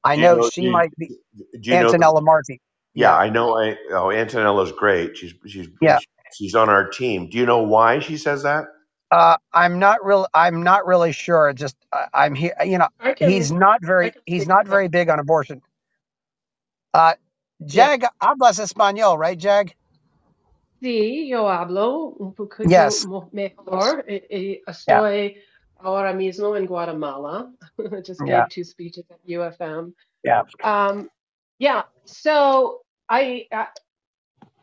I 0.05 0.17
know 0.17 0.41
know? 0.41 0.43
she 0.43 0.63
Do 0.63 0.69
you, 0.69 0.83
might 0.83 0.93
be 0.99 1.13
do 1.61 1.79
know? 1.79 1.95
Antonella 1.95 2.23
Marty. 2.23 2.61
Yeah, 2.95 3.13
Yeah, 3.13 3.17
I 3.17 3.31
know. 3.31 3.59
I, 3.59 3.77
oh, 3.93 4.11
Antonella's 4.11 4.73
great. 4.73 5.17
She's 5.17 5.35
she's 5.47 5.69
yeah. 5.81 5.99
she's 6.33 6.55
on 6.55 6.69
our 6.71 6.89
team. 6.89 7.31
Do 7.31 7.39
you 7.39 7.47
know 7.47 7.63
why 7.63 8.01
she 8.01 8.17
says 8.19 8.43
that? 8.45 8.67
Uh, 9.11 9.37
I'm 9.53 9.79
not 9.79 10.05
real. 10.05 10.27
I'm 10.35 10.63
not 10.63 10.87
really 10.87 11.13
sure. 11.13 11.53
Just 11.55 11.77
I, 11.93 12.07
I'm 12.15 12.35
here. 12.35 12.55
You 12.65 12.79
know, 12.79 12.89
I 13.01 13.15
he's 13.19 13.53
not 13.53 13.81
I 13.83 13.87
very. 13.87 14.11
can 14.13 14.23
He's 14.27 14.47
speak 14.47 14.49
not 14.49 14.65
to 14.65 14.71
very 14.71 14.89
big 14.89 15.09
on 15.11 15.21
abortion. 15.21 15.63
Uh, 16.95 17.15
Yeah. 17.73 17.91
Jag 17.91 18.05
hablas 18.23 18.61
español, 18.61 19.19
right, 19.19 19.39
Jag? 19.39 19.75
Sí, 20.83 21.29
yo 21.29 21.49
hablo 21.49 22.15
un 22.21 22.35
poquito 22.35 22.69
Yes. 22.71 23.07
mo- 23.07 23.31
mejor. 23.33 24.05
Eh, 24.09 24.21
eh, 24.31 24.63
Yeah. 24.89 25.03
Estoy 25.03 25.37
ahora 25.81 26.15
mismo 26.15 26.57
en 26.57 26.67
Guatemala. 26.67 27.53
I 27.81 28.01
just 28.03 28.23
Yeah. 28.25 28.47
gave 28.47 28.49
two 28.49 28.65
speeches 28.65 29.05
at 29.11 29.19
UFM. 29.27 29.95
Yeah. 30.25 30.43
Um, 30.63 31.11
yeah. 31.59 31.85
So 32.07 32.82
I, 33.13 33.47
I 33.53 33.69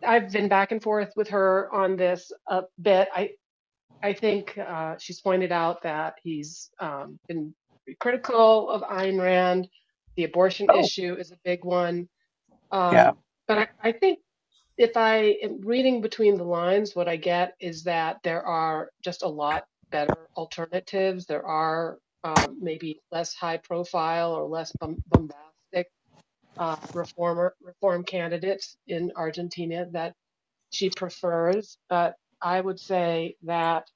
I've 0.06 0.32
been 0.32 0.50
back 0.50 0.72
and 0.74 0.84
forth 0.84 1.14
with 1.18 1.30
her 1.30 1.70
on 1.74 1.98
this 1.98 2.32
a 2.48 2.64
bit. 2.82 3.10
I 3.16 3.32
I 4.04 4.14
think 4.14 4.58
uh, 4.58 4.96
she's 5.00 5.22
pointed 5.22 5.52
out 5.52 5.84
that 5.84 6.16
he's 6.24 6.72
um, 6.80 7.20
been 7.28 7.56
critical 8.00 8.70
of 8.70 8.84
Ayn 8.84 9.22
Rand. 9.22 9.70
The 10.18 10.26
abortion 10.26 10.68
Oh. 10.72 10.80
issue 10.80 11.16
is 11.20 11.32
a 11.32 11.38
big 11.46 11.66
one. 11.66 12.10
Yeah. 12.92 13.10
Um, 13.12 13.18
but 13.48 13.60
I, 13.60 13.68
I 13.84 13.94
think 13.94 14.20
if 14.78 14.98
I 14.98 15.38
am 15.44 15.62
reading 15.62 16.02
between 16.02 16.38
the 16.38 16.46
lines, 16.46 16.96
what 16.96 17.10
I 17.10 17.18
get 17.18 17.56
is 17.62 17.84
that 17.86 18.18
there 18.24 18.44
are 18.46 18.92
just 19.04 19.24
a 19.24 19.30
lot 19.30 19.66
better 19.92 20.30
alternatives. 20.38 21.28
There 21.28 21.46
are 21.46 22.00
um, 22.24 22.60
maybe 22.62 23.02
less 23.12 23.36
high 23.36 23.58
profile 23.58 24.34
or 24.34 24.48
less 24.48 24.72
bom- 24.80 25.04
bombastic 25.08 25.49
uh, 26.60 26.76
reformer 26.94 27.56
reform 27.64 28.04
candidates 28.04 28.78
in 28.88 29.12
Argentina 29.16 29.88
that 29.92 30.14
she 30.72 30.90
prefers. 30.90 31.78
But 31.90 32.16
I 32.42 32.60
would 32.62 32.80
say 32.80 33.36
that 33.44 33.88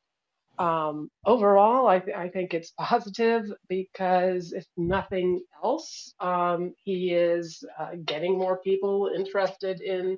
um, 0.57 1.09
overall, 1.26 1.88
I, 1.88 1.99
th- 1.99 2.16
I 2.16 2.30
think 2.30 2.53
it's 2.53 2.74
positive 2.80 3.51
because 3.68 4.53
if 4.53 4.66
nothing 4.78 5.41
else, 5.64 6.14
um, 6.20 6.74
he 6.84 7.11
is 7.14 7.64
uh, 7.78 7.91
getting 8.05 8.38
more 8.38 8.57
people 8.57 9.11
interested 9.14 9.82
in 9.82 10.18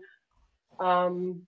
um, 0.79 1.41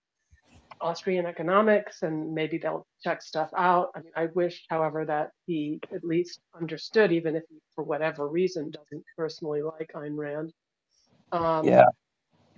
Austrian 0.82 1.26
economics 1.26 2.04
and 2.04 2.34
maybe 2.34 2.58
they'll 2.58 2.88
check 3.04 3.22
stuff 3.22 3.50
out. 3.56 3.90
I 3.96 4.00
mean, 4.00 4.14
I 4.16 4.28
wish, 4.34 4.66
however, 4.70 5.06
that 5.06 5.32
he 5.46 5.80
at 5.94 6.04
least 6.04 6.40
understood, 6.60 7.12
even 7.12 7.36
if 7.36 7.44
he, 7.50 7.58
for 7.76 7.84
whatever 7.84 8.28
reason, 8.28 8.72
doesn't 8.72 9.04
personally 9.18 9.62
like 9.62 9.92
Ayn 9.96 10.16
Rand, 10.16 10.54
um, 11.32 11.66
Yeah. 11.66 11.86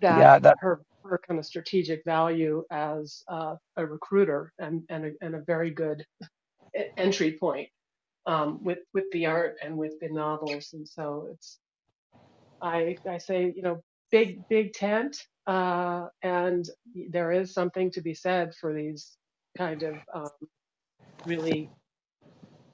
that 0.02 0.20
Yeah. 0.20 0.40
That. 0.40 0.58
her 0.62 0.82
her 1.04 1.20
kind 1.28 1.40
of 1.40 1.46
strategic 1.46 2.04
value 2.06 2.64
as 2.72 3.24
uh, 3.28 3.56
a 3.78 3.86
recruiter 3.86 4.54
and 4.60 4.84
and 4.90 5.06
a, 5.06 5.12
and 5.22 5.36
a 5.36 5.42
very 5.42 5.72
good 5.72 6.06
entry 6.98 7.38
point 7.40 7.70
um, 8.26 8.64
with 8.64 8.80
with 8.94 9.06
the 9.12 9.26
art 9.26 9.58
and 9.64 9.78
with 9.78 9.94
the 10.02 10.10
novels. 10.10 10.74
And 10.74 10.88
so 10.88 11.30
it's 11.32 11.60
I 12.62 12.98
I 13.10 13.18
say 13.18 13.54
you 13.56 13.62
know 13.62 13.82
big 14.12 14.48
big 14.50 14.74
tent, 14.74 15.18
uh, 15.48 16.08
and 16.22 16.68
there 17.10 17.32
is 17.32 17.54
something 17.54 17.92
to 17.92 18.02
be 18.02 18.14
said 18.14 18.54
for 18.56 18.74
these 18.74 19.18
kind 19.58 19.84
of 19.84 19.96
um, 20.14 20.30
really 21.26 21.72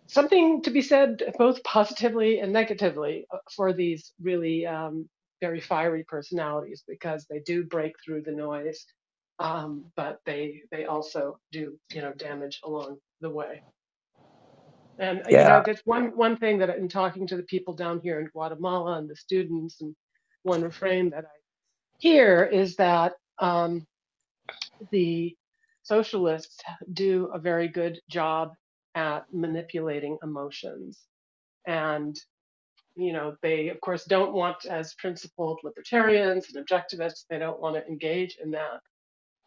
something 0.08 0.62
to 0.64 0.72
be 0.72 0.82
said 0.82 1.24
both 1.38 1.64
positively 1.64 2.40
and 2.40 2.54
negatively 2.54 3.26
uh, 3.34 3.38
for 3.56 3.74
these 3.74 4.14
really 4.22 4.66
um, 4.66 5.10
very 5.42 5.62
fiery 5.62 6.06
personalities 6.08 6.84
because 6.88 7.26
they 7.30 7.40
do 7.42 7.66
break 7.66 7.94
through 8.04 8.24
the 8.24 8.32
noise, 8.32 8.86
um, 9.40 9.86
but 9.96 10.20
they 10.26 10.62
they 10.72 10.86
also 10.86 11.40
do 11.52 11.78
you 11.92 12.02
know 12.02 12.14
damage 12.14 12.60
along 12.66 12.98
the 13.22 13.30
way. 13.30 13.64
And 15.00 15.24
uh, 15.28 15.32
you 15.32 15.46
know, 15.46 15.62
Yeah. 15.62 15.66
that's 15.66 15.82
one 15.86 16.16
one 16.18 16.38
thing 16.38 16.60
that 16.60 16.72
in 16.78 16.90
talking 16.90 17.28
to 17.28 17.38
the 17.38 17.44
people 17.44 17.76
down 17.76 18.02
here 18.02 18.20
in 18.22 18.28
Guatemala 18.28 19.00
and 19.00 19.10
the 19.10 19.18
students, 19.18 19.82
and 19.82 19.96
one 20.44 20.64
refrain 20.64 21.12
that 21.12 21.26
I 21.26 21.38
hear 22.00 22.44
is 22.46 22.78
that 22.78 23.14
um, 23.40 23.86
the 24.92 25.36
socialists 25.84 26.62
do 26.94 27.30
a 27.34 27.40
very 27.40 27.68
good 27.70 28.00
job 28.10 28.54
at 28.96 29.26
manipulating 29.34 30.18
emotions, 30.24 31.00
and 31.68 32.16
you 32.96 33.14
know, 33.14 33.36
they 33.42 33.70
of 33.70 33.80
course 33.82 34.06
don't 34.06 34.34
want, 34.34 34.66
as 34.66 34.94
principled 34.96 35.60
libertarians 35.64 36.48
and 36.54 36.66
objectivists, 36.66 37.26
they 37.30 37.40
don't 37.40 37.60
want 37.60 37.76
to 37.76 37.88
engage 37.88 38.38
in 38.44 38.52
that, 38.52 38.80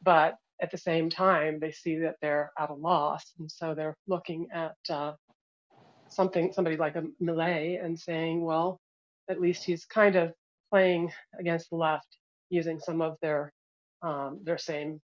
but 0.03 0.37
at 0.61 0.71
the 0.71 0.79
same 0.79 1.09
time, 1.09 1.61
they 1.61 1.71
see 1.71 1.99
that 2.01 2.17
they're 2.21 2.51
at 2.59 2.71
a 2.71 2.75
loss, 2.75 3.33
and 3.39 3.51
so 3.51 3.75
they're 3.75 3.97
looking 4.09 4.49
at 4.53 4.75
uh, 4.91 5.13
something 6.09 6.53
somebody 6.53 6.77
like 6.77 6.97
a 6.97 7.05
Milei 7.23 7.83
and 7.85 7.99
saying, 7.99 8.45
well, 8.45 8.81
at 9.31 9.41
least 9.41 9.65
he's 9.65 9.85
kind 9.85 10.17
of 10.17 10.33
playing 10.71 11.13
against 11.39 11.71
the 11.71 11.77
left. 11.77 12.09
using 12.51 12.81
some 12.81 13.01
of 13.03 13.17
their 13.21 13.53
um, 14.03 14.41
their 14.45 14.59
same 14.59 15.01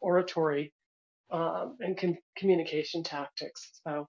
oratory 0.00 0.72
um, 1.30 1.76
and 1.80 2.18
communication 2.36 3.02
tactics. 3.02 3.80
So, 3.86 4.06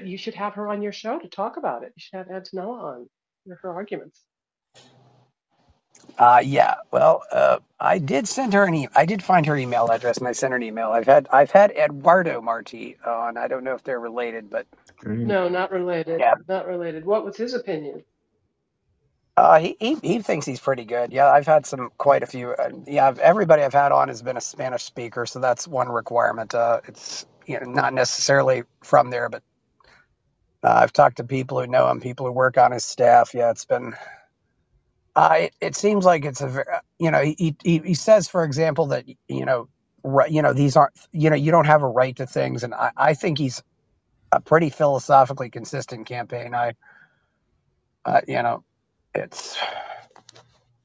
but 0.00 0.08
you 0.08 0.16
should 0.18 0.34
have 0.34 0.54
her 0.54 0.68
on 0.68 0.82
your 0.82 0.92
show 0.92 1.18
to 1.18 1.28
talk 1.28 1.56
about 1.56 1.82
it. 1.82 1.92
You 1.96 2.00
should 2.00 2.16
have 2.18 2.28
Antonella 2.28 2.82
on 2.82 3.08
for 3.46 3.56
her 3.62 3.74
arguments. 3.74 4.22
Uh, 6.18 6.40
yeah. 6.44 6.76
Well, 6.90 7.22
uh, 7.30 7.58
I 7.78 7.98
did 7.98 8.26
send 8.28 8.52
her 8.54 8.64
an 8.64 8.74
e- 8.74 8.88
I 8.94 9.06
did 9.06 9.22
find 9.22 9.46
her 9.46 9.56
email 9.56 9.88
address 9.90 10.18
and 10.18 10.26
I 10.28 10.32
sent 10.32 10.52
her 10.52 10.56
an 10.56 10.62
email. 10.62 10.90
I've 10.90 11.06
had 11.06 11.28
I've 11.30 11.50
had 11.50 11.70
Eduardo 11.72 12.40
Marti 12.40 12.96
on. 13.06 13.36
I 13.36 13.48
don't 13.48 13.64
know 13.64 13.74
if 13.74 13.84
they're 13.84 14.00
related, 14.00 14.50
but 14.50 14.66
No, 15.04 15.48
not 15.48 15.70
related. 15.70 16.20
yeah. 16.20 16.34
Not 16.48 16.66
related. 16.66 17.04
What 17.04 17.24
was 17.24 17.36
his 17.36 17.54
opinion? 17.54 18.04
Uh, 19.36 19.58
he, 19.60 19.76
he 19.80 19.94
he 20.02 20.18
thinks 20.20 20.44
he's 20.46 20.60
pretty 20.60 20.84
good. 20.84 21.12
Yeah, 21.12 21.30
I've 21.30 21.46
had 21.46 21.64
some 21.64 21.90
quite 21.96 22.22
a 22.22 22.26
few. 22.26 22.50
Uh, 22.52 22.70
yeah, 22.86 23.08
I've- 23.08 23.20
everybody 23.20 23.62
I've 23.62 23.72
had 23.72 23.92
on 23.92 24.08
has 24.08 24.22
been 24.22 24.36
a 24.36 24.40
Spanish 24.40 24.82
speaker, 24.82 25.24
so 25.26 25.38
that's 25.40 25.66
one 25.68 25.88
requirement. 25.88 26.54
Uh, 26.54 26.80
it's 26.86 27.24
you 27.46 27.58
know 27.60 27.70
not 27.70 27.94
necessarily 27.94 28.64
from 28.82 29.10
there, 29.10 29.28
but 29.30 29.42
uh, 30.64 30.72
I've 30.74 30.92
talked 30.92 31.18
to 31.18 31.24
people 31.24 31.60
who 31.60 31.66
know 31.68 31.90
him, 31.90 32.00
people 32.00 32.26
who 32.26 32.32
work 32.32 32.58
on 32.58 32.72
his 32.72 32.84
staff. 32.84 33.34
Yeah, 33.34 33.50
it's 33.50 33.66
been. 33.66 33.94
Uh, 35.16 35.36
it, 35.40 35.56
it 35.60 35.76
seems 35.76 36.04
like 36.04 36.24
it's 36.24 36.40
a 36.42 36.48
ver- 36.48 36.80
you 36.98 37.10
know 37.10 37.22
he, 37.22 37.56
he 37.64 37.78
he 37.84 37.94
says 37.94 38.28
for 38.28 38.44
example 38.44 38.88
that 38.88 39.04
you 39.28 39.44
know 39.46 39.68
right 40.04 40.30
you 40.30 40.42
know 40.42 40.52
these 40.54 40.76
aren't 40.76 40.94
you 41.12 41.30
know 41.30 41.36
you 41.36 41.52
don't 41.52 41.66
have 41.66 41.82
a 41.82 41.88
right 41.88 42.16
to 42.16 42.26
things, 42.26 42.64
and 42.64 42.74
I 42.74 42.92
I 42.96 43.14
think 43.14 43.38
he's 43.38 43.62
a 44.32 44.40
pretty 44.40 44.70
philosophically 44.70 45.50
consistent 45.50 46.06
campaign. 46.06 46.54
I 46.54 46.74
uh, 48.06 48.22
you 48.28 48.42
know 48.42 48.64
it's 49.14 49.58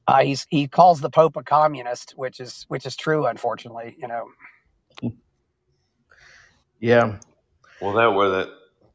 Uh, 0.06 0.22
he's 0.22 0.46
he 0.50 0.68
calls 0.68 1.00
the 1.00 1.10
Pope 1.10 1.36
a 1.36 1.42
communist, 1.42 2.12
which 2.16 2.40
is 2.40 2.66
which 2.68 2.84
is 2.86 2.96
true, 2.96 3.26
unfortunately. 3.26 3.96
You 3.98 4.08
know, 4.08 4.26
Yeah. 6.80 7.18
Well, 7.80 7.94
that 7.94 8.14
where 8.14 8.30
that 8.30 8.48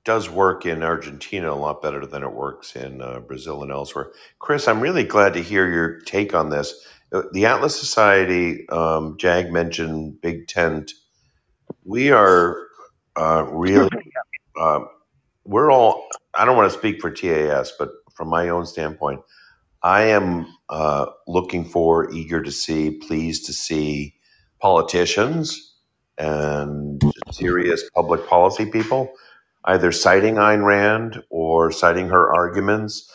does 0.03 0.29
work 0.29 0.65
in 0.65 0.83
Argentina 0.83 1.51
a 1.51 1.55
lot 1.55 1.81
better 1.81 2.05
than 2.05 2.23
it 2.23 2.33
works 2.33 2.75
in 2.75 3.01
uh, 3.01 3.19
Brazil 3.19 3.61
and 3.61 3.71
elsewhere. 3.71 4.11
Chris, 4.39 4.67
I'm 4.67 4.81
really 4.81 5.03
glad 5.03 5.33
to 5.33 5.41
hear 5.41 5.69
your 5.69 5.99
take 6.01 6.33
on 6.33 6.49
this. 6.49 6.73
Uh, 7.11 7.23
The 7.33 7.45
Atlas 7.45 7.79
Society, 7.79 8.67
um, 8.69 9.15
Jag 9.17 9.51
mentioned 9.51 10.19
Big 10.21 10.47
Tent. 10.47 10.91
We 11.83 12.11
are 12.11 12.57
uh, 13.15 13.45
really, 13.49 13.89
uh, 14.59 14.79
we're 15.45 15.71
all. 15.71 16.07
I 16.33 16.45
don't 16.45 16.55
want 16.55 16.71
to 16.71 16.77
speak 16.77 17.01
for 17.01 17.11
TAS, 17.11 17.73
but 17.77 17.89
from 18.15 18.29
my 18.29 18.49
own 18.49 18.65
standpoint, 18.65 19.21
I 19.83 20.03
am 20.03 20.47
uh, 20.69 21.07
looking 21.27 21.65
for, 21.65 22.11
eager 22.11 22.41
to 22.41 22.51
see, 22.51 22.91
pleased 22.91 23.45
to 23.47 23.53
see 23.53 24.15
politicians 24.61 25.75
and 26.17 27.01
serious 27.31 27.89
public 27.93 28.25
policy 28.27 28.65
people 28.65 29.11
either 29.65 29.91
citing 29.91 30.35
Ayn 30.35 30.65
Rand 30.65 31.23
or 31.29 31.71
citing 31.71 32.09
her 32.09 32.33
arguments 32.33 33.09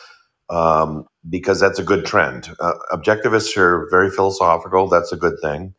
um, 0.49 1.05
because 1.29 1.59
that's 1.59 1.79
a 1.79 1.83
good 1.83 2.05
trend. 2.05 2.49
Uh, 2.59 2.73
objectivists 2.91 3.57
are 3.57 3.87
very 3.89 4.09
philosophical, 4.09 4.87
that's 4.87 5.11
a 5.11 5.17
good 5.17 5.35
thing, 5.41 5.73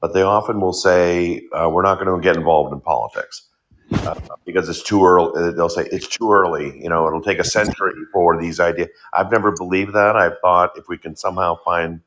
but 0.00 0.14
they 0.14 0.22
often 0.22 0.60
will 0.60 0.72
say, 0.72 1.42
uh, 1.52 1.68
we're 1.70 1.82
not 1.82 2.02
going 2.02 2.14
to 2.14 2.22
get 2.22 2.36
involved 2.36 2.72
in 2.72 2.80
politics. 2.80 3.44
Uh, 3.90 4.14
because 4.44 4.68
it's 4.68 4.82
too 4.82 5.02
early. 5.02 5.52
They'll 5.52 5.70
say 5.70 5.88
it's 5.90 6.06
too 6.06 6.30
early. 6.30 6.78
You 6.78 6.90
know, 6.90 7.06
it'll 7.06 7.22
take 7.22 7.38
a 7.38 7.44
century 7.44 7.94
for 8.12 8.38
these 8.38 8.60
ideas. 8.60 8.88
I've 9.14 9.32
never 9.32 9.52
believed 9.52 9.94
that. 9.94 10.14
I've 10.14 10.38
thought 10.42 10.72
if 10.76 10.88
we 10.90 10.98
can 10.98 11.16
somehow 11.16 11.56
find 11.64 12.00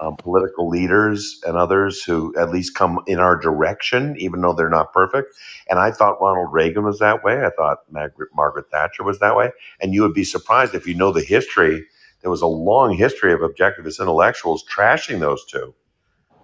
um, 0.00 0.16
political 0.16 0.68
leaders 0.68 1.40
and 1.46 1.56
others 1.56 2.02
who 2.02 2.34
at 2.38 2.50
least 2.50 2.74
come 2.74 3.00
in 3.06 3.20
our 3.20 3.36
direction, 3.36 4.16
even 4.18 4.40
though 4.40 4.54
they're 4.54 4.70
not 4.70 4.92
perfect. 4.92 5.34
And 5.68 5.78
I 5.78 5.92
thought 5.92 6.20
Ronald 6.20 6.52
Reagan 6.52 6.84
was 6.84 6.98
that 7.00 7.24
way. 7.24 7.44
I 7.44 7.50
thought 7.50 7.78
Margaret, 7.90 8.30
Margaret 8.34 8.66
Thatcher 8.72 9.04
was 9.04 9.20
that 9.20 9.36
way. 9.36 9.52
And 9.80 9.94
you 9.94 10.02
would 10.02 10.14
be 10.14 10.24
surprised 10.24 10.74
if 10.74 10.86
you 10.86 10.94
know 10.94 11.12
the 11.12 11.22
history. 11.24 11.84
There 12.22 12.30
was 12.30 12.42
a 12.42 12.48
long 12.48 12.96
history 12.96 13.32
of 13.32 13.40
objectivist 13.40 14.00
intellectuals 14.00 14.64
trashing 14.66 15.20
those 15.20 15.44
two. 15.46 15.74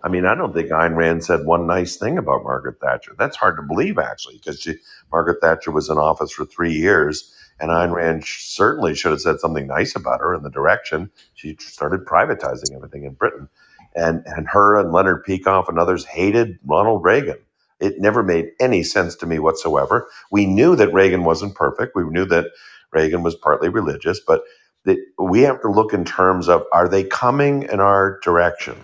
I 0.04 0.08
mean, 0.08 0.26
I 0.26 0.34
don't 0.34 0.54
think 0.54 0.70
Ayn 0.70 0.96
Rand 0.96 1.24
said 1.24 1.46
one 1.46 1.66
nice 1.66 1.96
thing 1.96 2.18
about 2.18 2.44
Margaret 2.44 2.80
Thatcher. 2.80 3.14
That's 3.18 3.36
hard 3.36 3.56
to 3.58 3.62
believe, 3.62 3.98
actually, 3.98 4.36
because 4.36 4.68
Margaret 5.12 5.38
Thatcher 5.42 5.72
was 5.72 5.90
in 5.90 5.98
office 5.98 6.32
for 6.32 6.46
three 6.46 6.72
years, 6.72 7.34
and 7.60 7.70
Ayn 7.70 7.92
Rand 7.92 8.24
certainly 8.26 8.94
should 8.94 9.12
have 9.12 9.20
said 9.20 9.40
something 9.40 9.66
nice 9.66 9.96
about 9.96 10.20
her 10.20 10.34
in 10.34 10.42
the 10.42 10.50
direction 10.50 11.10
she 11.34 11.56
started 11.58 12.04
privatizing 12.04 12.74
everything 12.74 13.04
in 13.04 13.14
Britain. 13.14 13.48
And, 13.94 14.22
and 14.26 14.46
her 14.48 14.78
and 14.78 14.92
Leonard 14.92 15.24
Peikoff 15.24 15.68
and 15.68 15.78
others 15.78 16.04
hated 16.04 16.58
Ronald 16.66 17.02
Reagan. 17.02 17.38
It 17.80 17.98
never 17.98 18.22
made 18.22 18.50
any 18.60 18.82
sense 18.82 19.16
to 19.16 19.26
me 19.26 19.38
whatsoever. 19.38 20.08
We 20.30 20.46
knew 20.46 20.76
that 20.76 20.92
Reagan 20.92 21.24
wasn't 21.24 21.54
perfect. 21.54 21.94
We 21.94 22.04
knew 22.04 22.26
that 22.26 22.46
Reagan 22.92 23.22
was 23.22 23.34
partly 23.34 23.68
religious, 23.68 24.20
but 24.20 24.42
that 24.84 24.98
we 25.18 25.40
have 25.42 25.60
to 25.62 25.70
look 25.70 25.92
in 25.94 26.04
terms 26.04 26.48
of 26.48 26.64
are 26.72 26.88
they 26.88 27.04
coming 27.04 27.64
in 27.64 27.80
our 27.80 28.20
direction? 28.22 28.76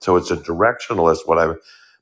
So 0.00 0.16
it's 0.16 0.30
a 0.30 0.36
directionalist, 0.36 1.26
what 1.26 1.38
I, 1.38 1.54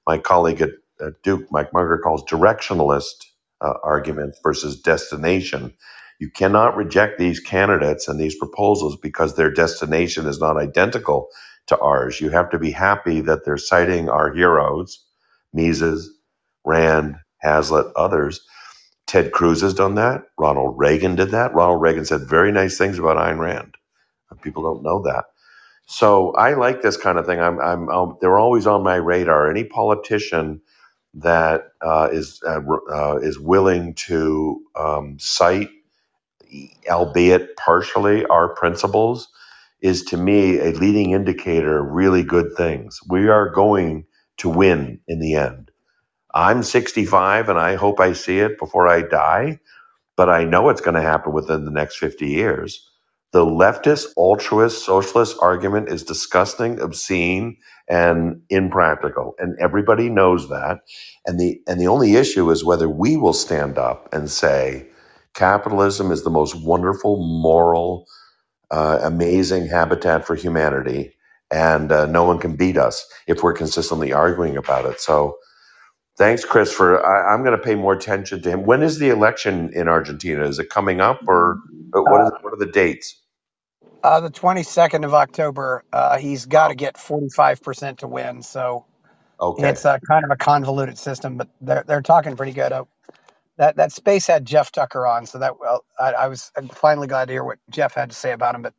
my 0.06 0.18
colleague 0.18 0.60
at, 0.60 0.70
at 1.00 1.22
Duke, 1.22 1.50
Mike 1.50 1.72
Munger, 1.72 1.98
calls 1.98 2.24
directionalist 2.24 3.26
uh, 3.60 3.74
argument 3.82 4.36
versus 4.42 4.80
destination. 4.80 5.72
You 6.20 6.30
cannot 6.30 6.76
reject 6.76 7.18
these 7.18 7.40
candidates 7.40 8.08
and 8.08 8.20
these 8.20 8.36
proposals 8.38 8.96
because 8.96 9.36
their 9.36 9.50
destination 9.52 10.26
is 10.26 10.40
not 10.40 10.56
identical 10.58 11.28
to 11.68 11.78
ours. 11.80 12.20
You 12.20 12.30
have 12.30 12.50
to 12.50 12.58
be 12.60 12.72
happy 12.72 13.22
that 13.22 13.44
they're 13.44 13.58
citing 13.58 14.08
our 14.10 14.32
heroes, 14.34 15.04
Mises, 15.54 16.10
Rand, 16.64 17.16
Hazlitt, 17.38 17.88
others. 17.96 18.42
Ted 19.06 19.32
Cruz 19.32 19.62
has 19.62 19.74
done 19.74 19.96
that. 19.96 20.22
Ronald 20.38 20.76
Reagan 20.78 21.16
did 21.16 21.30
that. 21.32 21.54
Ronald 21.54 21.82
Reagan 21.82 22.06
said 22.06 22.22
very 22.28 22.52
nice 22.52 22.78
things 22.78 22.98
about 22.98 23.18
Ayn 23.18 23.38
Rand. 23.38 23.76
People 24.42 24.62
don't 24.64 24.82
know 24.84 25.02
that. 25.02 25.26
So 25.86 26.32
I 26.34 26.54
like 26.54 26.82
this 26.82 26.96
kind 26.96 27.18
of 27.18 27.26
thing. 27.26 27.40
I'm, 27.40 27.60
I'm, 27.60 27.88
um, 27.90 28.18
they're 28.20 28.38
always 28.38 28.66
on 28.66 28.82
my 28.82 28.96
radar. 28.96 29.50
Any 29.50 29.64
politician 29.64 30.60
that 31.14 31.64
uh, 31.82 32.08
is 32.12 32.40
uh, 32.46 32.60
uh, 32.92 33.18
is 33.22 33.38
willing 33.38 33.94
to 33.94 34.62
um, 34.78 35.18
cite, 35.18 35.70
albeit 36.90 37.56
partially, 37.56 38.26
our 38.26 38.54
principles, 38.54 39.28
is 39.82 40.04
to 40.06 40.16
me 40.16 40.58
a 40.60 40.72
leading 40.72 41.12
indicator 41.12 41.80
of 41.80 41.92
really 41.92 42.24
good 42.24 42.52
things. 42.56 43.00
We 43.08 43.28
are 43.28 43.50
going 43.50 44.06
to 44.38 44.48
win 44.50 45.00
in 45.08 45.20
the 45.20 45.34
end. 45.36 45.70
I'm 46.34 46.62
65, 46.62 47.48
and 47.48 47.58
I 47.58 47.76
hope 47.76 48.00
I 48.00 48.12
see 48.14 48.40
it 48.40 48.58
before 48.58 48.88
I 48.88 49.02
die 49.02 49.52
but 50.16 50.30
I 50.30 50.44
know 50.44 50.70
it's 50.70 50.82
going 50.82 50.96
to 50.96 51.02
happen 51.02 51.34
within 51.34 51.66
the 51.66 51.72
next 51.72 51.98
50 51.98 52.28
years. 52.28 52.88
The 53.32 53.44
leftist, 53.46 54.08
altruist, 54.16 54.86
socialist 54.86 55.38
argument 55.42 55.90
is 55.90 56.04
disgusting, 56.04 56.80
obscene, 56.80 57.58
and 57.90 58.42
impractical, 58.50 59.34
and 59.40 59.58
everybody 59.60 60.10
knows 60.10 60.50
that. 60.50 60.80
And 61.26 61.40
the 61.40 61.60
and 61.68 61.82
the 61.82 61.88
only 61.88 62.14
issue 62.16 62.50
is 62.52 62.64
whether 62.64 62.88
we 62.88 63.18
will 63.18 63.34
stand 63.34 63.78
up 63.78 64.08
and 64.14 64.30
say 64.30 64.86
capitalism 65.34 66.12
is 66.12 66.24
the 66.24 66.30
most 66.30 66.56
wonderful, 66.56 67.18
moral, 67.18 68.06
uh, 68.70 69.00
amazing 69.02 69.68
habitat 69.68 70.26
for 70.26 70.36
humanity, 70.36 71.14
and 71.52 71.92
uh, 71.92 72.06
no 72.06 72.24
one 72.24 72.38
can 72.40 72.56
beat 72.56 72.78
us 72.78 73.06
if 73.28 73.42
we're 73.42 73.54
consistently 73.54 74.12
arguing 74.12 74.56
about 74.56 74.86
it. 74.86 75.00
So 75.00 75.34
Thanks, 76.18 76.46
Chris. 76.46 76.72
For 76.72 77.04
I, 77.04 77.34
I'm 77.34 77.44
going 77.44 77.58
to 77.58 77.64
pay 77.64 77.74
more 77.74 77.94
attention 77.94 78.42
to 78.44 78.50
him. 78.50 78.64
When 78.66 78.84
is 78.84 79.00
the 79.00 79.10
election 79.10 79.72
in 79.74 79.88
Argentina? 79.88 80.46
Is 80.46 80.60
it 80.60 80.70
coming 80.70 81.02
up, 81.02 81.22
or 81.28 81.58
uh, 81.94 82.02
what 82.02 82.22
uh, 82.22 82.22
is 82.22 82.32
what 82.42 82.54
are 82.54 82.58
the 82.58 82.72
dates? 82.72 83.20
uh, 84.02 84.20
the 84.20 84.30
twenty 84.30 84.62
second 84.64 85.04
of 85.04 85.14
October, 85.14 85.84
uh, 85.92 86.18
he's 86.18 86.46
got 86.46 86.68
to 86.68 86.76
get 86.76 86.98
forty 86.98 87.28
five 87.30 87.62
percent 87.62 88.00
to 88.00 88.08
win. 88.08 88.42
So 88.42 88.86
Okay. 89.40 89.74
it's 89.74 89.84
a 89.86 90.00
kind 90.08 90.24
of 90.24 90.30
a 90.32 90.36
convoluted 90.36 90.98
system, 90.98 91.38
but 91.38 91.48
they're 91.60 91.84
they're 91.86 92.02
talking 92.02 92.36
pretty 92.36 92.52
good. 92.52 92.72
That 93.58 93.76
that 93.76 93.92
space 93.92 94.26
had 94.26 94.46
Jeff 94.46 94.72
Tucker 94.72 95.06
on, 95.06 95.26
so 95.26 95.38
that 95.38 95.60
well, 95.60 95.84
I, 95.98 96.12
I 96.14 96.28
was 96.28 96.52
I'm 96.56 96.68
finally 96.68 97.08
glad 97.08 97.26
to 97.26 97.32
hear 97.34 97.44
what 97.44 97.58
Jeff 97.70 97.94
had 97.94 98.10
to 98.10 98.16
say 98.16 98.32
about 98.32 98.54
him. 98.56 98.62
But 98.62 98.74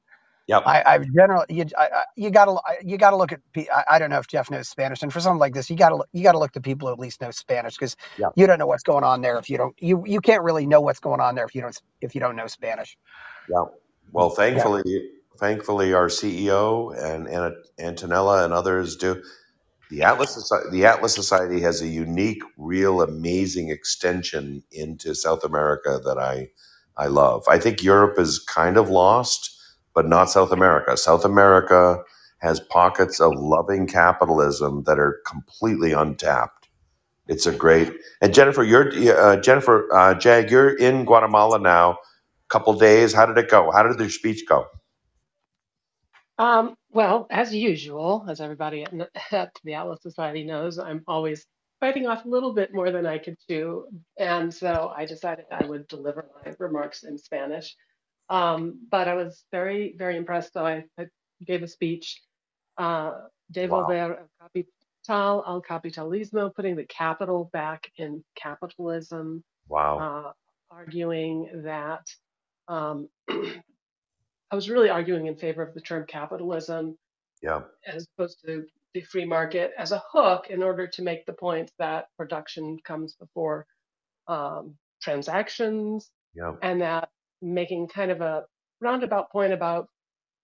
Yep. 0.48 0.66
I, 0.66 0.84
I 0.86 1.00
generally 1.00 1.46
you 1.50 1.66
I, 1.78 1.86
I- 1.94 2.04
you 2.18 2.32
got 2.32 2.46
to 2.46 2.60
you 2.84 2.98
got 2.98 3.12
to 3.12 3.18
look 3.18 3.32
at 3.34 3.42
I, 3.58 3.86
I 3.92 4.00
don't 4.00 4.10
know 4.12 4.20
if 4.20 4.28
Jeff 4.28 4.52
knows 4.52 4.70
Spanish, 4.70 5.04
and 5.04 5.14
for 5.14 5.20
something 5.22 5.40
like 5.40 5.54
this, 5.54 5.70
you 5.70 5.78
got 5.78 5.90
to 5.90 6.04
you 6.14 6.24
got 6.24 6.34
to 6.34 6.40
look 6.40 6.54
to 6.54 6.62
people 6.62 6.88
who 6.90 6.94
at 6.94 7.00
least 7.00 7.22
know 7.22 7.32
Spanish 7.32 7.76
because 7.76 7.96
Yep. 8.18 8.34
you 8.36 8.48
don't 8.48 8.60
know 8.60 8.68
what's 8.68 8.84
going 8.84 9.04
on 9.06 9.22
there 9.22 9.40
if 9.40 9.50
you 9.50 9.58
don't 9.58 9.76
you 9.82 10.04
you 10.08 10.22
can't 10.22 10.44
really 10.44 10.68
know 10.68 10.82
what's 10.82 11.00
going 11.02 11.22
on 11.22 11.36
there 11.36 11.46
if 11.46 11.56
you 11.56 11.62
don't 11.62 11.80
if 12.02 12.16
you 12.16 12.22
don't 12.22 12.36
know 12.38 12.48
Spanish. 12.48 12.98
Yeah, 13.50 13.66
Well, 14.14 14.32
Yeah. 14.54 14.70
thankfully, 14.70 14.84
thankfully, 15.40 15.94
our 15.94 16.08
CEO 16.08 16.96
and, 16.98 17.28
and 17.28 17.56
Antonella 17.80 18.46
and 18.46 18.54
others 18.54 18.98
do. 18.98 19.24
The 19.92 20.04
Atlas 20.04 20.36
Soci- 20.38 20.72
the 20.72 20.86
Atlas 20.86 21.16
Society 21.16 21.62
has 21.62 21.82
a 21.82 21.88
unique, 21.88 22.44
real, 22.58 23.02
amazing 23.02 23.70
extension 23.70 24.64
into 24.72 25.16
South 25.16 25.44
America 25.46 26.02
that 26.06 26.20
I 26.20 26.50
I 26.98 27.08
love. 27.08 27.44
I 27.50 27.60
think 27.60 27.84
Europe 27.84 28.20
is 28.20 28.40
kind 28.40 28.78
of 28.78 28.90
lost 28.90 29.52
but 29.96 30.08
not 30.08 30.30
South 30.30 30.52
America. 30.52 30.98
South 30.98 31.26
America 31.26 32.04
has 32.40 32.60
pockets 32.60 33.22
of 33.22 33.34
loving 33.36 33.88
capitalism 33.88 34.84
that 34.86 35.00
are 35.00 35.22
completely 35.28 35.94
untapped. 35.94 36.70
It's 37.28 37.46
a 37.48 37.54
great 37.54 37.94
and 38.22 38.34
Jennifer, 38.34 38.64
you're 38.64 38.92
uh, 39.18 39.38
Jennifer 39.38 39.88
uh, 39.94 40.16
Jag, 40.16 40.52
you're 40.52 40.76
in 40.78 41.06
Guatemala 41.06 41.60
now. 41.60 42.00
Couple 42.50 42.74
days. 42.74 43.14
How 43.14 43.26
did 43.26 43.38
it 43.40 43.50
go? 43.50 43.72
How 43.72 43.84
did 43.84 43.98
the 43.98 44.10
speech 44.10 44.44
go? 44.48 44.68
Um, 46.38 46.76
well, 46.92 47.28
as 47.30 47.54
usual, 47.54 48.26
as 48.28 48.42
everybody 48.42 48.84
at, 48.84 48.94
at 49.32 49.52
the 49.64 49.74
Atlas 49.76 50.02
Society 50.02 50.44
knows, 50.44 50.78
I'm 50.80 51.04
always 51.08 51.46
biting 51.80 52.08
off 52.08 52.26
a 52.26 52.30
little 52.30 52.54
bit 52.54 52.74
more 52.74 52.92
than 52.92 53.06
I 53.06 53.18
could 53.20 53.38
chew. 53.48 53.86
And 54.18 54.54
so 54.54 54.92
I 54.96 55.06
decided 55.06 55.46
I 55.52 55.66
would 55.66 55.88
deliver 55.88 56.30
my 56.46 56.54
remarks 56.60 57.04
in 57.04 57.18
Spanish. 57.18 57.76
Um, 58.30 58.80
but 58.90 59.08
I 59.08 59.14
was 59.14 59.46
very, 59.52 59.96
very 59.98 60.18
impressed. 60.18 60.54
So 60.54 60.66
I, 60.66 60.84
I 60.98 61.08
gave 61.46 61.64
a 61.64 61.68
speech, 61.68 62.22
uh, 62.78 63.12
Wow. 63.52 63.88
Devolver 63.88 64.18
el 64.20 64.30
Capital 64.42 65.44
al 65.46 65.62
Capitalismo, 65.62 66.54
putting 66.56 66.76
the 66.76 66.86
capital 66.86 67.50
back 67.54 67.92
in 67.98 68.24
capitalism, 68.36 69.44
Wow. 69.68 70.00
uh, 70.00 70.32
arguing 70.72 71.62
that 71.64 72.08
um, 72.68 73.08
I 74.52 74.56
was 74.56 74.70
really 74.70 74.90
arguing 74.90 75.28
in 75.28 75.36
favor 75.36 75.62
of 75.64 75.74
the 75.74 75.82
term 75.82 76.06
capitalism 76.08 76.98
Yeah. 77.42 77.64
as 77.86 78.08
opposed 78.18 78.40
to 78.46 78.66
the 78.94 79.02
free 79.02 79.26
market 79.26 79.72
as 79.78 79.92
a 79.92 80.04
hook 80.12 80.50
in 80.50 80.64
order 80.64 80.88
to 80.88 81.02
make 81.02 81.26
the 81.26 81.34
point 81.34 81.72
that 81.80 82.08
production 82.18 82.78
comes 82.86 83.16
before 83.16 83.66
um, 84.28 84.78
transactions 85.02 86.12
Yeah. 86.34 86.56
and 86.62 86.82
that 86.82 87.10
making 87.42 87.88
kind 87.90 88.12
of 88.12 88.22
a 88.22 88.46
roundabout 88.82 89.32
point 89.32 89.54
about 89.54 89.90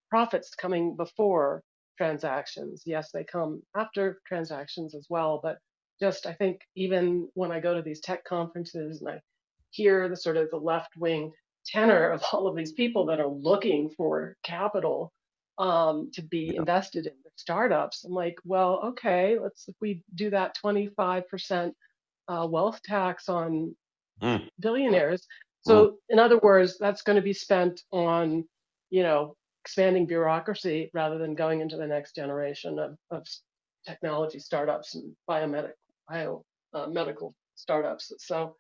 profits 0.10 0.54
coming 0.56 0.96
before 0.96 1.64
transactions. 1.98 2.84
Yes, 2.86 3.12
they 3.12 3.24
come 3.24 3.62
after 3.76 4.22
transactions 4.28 4.96
as 4.96 5.08
well, 5.10 5.40
but 5.42 5.60
just 6.00 6.26
I 6.26 6.34
think 6.34 6.62
even 6.76 7.30
when 7.36 7.52
I 7.52 7.60
go 7.60 7.76
to 7.76 7.82
these 7.82 8.02
tech 8.02 8.24
conferences 8.26 9.02
and 9.02 9.10
I 9.10 9.22
hear 9.70 10.10
the 10.10 10.18
sort 10.18 10.38
of 10.38 10.50
the 10.50 10.58
left 10.58 10.98
wing 10.98 11.32
tenor 11.66 12.10
of 12.12 12.24
all 12.34 12.48
of 12.48 12.56
these 12.56 12.74
people 12.74 13.06
that 13.08 13.20
are 13.20 13.28
looking 13.28 13.90
for 13.90 14.36
capital 14.44 15.12
um, 15.58 16.10
to 16.14 16.22
be 16.22 16.56
Yeah. 16.56 16.56
invested 16.56 17.06
in 17.08 17.14
their 17.24 17.34
startups, 17.36 18.04
I'm 18.04 18.14
like, 18.14 18.36
well, 18.46 18.82
okay, 18.86 19.38
let's 19.40 19.68
if 19.68 19.76
we 19.82 20.04
do 20.16 20.30
that 20.32 20.56
25% 20.56 21.74
uh, 22.28 22.48
wealth 22.50 22.82
tax 22.84 23.30
on 23.30 23.76
Mm, 24.22 24.50
billionaires. 24.60 25.28
mm, 25.68 25.86
So, 25.86 25.98
in 26.10 26.20
other 26.20 26.40
words, 26.40 26.78
that's 26.80 27.02
going 27.04 27.16
to 27.18 27.22
be 27.22 27.34
spent 27.34 27.82
on, 27.92 28.46
you 28.90 29.04
know, 29.04 29.36
expanding 29.64 30.08
bureaucracy 30.08 30.90
rather 30.94 31.18
than 31.18 31.36
going 31.36 31.62
into 31.62 31.78
the 31.78 31.88
next 31.88 32.16
generation 32.16 32.80
of, 32.80 32.98
of 33.12 33.28
technology 33.86 34.40
startups 34.40 34.96
and 34.96 35.16
biomedical 35.30 35.74
bio, 36.10 36.44
uh, 36.74 36.88
medical 36.88 37.34
startups. 37.56 38.12
So, 38.20 38.56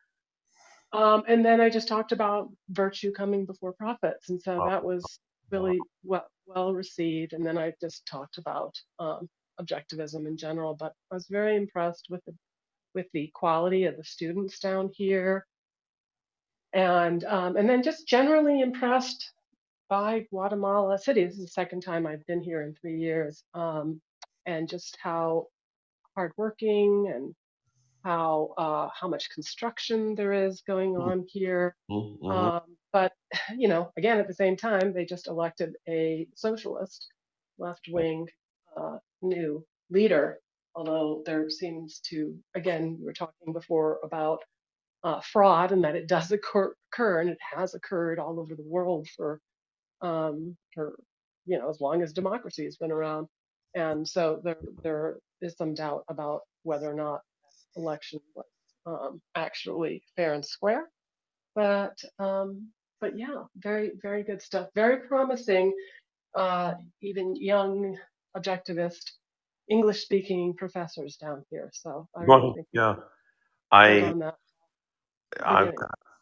um, 0.93 1.23
and 1.27 1.45
then 1.45 1.61
I 1.61 1.69
just 1.69 1.87
talked 1.87 2.11
about 2.11 2.49
virtue 2.69 3.11
coming 3.11 3.45
before 3.45 3.73
profits, 3.73 4.29
and 4.29 4.41
so 4.41 4.59
wow. 4.59 4.69
that 4.69 4.83
was 4.83 5.03
really 5.49 5.79
well 6.03 6.27
well 6.45 6.73
received. 6.73 7.33
And 7.33 7.45
then 7.45 7.57
I 7.57 7.73
just 7.81 8.05
talked 8.05 8.37
about 8.37 8.75
um, 8.99 9.29
objectivism 9.59 10.27
in 10.27 10.37
general, 10.37 10.75
but 10.75 10.93
I 11.11 11.15
was 11.15 11.27
very 11.27 11.55
impressed 11.55 12.07
with 12.09 12.23
the 12.25 12.33
with 12.93 13.07
the 13.13 13.31
quality 13.33 13.85
of 13.85 13.95
the 13.97 14.03
students 14.03 14.59
down 14.59 14.89
here 14.93 15.45
and 16.73 17.23
um, 17.25 17.57
and 17.57 17.69
then 17.69 17.83
just 17.83 18.07
generally 18.07 18.61
impressed 18.61 19.31
by 19.89 20.25
Guatemala 20.29 20.97
City. 20.97 21.25
This 21.25 21.37
is 21.37 21.45
the 21.45 21.51
second 21.51 21.81
time 21.81 22.07
I've 22.07 22.25
been 22.25 22.41
here 22.41 22.61
in 22.61 22.73
three 22.75 22.97
years, 22.97 23.43
um, 23.53 24.01
and 24.45 24.69
just 24.69 24.97
how 25.01 25.47
hardworking 26.15 27.11
and 27.13 27.35
how 28.03 28.53
uh, 28.57 28.89
how 28.99 29.07
much 29.07 29.29
construction 29.31 30.15
there 30.15 30.33
is 30.33 30.61
going 30.61 30.97
Mm, 30.97 31.11
on 31.11 31.25
here. 31.27 31.75
mm, 31.89 32.19
mhm. 32.21 32.51
Um, 32.51 32.61
but 32.93 33.13
you 33.57 33.67
know, 33.67 33.91
again, 33.97 34.19
at 34.19 34.27
the 34.27 34.33
same 34.33 34.57
time, 34.57 34.93
they 34.93 35.05
just 35.05 35.27
elected 35.27 35.75
a 35.89 36.27
socialist, 36.35 37.07
left 37.59 37.87
wing, 37.89 38.27
uh, 38.77 38.97
new 39.21 39.65
leader. 39.89 40.39
Although 40.75 41.23
there 41.25 41.49
seems 41.49 41.99
to, 42.09 42.37
again, 42.55 42.97
we 42.99 43.05
were 43.05 43.13
talking 43.13 43.53
before 43.53 43.99
about 44.03 44.39
uh, 45.03 45.21
fraud 45.21 45.71
and 45.71 45.83
that 45.83 45.95
it 45.95 46.07
does 46.07 46.31
occur, 46.31 46.73
occur 46.93 47.21
and 47.21 47.29
it 47.31 47.37
has 47.55 47.73
occurred 47.75 48.19
all 48.19 48.39
over 48.39 48.55
the 48.55 48.63
world 48.67 49.07
for 49.15 49.39
um, 50.01 50.57
for 50.73 50.95
you 51.45 51.57
know 51.57 51.69
as 51.69 51.81
long 51.81 52.01
as 52.03 52.13
democracy 52.13 52.65
has 52.65 52.77
been 52.77 52.91
around. 52.91 53.27
And 53.75 54.07
so 54.07 54.41
there 54.43 54.57
there 54.83 55.19
is 55.41 55.55
some 55.57 55.73
doubt 55.73 56.03
about 56.09 56.41
whether 56.63 56.89
or 56.89 56.93
not 56.95 57.21
election 57.75 58.19
was 58.35 58.45
um, 58.85 59.21
actually 59.35 60.03
fair 60.15 60.33
and 60.33 60.45
square. 60.45 60.89
But 61.55 61.97
um, 62.19 62.69
but 62.99 63.17
yeah, 63.17 63.43
very 63.57 63.91
very 64.01 64.23
good 64.23 64.41
stuff. 64.41 64.69
Very 64.75 65.07
promising. 65.07 65.73
Uh, 66.35 66.75
even 67.01 67.35
young 67.35 67.97
objectivist 68.37 69.11
English 69.69 70.01
speaking 70.01 70.53
professors 70.57 71.17
down 71.17 71.43
here. 71.49 71.69
So 71.73 72.07
I 72.15 72.21
really 72.21 72.41
well, 72.41 72.53
think 72.53 72.67
yeah, 72.73 72.95
I 73.71 74.13
I'm. 75.43 75.73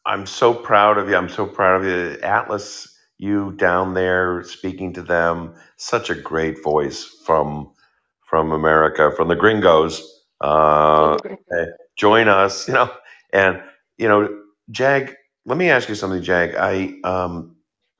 I'm 0.05 0.25
so 0.25 0.53
proud 0.53 0.97
of 0.97 1.09
you. 1.09 1.15
I'm 1.15 1.29
so 1.29 1.45
proud 1.45 1.81
of 1.81 1.87
you. 1.87 2.19
Atlas, 2.23 2.97
you 3.19 3.51
down 3.53 3.93
there 3.93 4.43
speaking 4.43 4.93
to 4.93 5.03
them, 5.03 5.53
such 5.77 6.09
a 6.09 6.15
great 6.15 6.63
voice 6.63 7.03
from 7.25 7.71
from 8.27 8.51
America, 8.51 9.11
from 9.15 9.27
the 9.27 9.35
gringos. 9.35 10.18
Uh, 10.41 11.17
eh, 11.57 11.65
join 11.97 12.27
us, 12.27 12.67
you 12.69 12.73
know. 12.73 12.91
And 13.33 13.61
you 13.97 14.07
know, 14.07 14.29
Jag, 14.71 15.15
let 15.45 15.57
me 15.57 15.69
ask 15.69 15.89
you 15.89 15.95
something, 15.95 16.23
Jag. 16.23 16.55
I 16.55 16.95
um 17.03 17.55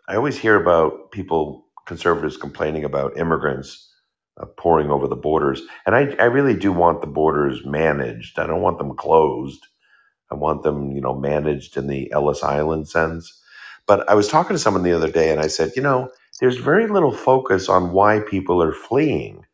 I 0.08 0.16
always 0.16 0.38
hear 0.38 0.56
about 0.62 1.12
people 1.12 1.66
conservatives 1.88 2.38
complaining 2.38 2.84
about 2.86 3.18
immigrants 3.18 3.92
uh, 4.42 4.46
pouring 4.58 4.92
over 4.92 5.08
the 5.08 5.16
borders, 5.16 5.62
and 5.86 5.96
I 5.96 6.16
I 6.20 6.26
really 6.26 6.56
do 6.56 6.72
want 6.74 7.02
the 7.02 7.08
borders 7.08 7.66
managed. 7.66 8.40
I 8.40 8.48
don't 8.48 8.62
want 8.62 8.78
them 8.80 8.96
closed. 8.96 9.66
I 10.32 10.36
want 10.36 10.64
them, 10.64 10.92
you 10.92 11.02
know, 11.02 11.16
managed 11.16 11.78
in 11.78 11.88
the 11.88 12.12
Ellis 12.12 12.44
Island 12.44 12.90
sense. 12.90 13.42
But 13.88 14.10
I 14.10 14.16
was 14.16 14.28
talking 14.28 14.56
to 14.56 14.60
someone 14.60 14.84
the 14.84 14.94
other 14.94 15.12
day 15.12 15.32
and 15.32 15.42
I 15.42 15.48
said, 15.48 15.72
you 15.78 15.84
know, 15.84 16.12
there's 16.42 16.58
very 16.58 16.88
little 16.88 17.14
focus 17.14 17.70
on 17.70 17.94
why 17.94 18.22
people 18.22 18.62
are 18.62 18.74
fleeing. 18.74 19.46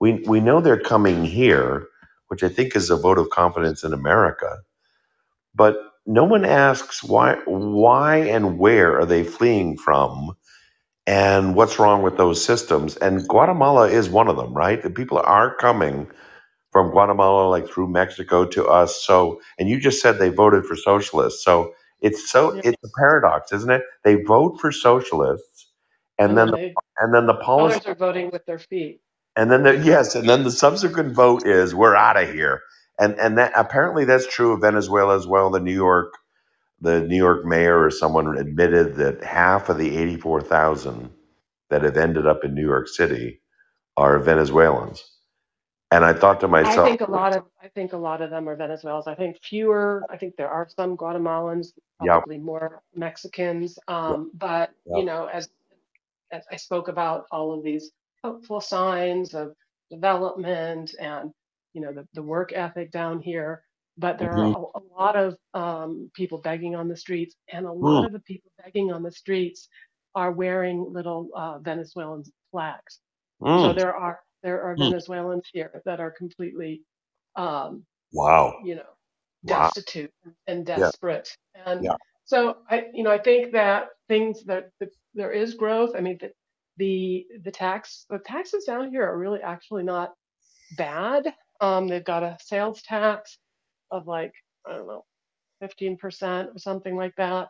We 0.00 0.24
we 0.26 0.40
know 0.40 0.60
they're 0.60 0.80
coming 0.80 1.24
here, 1.24 1.88
which 2.32 2.44
I 2.44 2.50
think 2.50 2.76
is 2.76 2.90
a 2.90 2.96
vote 2.96 3.18
of 3.18 3.30
confidence 3.30 3.84
in 3.84 3.92
America, 3.94 4.58
but 5.54 5.76
no 6.06 6.24
one 6.24 6.44
asks 6.46 7.04
why 7.04 7.36
why 7.46 8.16
and 8.18 8.58
where 8.58 8.98
are 9.00 9.06
they 9.06 9.24
fleeing 9.24 9.78
from 9.78 10.32
and 11.06 11.56
what's 11.56 11.78
wrong 11.80 12.02
with 12.02 12.18
those 12.18 12.44
systems. 12.44 12.96
And 12.98 13.28
Guatemala 13.28 13.88
is 13.90 14.10
one 14.10 14.28
of 14.28 14.36
them, 14.38 14.54
right? 14.54 14.82
The 14.82 14.90
people 14.90 15.18
are 15.20 15.56
coming 15.56 16.08
from 16.72 16.90
Guatemala, 16.92 17.48
like 17.50 17.68
through 17.68 17.88
Mexico 17.88 18.46
to 18.46 18.66
us. 18.66 19.04
So, 19.04 19.40
and 19.58 19.68
you 19.68 19.80
just 19.80 20.02
said 20.02 20.18
they 20.18 20.30
voted 20.30 20.66
for 20.66 20.76
socialists. 20.76 21.44
So 21.44 21.72
it's 22.02 22.30
so 22.30 22.56
Yeah. 22.56 22.62
it's 22.64 22.82
a 22.84 22.88
paradox, 22.98 23.52
isn't 23.52 23.70
it? 23.72 23.82
They 24.04 24.16
vote 24.24 24.60
for 24.60 24.72
socialists, 24.72 25.70
and 26.18 26.36
And 26.36 26.38
then 26.38 26.46
then 26.46 26.52
the, 26.52 26.58
they 26.58 26.78
and 27.00 27.14
then 27.14 27.26
the 27.26 27.36
policy, 27.36 27.80
others 27.80 27.86
are 27.86 27.94
voting 27.96 28.30
with 28.32 28.46
their 28.46 28.58
feet. 28.60 29.02
And 29.36 29.50
then 29.50 29.62
the 29.64 29.78
yes, 29.78 30.14
and 30.14 30.28
then 30.28 30.44
the 30.44 30.50
subsequent 30.50 31.14
vote 31.14 31.46
is 31.46 31.74
we're 31.74 31.96
out 31.96 32.16
of 32.22 32.30
here. 32.32 32.62
And 32.98 33.18
and 33.18 33.38
that 33.38 33.52
apparently 33.56 34.04
that's 34.04 34.26
true 34.26 34.52
of 34.52 34.60
Venezuela 34.62 35.16
as 35.16 35.26
well. 35.26 35.50
The 35.50 35.60
New 35.60 35.74
York 35.74 36.14
the 36.80 37.00
New 37.02 37.16
York 37.16 37.44
mayor 37.46 37.82
or 37.84 37.90
someone 37.90 38.36
admitted 38.38 38.96
that 38.96 39.24
half 39.24 39.68
of 39.68 39.78
the 39.78 39.96
eighty 39.96 40.16
four 40.16 40.42
thousand 40.42 41.10
that 41.70 41.82
have 41.82 41.96
ended 41.96 42.26
up 42.26 42.44
in 42.44 42.54
New 42.54 42.66
York 42.66 42.88
City 42.88 43.40
are 43.96 44.18
Venezuelans. 44.18 45.02
And 45.90 46.04
I 46.04 46.12
thought 46.14 46.40
to 46.40 46.48
myself 46.48 46.64
I 46.64 46.70
myself, 46.70 46.88
think 46.88 47.02
a 47.02 47.10
lot 47.10 47.36
of 47.36 47.44
I 47.62 47.68
think 47.68 47.92
a 47.94 47.98
lot 47.98 48.22
of 48.22 48.30
them 48.30 48.48
are 48.48 48.56
Venezuelans. 48.56 49.06
I 49.06 49.14
think 49.14 49.38
fewer. 49.42 50.06
I 50.10 50.18
think 50.18 50.36
there 50.36 50.50
are 50.50 50.68
some 50.68 50.96
Guatemalans, 50.96 51.68
yep, 52.00 52.24
probably 52.24 52.38
more 52.38 52.82
Mexicans. 52.94 53.78
Um, 53.88 54.30
but 54.34 54.72
you 54.86 55.04
know, 55.04 55.26
as 55.26 55.50
as 56.32 56.44
I 56.52 56.56
spoke 56.56 56.88
about 56.88 57.26
all 57.32 57.52
of 57.56 57.64
these 57.64 57.92
hopeful 58.22 58.60
signs 58.60 59.34
of 59.34 59.54
development 59.90 60.94
and 61.00 61.30
you 61.74 61.80
know 61.82 61.92
the, 61.92 62.06
the 62.14 62.22
work 62.22 62.52
ethic 62.52 62.90
down 62.90 63.20
here. 63.20 63.62
But 63.98 64.18
there 64.18 64.32
are 64.32 64.44
hmm 64.44 64.54
a, 64.54 64.78
a 64.78 64.82
lot 64.98 65.16
of 65.16 65.36
um, 65.54 66.10
people 66.14 66.38
begging 66.38 66.74
on 66.76 66.88
the 66.88 66.96
streets, 66.96 67.36
and 67.52 67.66
a 67.66 67.72
lot 67.72 68.04
of 68.04 68.12
the 68.12 68.20
people 68.20 68.50
begging 68.62 68.92
on 68.92 69.02
the 69.02 69.10
streets 69.12 69.68
are 70.14 70.32
wearing 70.32 70.92
little 70.92 71.28
uh, 71.36 71.58
Venezuelan 71.58 72.24
flags. 72.50 73.00
So 73.54 73.72
mm, 73.72 73.74
there 73.74 73.94
are 73.94 74.20
there 74.42 74.62
are 74.62 74.76
mm. 74.76 74.90
Venezuelans 74.90 75.48
here 75.52 75.82
that 75.84 76.00
are 76.00 76.10
completely, 76.10 76.82
um, 77.36 77.84
Wow. 78.12 78.54
you 78.58 78.74
know, 78.76 78.88
Wow. 79.42 79.70
destitute 79.70 80.12
and 80.46 80.64
Yeah. 80.74 80.90
desperate. 80.90 81.28
And 81.66 81.86
Yeah. 81.86 81.96
so 82.24 82.58
I, 82.68 82.86
you 82.92 83.02
know, 83.04 83.10
I 83.12 83.18
think 83.18 83.52
that 83.52 83.88
things 84.08 84.44
that, 84.44 84.70
that 84.80 84.90
there 85.14 85.32
is 85.32 85.54
growth. 85.54 85.92
I 85.96 86.00
mean, 86.00 86.18
that 86.20 86.32
the 86.76 87.26
the 87.44 87.50
tax 87.50 88.06
the 88.08 88.18
taxes 88.18 88.64
down 88.64 88.90
here 88.90 89.04
are 89.04 89.18
really 89.18 89.40
actually 89.40 89.82
not 89.82 90.12
bad. 90.76 91.34
Um, 91.60 91.86
they've 91.88 92.04
got 92.04 92.22
a 92.22 92.36
sales 92.40 92.82
tax 92.82 93.38
of 93.90 94.06
like 94.06 94.32
I 94.66 94.72
don't 94.76 94.86
know 94.86 95.04
15% 95.62 96.54
or 96.54 96.58
something 96.58 96.96
like 96.96 97.14
that. 97.16 97.48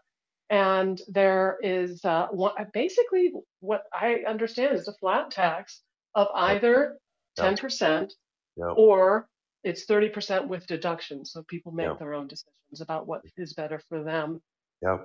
And 0.51 1.01
there 1.09 1.57
is 1.62 2.05
uh, 2.05 2.27
one, 2.31 2.53
basically 2.75 3.33
what 3.61 3.85
I 3.93 4.25
understand 4.29 4.77
is 4.77 4.87
a 4.87 4.93
flat 4.95 5.31
tax 5.31 5.83
of 6.14 6.29
either 6.35 6.99
Yep. 7.39 7.57
10% 7.59 8.11
Yep. 8.59 8.66
or 8.77 9.27
it's 9.64 9.87
30% 9.87 10.49
with 10.49 10.66
deductions. 10.66 11.33
So 11.33 11.43
people 11.45 11.73
make 11.73 11.87
their 11.99 12.12
own 12.12 12.27
decisions 12.27 12.83
about 12.83 13.07
what 13.07 13.23
is 13.39 13.55
better 13.55 13.81
for 13.89 14.03
them. 14.05 14.43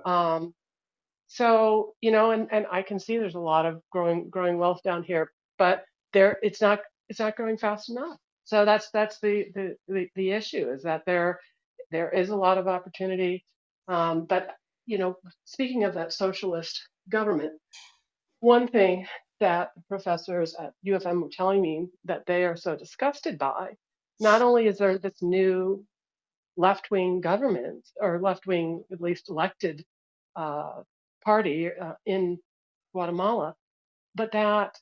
Um, 0.04 0.52
so, 1.28 1.94
you 2.00 2.10
know, 2.10 2.30
and, 2.30 2.48
and 2.50 2.66
I 2.72 2.82
can 2.82 2.98
see 2.98 3.18
there's 3.18 3.34
a 3.34 3.40
lot 3.40 3.66
of 3.66 3.82
growing 3.92 4.30
growing 4.30 4.58
wealth 4.58 4.82
down 4.82 5.02
here, 5.02 5.30
but 5.58 5.84
there 6.14 6.38
it's 6.42 6.60
not 6.60 6.80
it's 7.08 7.20
not 7.20 7.36
growing 7.36 7.58
fast 7.58 7.90
enough. 7.90 8.16
So 8.44 8.64
that's 8.64 8.90
that's 8.90 9.20
the 9.20 9.44
the 9.54 9.76
the, 9.88 10.08
the 10.16 10.30
issue 10.32 10.70
is 10.70 10.82
that 10.84 11.02
there 11.06 11.38
there 11.90 12.10
is 12.10 12.30
a 12.30 12.36
lot 12.36 12.56
of 12.56 12.66
opportunity. 12.66 13.44
Um, 13.88 14.24
but 14.24 14.56
you 14.86 14.96
know, 14.96 15.16
speaking 15.44 15.84
of 15.84 15.94
that 15.94 16.14
socialist 16.14 16.88
government, 17.10 17.52
one 18.40 18.66
thing 18.66 19.06
that 19.38 19.70
professors 19.86 20.54
at 20.58 20.72
UFM 20.86 21.22
were 21.22 21.30
telling 21.30 21.60
me 21.60 21.88
that 22.06 22.24
they 22.26 22.44
are 22.44 22.56
so 22.56 22.74
disgusted 22.74 23.38
by, 23.38 23.72
not 24.18 24.40
only 24.40 24.66
is 24.66 24.78
there 24.78 24.98
this 24.98 25.22
new 25.22 25.84
left 26.56 26.90
wing 26.90 27.20
government 27.20 27.86
or 28.00 28.18
left 28.20 28.46
wing, 28.46 28.82
at 28.90 29.00
least 29.00 29.28
elected 29.28 29.84
uh, 30.36 30.82
party 31.24 31.70
uh, 31.72 31.94
in 32.06 32.38
Guatemala, 32.94 33.54
but 34.16 34.32
that 34.32 34.76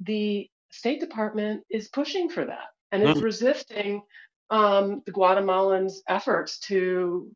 the 0.00 0.48
State 0.72 1.00
Department 1.00 1.62
is 1.70 1.88
pushing 1.88 2.28
for 2.30 2.44
that 2.46 2.68
and 2.92 3.02
is 3.02 3.18
Mm. 3.18 3.22
resisting 3.22 4.02
um, 4.50 5.02
the 5.06 5.12
Guatemalans' 5.12 5.96
efforts 6.08 6.60
to 6.60 7.30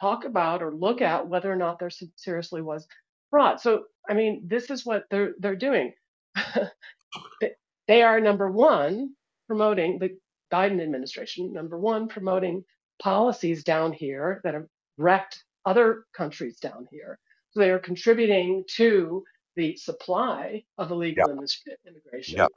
talk 0.00 0.24
about 0.24 0.62
or 0.62 0.74
look 0.74 1.02
at 1.02 1.28
whether 1.28 1.52
or 1.52 1.56
not 1.56 1.78
there 1.78 1.90
seriously 2.16 2.62
was 2.62 2.86
fraud. 3.30 3.60
So, 3.60 3.84
I 4.08 4.14
mean, 4.14 4.42
this 4.46 4.70
is 4.70 4.86
what 4.86 5.04
they're 5.10 5.34
they're 5.40 5.56
doing. 5.56 5.92
they 7.88 8.02
are 8.02 8.20
number 8.20 8.50
one 8.50 9.14
promoting 9.46 9.98
the 9.98 10.18
Biden 10.52 10.82
administration. 10.82 11.52
Number 11.52 11.78
one 11.78 12.08
promoting 12.08 12.64
policies 13.02 13.64
down 13.64 13.92
here 13.92 14.40
that 14.44 14.54
have 14.54 14.66
wrecked 14.98 15.44
other 15.66 16.04
countries 16.16 16.58
down 16.58 16.86
here. 16.90 17.18
So 17.54 17.60
they 17.60 17.70
are 17.70 17.78
contributing 17.78 18.64
to 18.76 19.24
the 19.56 19.76
supply 19.76 20.64
of 20.78 20.90
illegal 20.90 21.28
Yep. 21.28 21.78
immigration, 21.86 22.38
Yep. 22.38 22.50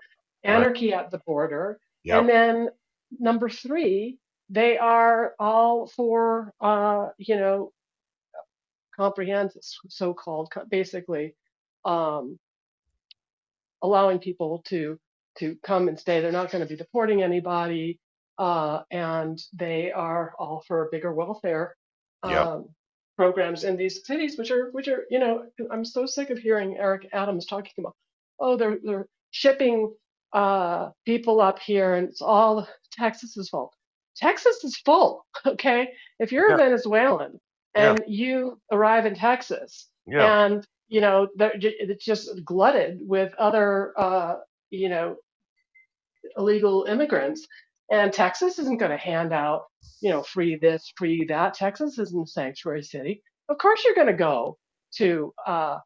Right. 0.43 0.55
anarchy 0.55 0.93
at 0.93 1.11
the 1.11 1.19
border, 1.19 1.79
and 2.19 2.27
then 2.27 2.69
number 3.19 3.47
three, 3.49 4.17
they 4.49 4.77
are 4.79 5.35
all 5.39 5.87
for, 5.87 6.53
uh, 6.61 7.09
you 7.19 7.35
know, 7.35 7.73
comprehensive, 8.95 9.61
so-called, 9.89 10.51
basically, 10.69 11.35
um, 11.85 12.39
allowing 13.83 14.19
people 14.19 14.63
to 14.63 14.99
to 15.37 15.55
come 15.63 15.87
and 15.87 15.99
stay. 15.99 16.19
They're 16.19 16.31
not 16.31 16.49
going 16.51 16.63
to 16.63 16.69
be 16.69 16.75
deporting 16.75 17.21
anybody, 17.21 17.99
uh, 18.39 18.83
and 18.89 19.39
they 19.53 19.91
are 19.91 20.33
all 20.39 20.63
for 20.67 20.89
bigger 20.91 21.13
welfare 21.13 21.75
Yep. 22.23 22.47
um, 22.47 22.69
programs 23.17 23.63
in 23.65 23.75
these 23.77 24.05
cities, 24.05 24.37
which 24.37 24.51
are 24.51 24.69
which 24.71 24.87
are 24.87 25.05
you 25.09 25.19
know 25.19 25.45
I'm 25.71 25.83
so 25.85 26.05
sick 26.05 26.29
of 26.29 26.37
hearing 26.37 26.77
Eric 26.77 27.09
Adams 27.13 27.45
talking 27.45 27.73
about 27.79 27.95
oh 28.39 28.55
they're 28.57 28.79
they're 28.83 29.07
shipping 29.31 29.93
uh, 30.33 30.91
people 31.05 31.41
up 31.41 31.59
here 31.59 31.95
and 31.95 32.07
it's 32.09 32.21
all 32.21 32.67
Texas's 32.93 33.49
fault. 33.49 33.73
Texas 34.15 34.63
is 34.63 34.77
full, 34.77 35.25
okay? 35.45 35.89
If 36.19 36.31
you're 36.31 36.47
a 36.47 36.51
Yeah. 36.51 36.57
Venezuelan 36.65 37.39
Yeah. 37.75 37.91
and 37.91 38.03
you 38.07 38.59
arrive 38.71 39.05
in 39.05 39.15
Texas 39.15 39.87
Yeah. 40.07 40.45
and 40.45 40.67
you 40.87 41.01
know 41.01 41.27
it's 41.37 42.05
just 42.05 42.29
glutted 42.45 42.99
with 43.01 43.33
other 43.35 43.93
uh, 43.97 44.35
you 44.69 44.89
know 44.89 45.17
illegal 46.37 46.85
immigrants. 46.87 47.47
And 47.91 48.11
Texas 48.11 48.59
isn't 48.59 48.79
going 48.79 48.91
to 48.91 48.97
hand 48.97 49.33
out, 49.33 49.63
you 50.01 50.09
know, 50.09 50.23
free 50.23 50.57
this, 50.57 50.91
free 50.97 51.25
that. 51.29 51.53
Texas 51.53 51.97
isn't 51.97 52.23
a 52.23 52.27
sanctuary 52.27 52.83
city. 52.83 53.23
Of 53.49 53.57
course, 53.59 53.83
you're 53.85 53.95
going 53.95 54.07
to 54.07 54.13
go 54.13 54.57
to 54.97 55.33
uh, 55.45 55.77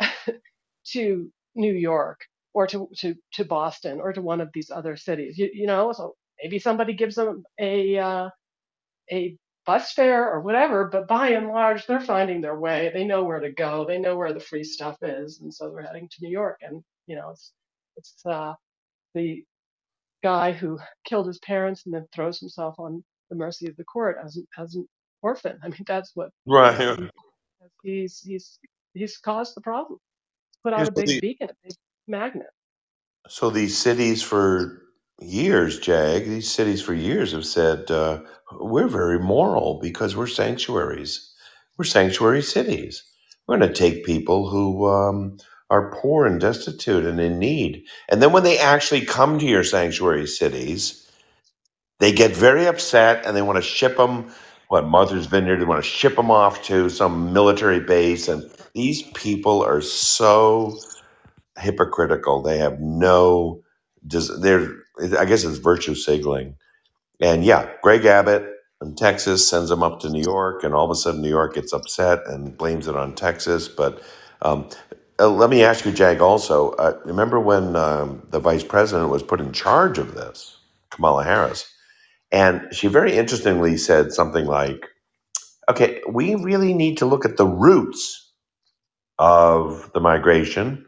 to 0.92 1.30
New 1.54 1.72
York 1.74 2.20
or 2.54 2.66
to, 2.68 2.88
to 2.98 3.14
to 3.34 3.44
Boston 3.44 4.00
or 4.00 4.12
to 4.12 4.22
one 4.22 4.40
of 4.40 4.50
these 4.54 4.70
other 4.70 4.96
cities. 4.96 5.38
You, 5.38 5.50
you 5.52 5.66
know, 5.66 5.92
so 5.92 6.14
maybe 6.42 6.58
somebody 6.58 6.94
gives 6.94 7.16
them 7.16 7.44
a 7.60 7.98
uh, 7.98 8.30
a 9.10 9.36
bus 9.66 9.92
fare 9.92 10.30
or 10.32 10.40
whatever, 10.40 10.88
but 10.90 11.06
by 11.08 11.30
and 11.30 11.48
large, 11.48 11.86
they're 11.86 12.00
finding 12.00 12.40
their 12.40 12.58
way. 12.58 12.90
They 12.92 13.04
know 13.04 13.24
where 13.24 13.40
to 13.40 13.52
go. 13.52 13.84
They 13.86 13.98
know 13.98 14.16
where 14.16 14.32
the 14.32 14.40
free 14.40 14.64
stuff 14.64 14.96
is, 15.02 15.40
and 15.40 15.52
so 15.52 15.70
they're 15.70 15.84
heading 15.84 16.08
to 16.08 16.16
New 16.22 16.30
York. 16.30 16.60
And 16.62 16.82
you 17.06 17.16
know, 17.16 17.30
it's 17.30 17.52
it's 17.96 18.26
uh, 18.26 18.54
the 19.14 19.44
guy 20.22 20.52
who 20.52 20.78
killed 21.04 21.26
his 21.28 21.38
parents 21.40 21.84
and 21.86 21.94
then 21.94 22.06
throws 22.14 22.40
himself 22.40 22.76
on 22.78 23.04
the 23.30 23.36
mercy 23.36 23.68
of 23.68 23.76
the 23.76 23.84
court 23.84 24.18
as 24.24 24.36
an, 24.36 24.46
as 24.58 24.74
an 24.76 24.88
orphan. 25.22 25.58
I 25.62 25.68
mean, 25.68 25.84
that's 25.86 26.12
what 26.14 26.30
Right. 26.46 26.78
he's 26.78 26.96
Yeah. 27.00 27.08
he's 27.82 28.20
he's 28.20 28.58
he's 28.94 29.18
caused 29.18 29.56
the 29.56 29.62
problem. 29.62 29.98
Put 30.64 30.74
Yeah, 30.76 30.84
out 30.84 30.88
a 30.88 30.92
big 30.92 31.06
the, 31.06 31.20
beacon, 31.20 31.50
a 31.50 31.54
big 31.68 31.76
magnet. 32.08 32.48
so 33.28 33.50
these 33.50 33.76
cities 33.78 34.22
for 34.22 34.82
years, 35.20 35.78
Jag, 35.80 36.24
these 36.26 36.50
cities 36.50 36.82
for 36.82 36.94
years 36.94 37.32
have 37.32 37.46
said 37.46 37.90
uh, 37.90 38.22
we're 38.52 38.88
very 38.88 39.18
moral 39.18 39.80
because 39.82 40.16
we're 40.16 40.26
sanctuaries. 40.28 41.34
We're 41.78 41.84
sanctuary 41.86 42.42
cities. 42.42 43.02
We're 43.48 43.58
going 43.58 43.68
to 43.72 43.74
take 43.74 44.04
people 44.06 44.50
who 44.50 44.88
um, 44.88 45.38
are 45.72 45.92
poor 45.92 46.26
and 46.26 46.40
destitute 46.40 47.06
and 47.06 47.20
in 47.20 47.40
need. 47.40 47.84
And 48.10 48.22
then 48.22 48.32
when 48.32 48.44
they 48.44 48.58
actually 48.60 49.02
come 49.06 49.40
to 49.40 49.46
your 49.46 49.64
sanctuary 49.64 50.28
cities, 50.28 51.10
they 52.00 52.12
get 52.12 52.32
very 52.36 52.66
upset 52.66 53.26
and 53.26 53.36
they 53.36 53.42
want 53.42 53.56
to 53.56 53.62
ship 53.62 53.96
them. 53.96 54.32
What 54.68 54.86
Martha's 54.86 55.26
Vineyard? 55.26 55.58
They 55.58 55.64
want 55.66 55.82
to 55.84 55.90
ship 55.90 56.16
them 56.16 56.30
off 56.30 56.64
to 56.64 56.90
some 56.90 57.32
military 57.32 57.80
base, 57.80 58.28
and 58.28 58.44
these 58.74 59.02
people 59.14 59.62
are 59.62 59.80
so 59.80 60.78
hypocritical. 61.58 62.42
They 62.42 62.58
have 62.58 62.80
no. 62.80 63.62
They're. 64.40 64.68
I 65.18 65.24
guess 65.26 65.44
it's 65.44 65.58
virtue 65.58 65.94
signaling. 65.94 66.56
And 67.20 67.44
yeah, 67.44 67.70
Greg 67.82 68.06
Abbott 68.06 68.46
in 68.82 68.96
Texas 68.96 69.48
sends 69.48 69.70
them 69.70 69.82
up 69.82 70.00
to 70.00 70.10
New 70.10 70.22
York, 70.22 70.64
and 70.64 70.74
all 70.74 70.84
of 70.86 70.92
a 70.92 70.96
sudden 70.96 71.22
New 71.22 71.30
York 71.30 71.54
gets 71.54 71.72
upset 71.74 72.20
and 72.28 72.56
blames 72.58 72.88
it 72.88 72.96
on 72.96 73.14
Texas. 73.14 73.68
But 73.68 74.02
um, 74.42 74.68
uh, 75.22 75.30
let 75.30 75.50
me 75.50 75.64
ask 75.64 75.86
you, 75.86 75.92
Jag. 75.92 76.22
Also, 76.22 76.72
uh, 76.72 76.98
remember 77.06 77.40
when 77.40 77.76
um, 77.76 78.26
the 78.30 78.40
vice 78.40 78.64
president 78.64 79.10
was 79.10 79.24
put 79.24 79.40
in 79.40 79.52
charge 79.52 79.98
of 79.98 80.14
this, 80.16 80.58
Kamala 80.90 81.24
Harris, 81.24 81.72
and 82.32 82.62
she 82.72 82.88
very 82.88 83.14
interestingly 83.16 83.76
said 83.78 84.12
something 84.12 84.46
like, 84.46 84.86
"Okay, 85.70 86.02
we 86.10 86.36
really 86.36 86.74
need 86.74 86.98
to 86.98 87.06
look 87.06 87.24
at 87.26 87.36
the 87.38 87.46
roots 87.46 88.32
of 89.18 89.90
the 89.94 90.00
migration." 90.00 90.86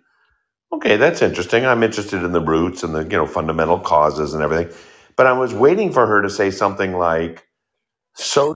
Okay, 0.73 0.97
that's 0.99 1.23
interesting. 1.23 1.67
I'm 1.67 1.83
interested 1.83 2.23
in 2.25 2.33
the 2.33 2.41
roots 2.43 2.83
and 2.85 2.95
the 2.95 3.03
you 3.05 3.19
know 3.19 3.27
fundamental 3.27 3.81
causes 3.81 4.35
and 4.35 4.43
everything. 4.43 4.75
But 5.17 5.27
I 5.27 5.33
was 5.33 5.55
waiting 5.55 5.93
for 5.93 6.07
her 6.07 6.23
to 6.23 6.31
say 6.31 6.51
something 6.51 6.95
like 6.99 7.47
so 8.15 8.55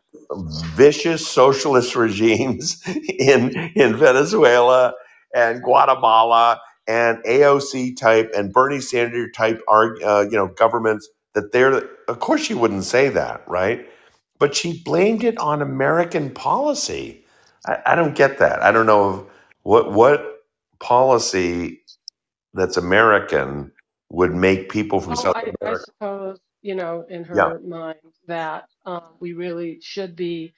vicious 0.76 1.26
socialist 1.28 1.96
regimes 2.06 2.82
in 3.08 3.54
in 3.76 3.96
Venezuela 3.96 4.94
and 5.38 5.62
Guatemala 5.62 6.60
and 6.88 7.18
AOC 7.24 7.96
type 7.96 8.30
and 8.36 8.52
Bernie 8.52 8.80
Sanders 8.80 9.30
type 9.36 9.62
arg- 9.68 10.02
uh, 10.04 10.26
you 10.30 10.36
know 10.36 10.48
governments 10.48 11.08
that 11.34 11.52
they're 11.52 11.82
of 12.08 12.20
course 12.20 12.42
she 12.42 12.54
wouldn't 12.54 12.84
say 12.84 13.08
that 13.10 13.44
right? 13.48 13.88
But 14.40 14.54
she 14.56 14.82
blamed 14.84 15.24
it 15.24 15.38
on 15.38 15.62
American 15.62 16.30
policy. 16.30 17.24
I, 17.66 17.78
I 17.86 17.94
don't 17.96 18.16
get 18.16 18.38
that. 18.38 18.62
I 18.62 18.72
don't 18.72 18.86
know 18.86 19.28
what 19.64 19.92
what 19.92 20.44
policy 20.80 21.82
that's 22.54 22.76
American 22.76 23.72
would 24.10 24.34
make 24.34 24.70
people 24.70 25.00
from 25.00 25.14
Well, 25.14 25.22
South 25.22 25.36
I, 25.36 25.40
I 25.40 25.52
America 25.60 25.84
suppose, 25.84 26.38
you 26.62 26.74
know, 26.76 27.06
in 27.10 27.24
yeah. 27.34 27.50
her 27.50 27.60
mind 27.60 27.98
that 28.26 28.66
um, 28.86 29.02
we 29.20 29.34
really 29.34 29.80
should 29.82 30.16
be 30.16 30.54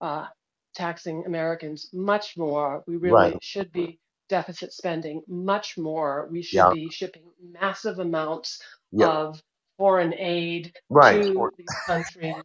uh, 0.00 0.26
taxing 0.74 1.24
Americans 1.26 1.90
much 1.92 2.36
more. 2.36 2.84
We 2.86 2.96
right. 2.96 3.26
really 3.28 3.38
should 3.42 3.72
be 3.72 3.98
deficit 4.28 4.72
spending 4.72 5.22
much 5.28 5.78
more. 5.78 6.28
We 6.30 6.42
should 6.42 6.68
yeah 6.68 6.70
be 6.70 6.90
shipping 6.90 7.24
massive 7.52 7.98
amounts 8.00 8.60
yeah 8.92 9.12
of 9.12 9.42
foreign 9.78 10.14
aid 10.14 10.74
right 10.90 11.24
to 11.34 11.52
these 11.58 11.78
countries 11.86 12.36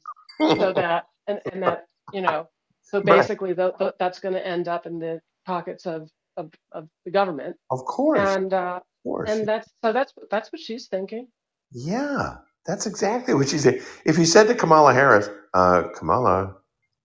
so 0.59 0.73
that, 0.73 1.05
and, 1.27 1.41
and 1.51 1.63
that, 1.63 1.85
you 2.11 2.21
know, 2.21 2.47
so 2.83 3.01
right 3.03 3.29
basically 3.29 3.53
tho- 3.53 3.75
tho- 3.79 3.93
that's 3.99 4.19
going 4.19 4.35
to 4.35 4.45
end 4.45 4.67
up 4.67 4.85
in 4.85 4.99
the 4.99 5.21
pockets 5.45 5.85
of 5.87 6.09
of, 6.37 6.51
of 6.71 6.89
the 7.05 7.11
government. 7.11 7.57
Of 7.71 7.85
course, 7.85 8.37
And 8.37 8.53
uh, 8.53 8.77
of 8.81 9.03
course. 9.03 9.31
and 9.31 9.47
that's 9.47 9.69
so 9.83 9.93
that's 9.93 10.13
that's 10.31 10.51
what 10.51 10.61
she's 10.61 10.87
thinking. 10.87 11.27
Yeah, 11.73 12.37
that's 12.65 12.87
exactly 12.87 13.33
what 13.33 13.49
she 13.49 13.57
said. 13.57 13.81
If 14.05 14.17
you 14.17 14.25
said 14.25 14.47
to 14.47 14.55
Kamala 14.55 14.93
Harris, 14.93 15.29
uh, 15.53 15.83
Kamala, 15.95 16.55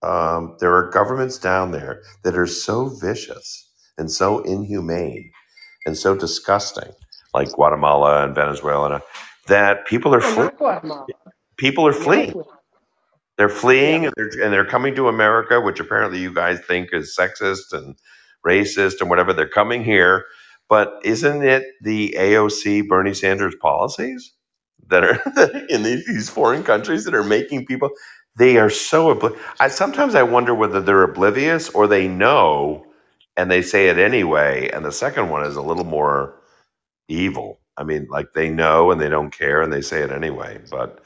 um, 0.03 0.57
there 0.61 0.75
are 0.75 0.91
governments 0.91 1.39
down 1.39 1.73
there 1.73 2.03
that 2.25 2.37
are 2.39 2.47
so 2.47 2.89
vicious 2.89 3.71
and 3.99 4.11
so 4.11 4.41
inhumane 4.41 5.31
and 5.87 5.97
so 5.99 6.17
disgusting, 6.17 6.93
like 7.35 7.53
Guatemala 7.53 8.25
and 8.27 8.35
Venezuela, 8.35 9.03
that 9.49 9.87
people 9.87 10.15
are 10.15 10.21
fleeing. 10.23 10.51
not 10.51 10.59
Guatemala, 10.59 11.09
People 11.59 11.87
are 11.89 11.93
not 11.95 12.03
fleeing. 12.05 12.33
Guatemala. 12.33 12.59
They're 13.39 13.51
fleeing 13.51 14.05
Yeah, 14.05 14.07
and 14.07 14.15
they're, 14.17 14.31
and 14.45 14.55
they're 14.55 14.67
coming 14.67 14.95
to 14.97 15.09
America, 15.09 15.61
which 15.61 15.81
apparently 15.81 16.21
you 16.21 16.35
guys 16.35 16.61
think 16.69 16.91
is 16.95 17.17
sexist 17.19 17.73
and 17.73 17.97
racist 18.47 19.01
and 19.03 19.11
whatever. 19.11 19.35
They're 19.35 19.49
coming 19.49 19.85
here. 19.85 20.27
But 20.71 21.01
isn't 21.05 21.45
it 21.45 21.65
the 21.83 22.15
AOC 22.19 22.89
Bernie 22.89 23.15
Sanders 23.15 23.57
policies 23.61 24.33
that 24.89 25.05
are 25.05 25.21
in 25.71 25.83
these, 25.85 26.07
these 26.07 26.31
foreign 26.31 26.65
countries 26.65 27.05
that 27.07 27.15
are 27.15 27.25
making 27.25 27.67
people? 27.67 27.91
They 28.39 28.59
are 28.59 28.71
so. 28.71 29.15
Obli- 29.15 29.39
I 29.61 29.69
sometimes 29.69 30.15
I 30.17 30.25
wonder 30.25 30.55
whether 30.55 30.81
they're 30.81 31.05
oblivious 31.05 31.71
or 31.71 31.89
they 31.89 32.09
know 32.09 32.87
and 33.37 33.51
they 33.51 33.63
say 33.63 33.89
it 33.89 33.99
anyway. 33.99 34.71
And 34.73 34.85
the 34.85 34.93
second 34.93 35.31
one 35.31 35.45
is 35.45 35.57
a 35.57 35.63
little 35.63 35.85
more 35.85 36.37
evil. 37.09 37.61
I 37.77 37.85
mean, 37.85 38.07
like 38.11 38.35
they 38.35 38.51
know 38.51 38.91
and 38.91 39.01
they 39.01 39.09
don't 39.09 39.37
care 39.37 39.63
and 39.63 39.73
they 39.73 39.83
say 39.83 40.03
it 40.03 40.13
anyway. 40.13 40.61
But 40.71 41.01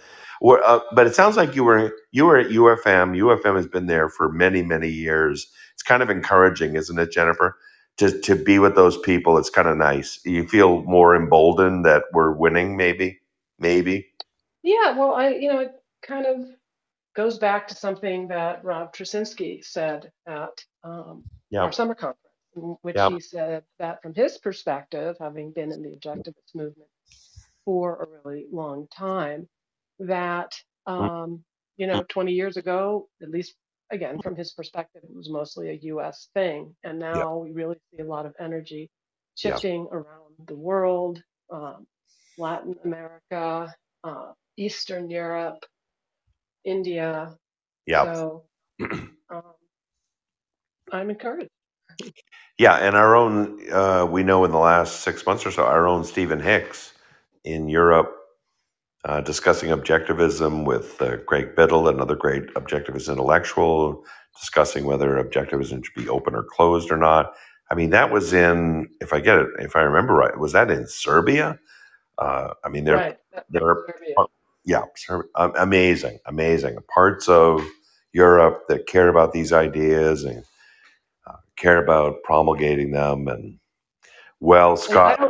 uh, 0.45 0.81
but 0.95 1.07
it 1.07 1.15
sounds 1.15 1.37
like 1.37 1.57
you 1.57 1.65
were 1.65 1.93
you 2.13 2.27
were 2.27 2.39
at 2.39 2.49
UFM. 2.49 3.17
UFM 3.19 3.57
has 3.57 3.67
been 3.67 3.87
there 3.87 4.09
for 4.09 4.31
many 4.33 4.63
many 4.63 4.89
years. 4.89 5.49
It's 5.75 5.83
kind 5.83 6.03
of 6.03 6.11
encouraging, 6.11 6.77
isn't 6.77 6.99
it, 6.99 7.13
Jennifer? 7.13 7.57
To 7.99 8.21
to 8.23 8.37
be 8.37 8.59
with 8.59 8.77
those 8.77 8.99
people, 8.99 9.39
it's 9.39 9.51
kind 9.51 9.69
of 9.69 9.77
nice. 9.79 10.21
You 10.25 10.47
feel 10.49 10.83
more 10.85 11.17
emboldened 11.17 11.85
that 11.87 12.05
we're 12.13 12.33
winning. 12.33 12.77
Maybe, 12.77 13.21
maybe. 13.59 14.07
yeah. 14.63 14.97
Well, 14.99 15.15
I 15.15 15.31
you 15.31 15.53
know 15.53 15.61
it 15.61 15.73
kind 16.03 16.27
of 16.27 16.47
goes 17.17 17.39
back 17.39 17.69
to 17.69 17.75
something 17.75 18.29
that 18.29 18.65
Rob 18.65 18.95
Tracinski 18.95 19.65
said 19.65 20.13
at 20.27 20.65
um, 20.85 21.25
Yeah, 21.51 21.65
our 21.65 21.73
summer 21.73 21.95
conference, 21.95 22.35
in 22.57 22.77
which 22.83 22.97
yeah, 22.97 23.09
he 23.09 23.21
said 23.21 23.65
that 23.79 24.03
from 24.03 24.15
his 24.15 24.39
perspective, 24.39 25.17
having 25.21 25.53
been 25.53 25.73
in 25.73 25.83
the 25.83 25.91
objectivist 25.97 26.55
movement 26.55 26.91
for 27.65 28.03
a 28.03 28.29
really 28.29 28.47
long 28.53 28.89
time, 28.89 29.49
that 30.01 30.53
Mm, 31.01 31.11
um, 31.13 31.45
you 31.77 31.87
know 31.87 32.05
20 32.09 32.33
years 32.33 32.57
ago, 32.57 33.09
at 33.23 33.31
least 33.31 33.55
again 33.91 34.21
from 34.21 34.37
his 34.37 34.53
perspective, 34.53 35.03
it 35.05 35.15
was 35.17 35.31
mostly 35.31 35.71
a 35.71 35.79
U.S. 35.93 36.29
thing, 36.35 36.75
and 36.85 36.99
yeah, 37.13 37.25
now 37.25 37.39
we 37.39 37.53
really 37.53 37.77
see 37.93 38.03
a 38.03 38.07
lot 38.07 38.27
of 38.27 38.35
energy 38.41 38.91
yeah, 39.45 39.61
shifting 39.61 39.89
around 39.93 40.35
the 40.47 40.57
world, 40.57 41.23
um, 41.53 41.87
Latin 42.39 42.77
America, 42.85 43.75
uh, 44.05 44.33
Eastern 44.57 45.11
Europe, 45.11 45.65
India. 46.65 47.37
yeah. 47.87 48.05
So 48.05 48.45
um, 49.31 49.43
I'm 50.93 51.11
encouraged. 51.11 51.51
Yeah, 52.59 52.77
and 52.77 52.97
our 52.97 53.17
own, 53.17 53.61
uh, 53.73 54.07
we 54.11 54.23
know 54.23 54.45
in 54.45 54.53
the 54.53 54.59
last 54.59 55.01
six 55.01 55.27
months 55.27 55.47
or 55.47 55.51
so, 55.51 55.65
our 55.65 55.87
own 55.89 56.05
Stephen 56.05 56.41
Hicks 56.41 56.93
in 57.45 57.69
Europe 57.69 58.15
uh, 59.05 59.21
discussing 59.23 59.71
objectivism 59.71 60.67
with 60.67 61.01
uh, 61.03 61.19
Greg 61.27 61.57
Biddle, 61.57 61.89
another 61.89 62.17
great 62.17 62.47
objectivist 62.55 63.11
intellectual, 63.11 64.05
discussing 64.41 64.87
whether 64.87 65.23
objectivism 65.23 65.85
should 65.85 65.95
be 65.97 66.09
open 66.09 66.35
or 66.37 66.45
closed 66.45 66.93
or 66.93 66.99
not. 66.99 67.35
I 67.71 67.77
mean, 67.77 67.91
that 67.91 68.13
was 68.13 68.33
in, 68.35 68.89
if 69.01 69.13
I 69.13 69.21
get 69.21 69.39
it, 69.39 69.49
if 69.61 69.77
I 69.77 69.83
remember 69.83 70.15
right, 70.15 70.39
was 70.39 70.53
that 70.53 70.71
in 70.71 70.87
Serbia? 70.89 71.59
Uh, 72.19 72.55
I 72.65 72.71
mean, 72.71 72.85
they're 72.85 72.97
Right. 72.97 73.19
They're 73.51 73.87
Serbia. 73.89 74.15
yeah, 74.65 74.83
Ser- 74.97 75.29
um, 75.37 75.53
amazing, 75.59 76.21
amazing 76.27 76.79
parts 76.95 77.29
of 77.29 77.67
Europe 78.13 78.65
that 78.69 78.87
care 78.87 79.09
about 79.09 79.33
these 79.33 79.53
ideas 79.53 80.25
and 80.25 80.45
care 81.59 81.83
about 81.83 82.23
promulgating 82.25 82.93
them. 82.93 83.29
And 83.29 83.59
well, 84.41 84.77
I 85.07 85.17
Scott, 85.17 85.21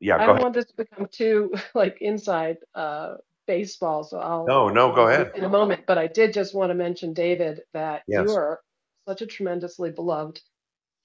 yeah, 0.00 0.18
I 0.18 0.26
go 0.26 0.26
don't 0.26 0.38
ahead. 0.38 0.42
want 0.42 0.54
this 0.54 0.66
to 0.66 0.76
become 0.76 1.08
too 1.12 1.52
like 1.74 1.98
inside 2.02 2.58
uh, 2.74 3.16
baseball, 3.46 4.04
so 4.04 4.18
I'll 4.18 4.48
No, 4.48 4.68
no, 4.70 4.94
go 4.94 5.08
ahead. 5.08 5.32
in 5.34 5.44
a 5.44 5.50
moment. 5.50 5.84
But 5.86 5.98
I 5.98 6.08
did 6.08 6.32
just 6.34 6.54
want 6.54 6.70
to 6.70 6.74
mention, 6.74 7.14
David, 7.14 7.62
that 7.74 8.04
you 8.14 8.32
are 8.32 8.60
such 9.08 9.22
a 9.22 9.26
tremendously 9.26 9.90
beloved 9.92 10.40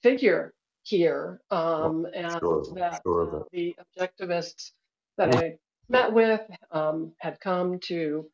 figure 0.02 0.54
here, 0.84 1.40
um, 1.50 2.06
and 2.14 2.40
sure, 2.40 2.76
that 2.76 3.04
sure 3.04 3.40
uh, 3.40 3.44
the 3.52 3.76
objectivists 3.98 4.72
that 5.18 5.30
I 5.30 5.58
met 5.88 6.12
with 6.12 6.42
um, 6.72 7.12
had 7.20 7.40
come 7.40 7.78
to 7.80 8.26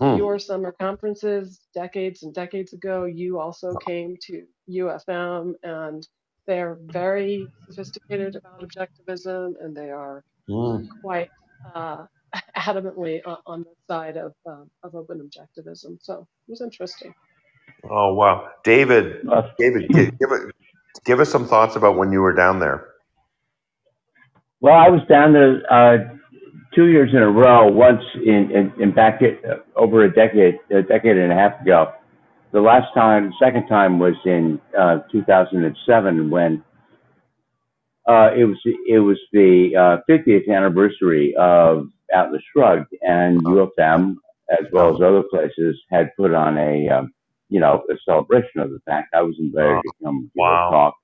Hmm. 0.00 0.18
your 0.18 0.38
summer 0.38 0.72
conferences 0.80 1.60
decades 1.74 2.22
and 2.24 2.34
decades 2.34 2.72
ago. 2.74 3.04
You 3.06 3.40
also 3.40 3.76
came 3.76 4.16
to 4.28 4.44
UFM, 4.70 5.54
and 5.62 6.06
they're 6.46 6.78
very 6.92 7.52
sophisticated 7.70 8.36
about 8.36 8.62
objectivism, 8.62 9.54
and 9.60 9.76
they 9.76 9.90
are 9.90 10.24
Hmm. 10.48 10.86
quite 11.02 11.30
uh, 11.74 12.06
adamantly 12.58 13.20
on, 13.26 13.38
on 13.46 13.60
the 13.64 13.74
side 13.94 14.16
of 14.16 14.34
um, 14.46 14.70
of 14.82 14.94
open 14.94 15.20
objectivism. 15.20 15.98
So 16.02 16.20
it 16.48 16.50
was 16.50 16.60
interesting. 16.62 17.14
Oh 17.90 18.14
wow, 18.14 18.50
David, 18.64 19.22
Uh, 19.30 19.42
David, 19.58 19.92
give, 19.92 20.08
give 20.20 20.30
give 21.06 21.20
us 21.20 21.30
some 21.30 21.46
thoughts 21.48 21.76
about 21.76 21.96
when 21.96 22.12
you 22.12 22.20
were 22.20 22.34
down 22.34 22.60
there. 22.60 22.88
well, 24.60 24.74
I 24.74 24.88
was 24.90 25.02
down 25.08 25.32
there 25.34 25.62
uh, 25.72 25.98
two 26.74 26.86
years 26.88 27.10
in 27.12 27.20
a 27.22 27.30
row. 27.30 27.68
Once 27.68 28.02
in 28.16 28.50
in, 28.52 28.82
in 28.82 28.92
back 28.94 29.22
it, 29.22 29.42
uh, 29.44 29.56
over 29.78 30.04
a 30.04 30.12
decade, 30.14 30.56
a 30.70 30.82
decade 30.82 31.18
and 31.18 31.32
a 31.32 31.36
half 31.36 31.60
ago. 31.62 31.92
The 32.54 32.60
last 32.60 32.94
time, 32.94 33.34
second 33.42 33.66
time 33.66 33.98
was 33.98 34.14
in 34.24 34.60
uh, 34.78 34.98
2007 35.10 36.30
when 36.30 36.62
uh, 38.06 38.30
it 38.36 38.44
was 38.44 38.56
it 38.86 39.00
was 39.00 39.18
the 39.32 39.74
uh, 39.76 39.96
50th 40.08 40.48
anniversary 40.48 41.34
of 41.34 41.88
Atlas 42.14 42.42
Shrugged, 42.52 42.94
and 43.02 43.42
UFM, 43.42 44.14
as 44.50 44.66
well 44.70 44.94
as 44.94 45.02
other 45.02 45.24
places, 45.24 45.76
had 45.90 46.14
put 46.16 46.32
on 46.32 46.56
a 46.56 46.88
um, 46.90 47.12
you 47.48 47.58
know 47.58 47.82
a 47.90 47.94
celebration 48.04 48.60
of 48.60 48.70
the 48.70 48.78
fact. 48.86 49.14
I 49.14 49.22
was 49.22 49.34
invited 49.40 49.82
to 49.82 49.92
come 50.04 50.30
wow, 50.36 50.70
talk, 50.70 50.94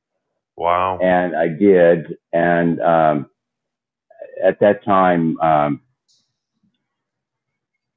wow. 0.55 0.98
and 1.03 1.34
I 1.34 1.48
did. 1.48 2.16
And 2.32 2.80
um, 2.80 3.28
at 4.40 4.61
that 4.61 4.84
time, 4.84 5.36
um, 5.40 5.80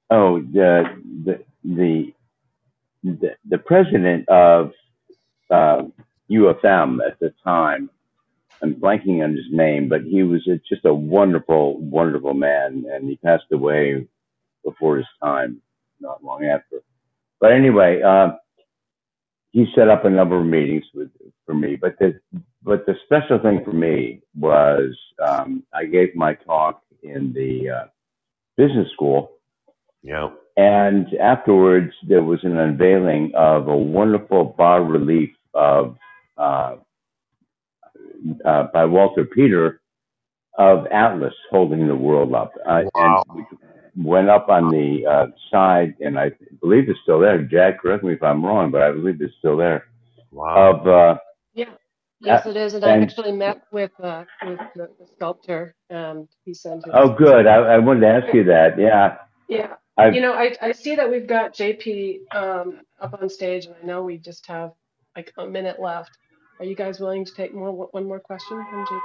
oh 0.10 0.42
the 0.42 0.86
the 1.24 1.46
the 1.64 2.14
the, 3.04 3.58
president 3.58 4.28
of 4.30 4.72
uh, 5.50 5.84
UFM 6.30 7.00
at 7.06 7.20
the 7.20 7.34
time. 7.44 7.90
I'm 8.62 8.76
blanking 8.76 9.24
on 9.24 9.36
his 9.36 9.46
name, 9.52 9.90
but 9.90 10.04
he 10.04 10.24
was 10.24 10.48
a, 10.48 10.58
just 10.70 10.86
a 10.86 10.94
wonderful, 10.94 11.80
wonderful 11.80 12.34
man, 12.34 12.86
and 12.90 13.10
he 13.10 13.18
passed 13.18 13.52
away 13.52 14.08
before 14.64 14.98
his 14.98 15.06
time, 15.22 15.62
not 16.00 16.24
long 16.24 16.46
after. 16.46 16.82
But 17.42 17.52
anyway, 17.52 18.02
uh, 18.02 18.34
he 19.52 19.66
set 19.76 19.90
up 19.90 20.06
a 20.06 20.10
number 20.10 20.40
of 20.40 20.46
meetings 20.46 20.86
with 20.94 21.10
for 21.46 21.54
me. 21.54 21.76
But 21.76 21.98
the 22.00 22.20
but 22.64 22.86
the 22.86 22.96
special 23.06 23.40
thing 23.40 23.64
for 23.64 23.74
me 23.74 24.22
was 24.38 24.96
um, 25.26 25.64
I 25.74 25.86
gave 25.86 26.16
my 26.16 26.34
talk 26.34 26.82
in 27.04 27.34
the 27.34 27.70
uh, 27.70 27.86
business 28.56 28.90
school, 28.94 29.34
Yeah. 30.02 30.30
And 30.58 31.08
afterwards 31.16 31.94
there 32.08 32.24
was 32.24 32.40
an 32.44 32.58
unveiling 32.58 33.32
of 33.36 33.68
a 33.68 33.78
wonderful 33.78 34.56
bas 34.58 34.82
relief 34.88 35.32
of 35.54 35.98
uh, 36.38 36.76
uh, 38.46 38.68
by 38.74 38.86
Walter 38.86 39.26
Peter 39.26 39.82
of 40.58 40.88
Atlas 40.92 41.34
holding 41.52 41.88
the 41.88 41.96
world 41.96 42.34
up, 42.36 42.54
uh, 42.68 42.84
and 42.84 42.92
Wow. 42.96 43.24
we 43.28 43.46
went 43.98 44.30
up 44.30 44.50
on 44.50 44.70
the 44.70 45.06
uh, 45.06 45.28
side, 45.52 45.96
and 46.00 46.20
I 46.20 46.32
believe 46.62 46.90
it's 46.90 47.00
still 47.04 47.20
there. 47.20 47.40
Jag, 47.44 47.80
correct 47.80 48.04
me 48.04 48.14
if 48.14 48.24
I'm 48.24 48.46
wrong, 48.46 48.72
but 48.72 48.82
I 48.82 48.92
believe 48.92 49.22
it's 49.22 49.34
still 49.40 49.58
there. 49.58 49.86
Wow. 50.32 50.72
Of 50.82 50.88
uh, 50.88 51.18
Yeah. 51.54 51.72
Yes, 52.22 52.46
it 52.46 52.56
is, 52.58 52.74
and 52.74 52.86
I 52.86 52.98
actually 53.00 53.34
met 53.34 53.64
with 53.72 53.92
uh, 54.02 54.24
with 54.46 54.60
the, 54.76 54.88
the 55.00 55.08
sculptor, 55.16 55.76
and 55.90 56.30
he 56.46 56.54
sent 56.54 56.86
his. 56.86 56.94
oh, 56.96 57.10
good. 57.10 57.48
I, 57.48 57.56
I 57.58 57.78
wanted 57.80 58.02
to 58.02 58.08
ask 58.08 58.34
you 58.34 58.46
that. 58.46 58.80
Yeah, 58.80 59.18
Yeah, 59.50 59.74
I 59.98 60.10
you 60.10 60.22
know, 60.22 60.34
I 60.34 60.56
I 60.62 60.72
see 60.72 60.96
that 60.96 61.10
we've 61.10 61.28
got 61.28 61.54
JP 61.54 62.20
um, 62.36 62.82
up 63.00 63.18
on 63.22 63.30
stage, 63.30 63.66
and 63.66 63.76
I 63.82 63.86
know 63.86 64.04
we 64.04 64.18
just 64.18 64.46
have 64.48 64.72
like 65.16 65.34
a 65.38 65.46
minute 65.46 65.80
left. 65.80 66.18
Are 66.60 66.66
you 66.66 66.76
guys 66.76 67.00
willing 67.00 67.26
to 67.26 67.34
take 67.34 67.54
more 67.54 67.72
one 67.72 68.06
more 68.06 68.20
question 68.20 68.66
from 68.70 68.86
JP? 68.86 69.02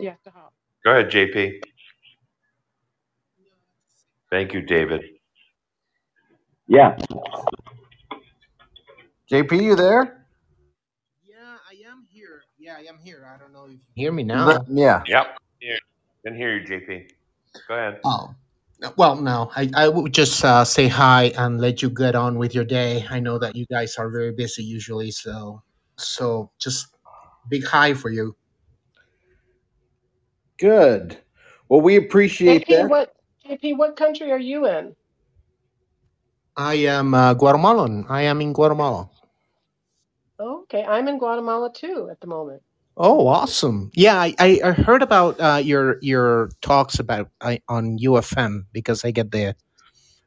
You 0.00 0.10
have 0.10 0.22
to 0.24 0.30
hop. 0.30 0.52
Go 0.84 0.92
ahead, 0.92 1.10
JP. 1.10 1.60
Thank 4.30 4.52
you, 4.54 4.62
David. 4.62 5.02
yeah. 6.68 6.96
JP, 9.30 9.62
you 9.62 9.74
there? 9.76 10.26
Yeah, 11.24 11.56
I 11.68 11.90
am 11.90 12.04
here. 12.08 12.42
yeah, 12.58 12.76
I'm 12.88 12.98
here. 12.98 13.28
I 13.32 13.38
don't 13.38 13.52
know 13.52 13.64
if 13.64 13.72
you 13.72 13.78
can 13.78 13.94
hear 13.94 14.12
me 14.12 14.22
now. 14.22 14.64
yeah. 14.68 15.02
Yep. 15.06 15.38
Here. 15.60 15.78
Can 16.24 16.36
hear 16.36 16.56
you, 16.58 16.66
JP. 16.66 17.08
Go 17.68 17.74
ahead. 17.74 18.00
Oh, 18.04 18.34
well, 18.96 19.16
no, 19.16 19.50
I, 19.56 19.70
I 19.74 19.88
would 19.88 20.12
just 20.12 20.44
uh, 20.44 20.64
say 20.64 20.88
hi 20.88 21.32
and 21.38 21.60
let 21.60 21.82
you 21.82 21.90
get 21.90 22.14
on 22.14 22.38
with 22.38 22.54
your 22.54 22.64
day. 22.64 23.06
I 23.08 23.20
know 23.20 23.38
that 23.38 23.56
you 23.56 23.66
guys 23.66 23.96
are 23.96 24.10
very 24.10 24.32
busy 24.32 24.62
usually, 24.62 25.10
so 25.10 25.62
so 25.96 26.50
just 26.58 26.94
big 27.48 27.64
hi 27.64 27.94
for 27.94 28.10
you. 28.10 28.36
Good. 30.58 31.18
Well, 31.68 31.80
we 31.80 31.96
appreciate 31.96 32.66
JP, 32.66 32.68
that. 32.68 32.90
what 32.90 33.16
JP, 33.48 33.78
what 33.78 33.96
country 33.96 34.30
are 34.30 34.38
you 34.38 34.66
in? 34.66 34.94
I 36.56 36.74
am 36.74 37.14
uh, 37.14 37.34
Guatemalan. 37.34 38.06
I 38.08 38.22
am 38.22 38.40
in 38.40 38.52
Guatemala. 38.52 39.10
Oh, 40.38 40.62
okay, 40.62 40.84
I'm 40.84 41.08
in 41.08 41.18
Guatemala 41.18 41.72
too 41.72 42.08
at 42.10 42.20
the 42.20 42.26
moment. 42.26 42.62
Oh, 42.96 43.26
awesome! 43.28 43.90
Yeah, 43.94 44.16
I, 44.18 44.34
I 44.38 44.60
I 44.64 44.70
heard 44.72 45.02
about 45.02 45.38
uh, 45.38 45.60
your 45.62 45.98
your 46.00 46.48
talks 46.62 46.98
about 46.98 47.28
uh, 47.42 47.56
on 47.68 47.98
UFM 47.98 48.64
because 48.72 49.04
I 49.04 49.10
get 49.10 49.32
the 49.32 49.54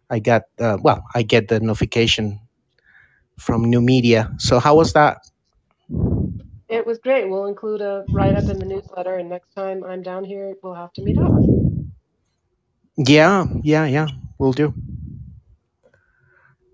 I 0.09 0.20
got 0.20 0.43
uh, 0.59 0.78
well 0.82 1.03
I 1.15 1.24
get 1.24 1.47
the 1.47 1.59
notification 1.59 2.39
from 3.39 3.63
new 3.65 3.82
media. 3.82 4.32
So 4.38 4.59
how 4.59 4.76
was 4.76 4.93
that? 4.93 5.17
It 6.70 6.86
was 6.86 6.99
great. 6.99 7.28
We'll 7.28 7.47
include 7.47 7.82
a 7.82 8.05
write 8.11 8.36
up 8.36 8.43
in 8.45 8.59
the 8.59 8.65
newsletter, 8.65 9.15
and 9.15 9.30
next 9.30 9.53
time 9.55 9.84
I'm 9.84 10.03
down 10.03 10.24
here, 10.24 10.53
we'll 10.61 10.76
have 10.76 10.93
to 10.93 11.01
meet 11.01 11.17
up. 11.17 11.32
Yeah, 12.97 13.45
yeah, 13.63 13.86
yeah. 13.86 14.07
We'll 14.38 14.53
do. 14.53 14.74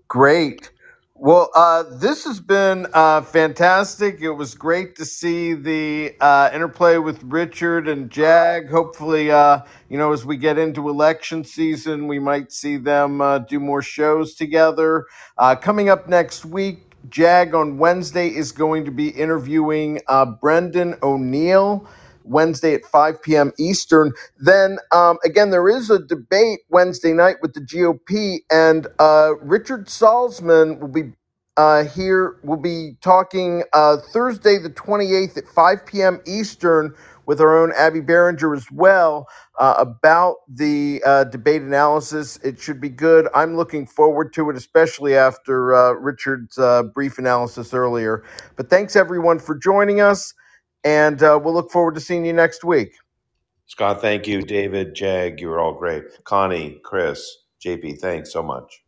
Great. 0.08 0.70
Well, 1.18 1.50
uh, 1.54 1.84
this 1.98 2.24
has 2.24 2.40
been 2.40 2.88
uh, 2.92 3.22
fantastic. 3.22 4.20
It 4.20 4.32
was 4.32 4.54
great 4.54 4.96
to 4.96 5.06
see 5.06 5.54
the 5.54 6.14
uh, 6.20 6.50
interplay 6.52 6.98
with 6.98 7.22
Richard 7.24 7.88
and 7.88 8.10
Jag. 8.10 8.68
Hopefully, 8.68 9.30
uh, 9.30 9.60
you 9.88 9.98
know, 9.98 10.12
as 10.12 10.26
we 10.26 10.36
get 10.36 10.58
into 10.58 10.90
election 10.90 11.42
season, 11.44 12.06
we 12.06 12.18
might 12.18 12.52
see 12.52 12.76
them 12.76 13.22
uh, 13.22 13.38
do 13.38 13.60
more 13.60 13.82
shows 13.82 14.34
together. 14.34 15.06
Uh, 15.38 15.56
coming 15.56 15.88
up 15.88 16.06
next 16.08 16.44
week, 16.44 16.92
Jag 17.08 17.54
on 17.54 17.78
Wednesday 17.78 18.28
is 18.28 18.52
going 18.52 18.84
to 18.84 18.90
be 18.90 19.08
interviewing 19.08 20.02
uh, 20.08 20.26
Brendan 20.26 20.96
O'Neill. 21.02 21.88
Wednesday 22.26 22.74
at 22.74 22.84
5 22.84 23.22
p.m. 23.22 23.52
Eastern. 23.58 24.12
Then 24.38 24.78
um, 24.92 25.18
again, 25.24 25.50
there 25.50 25.68
is 25.68 25.90
a 25.90 26.00
debate 26.00 26.60
Wednesday 26.70 27.12
night 27.14 27.36
with 27.42 27.54
the 27.54 27.60
GOP, 27.62 28.38
and 28.50 28.88
uh, 29.00 29.32
Richard 29.42 29.86
Salsman 29.88 30.80
will 30.80 30.88
be 30.88 31.12
uh, 31.56 31.84
here. 31.84 32.38
We'll 32.44 32.58
be 32.58 32.96
talking 33.02 33.64
uh, 33.74 33.98
Thursday, 33.98 34.58
the 34.58 34.70
28th 34.70 35.38
at 35.38 35.48
5 35.48 35.86
p.m. 35.86 36.20
Eastern 36.26 36.94
with 37.26 37.40
our 37.40 37.56
own 37.62 37.72
Abby 37.76 38.00
Berenger 38.00 38.54
as 38.54 38.66
well 38.72 39.28
uh, 39.58 39.74
about 39.78 40.36
the 40.48 41.02
uh, 41.06 41.24
debate 41.24 41.62
analysis. 41.62 42.38
It 42.44 42.60
should 42.60 42.80
be 42.80 42.88
good. 42.90 43.28
I'm 43.34 43.56
looking 43.56 43.86
forward 43.86 44.32
to 44.34 44.50
it, 44.50 44.56
especially 44.56 45.16
after 45.16 45.74
uh, 45.74 45.92
Richard's 45.92 46.58
uh, 46.58 46.84
brief 46.84 47.18
analysis 47.18 47.74
earlier. 47.74 48.24
But 48.56 48.70
thanks 48.70 48.96
everyone 48.96 49.38
for 49.38 49.56
joining 49.56 50.00
us 50.00 50.34
and 50.84 51.22
uh, 51.22 51.38
we'll 51.42 51.54
look 51.54 51.70
forward 51.70 51.94
to 51.94 52.00
seeing 52.00 52.24
you 52.24 52.32
next 52.32 52.64
week. 52.64 52.92
Scott, 53.66 54.00
thank 54.00 54.26
you. 54.26 54.42
David, 54.42 54.94
Jag, 54.94 55.40
you 55.40 55.48
were 55.48 55.60
all 55.60 55.74
great. 55.74 56.04
Connie, 56.24 56.80
Chris, 56.84 57.38
JP, 57.64 57.98
thanks 58.00 58.32
so 58.32 58.42
much. 58.42 58.82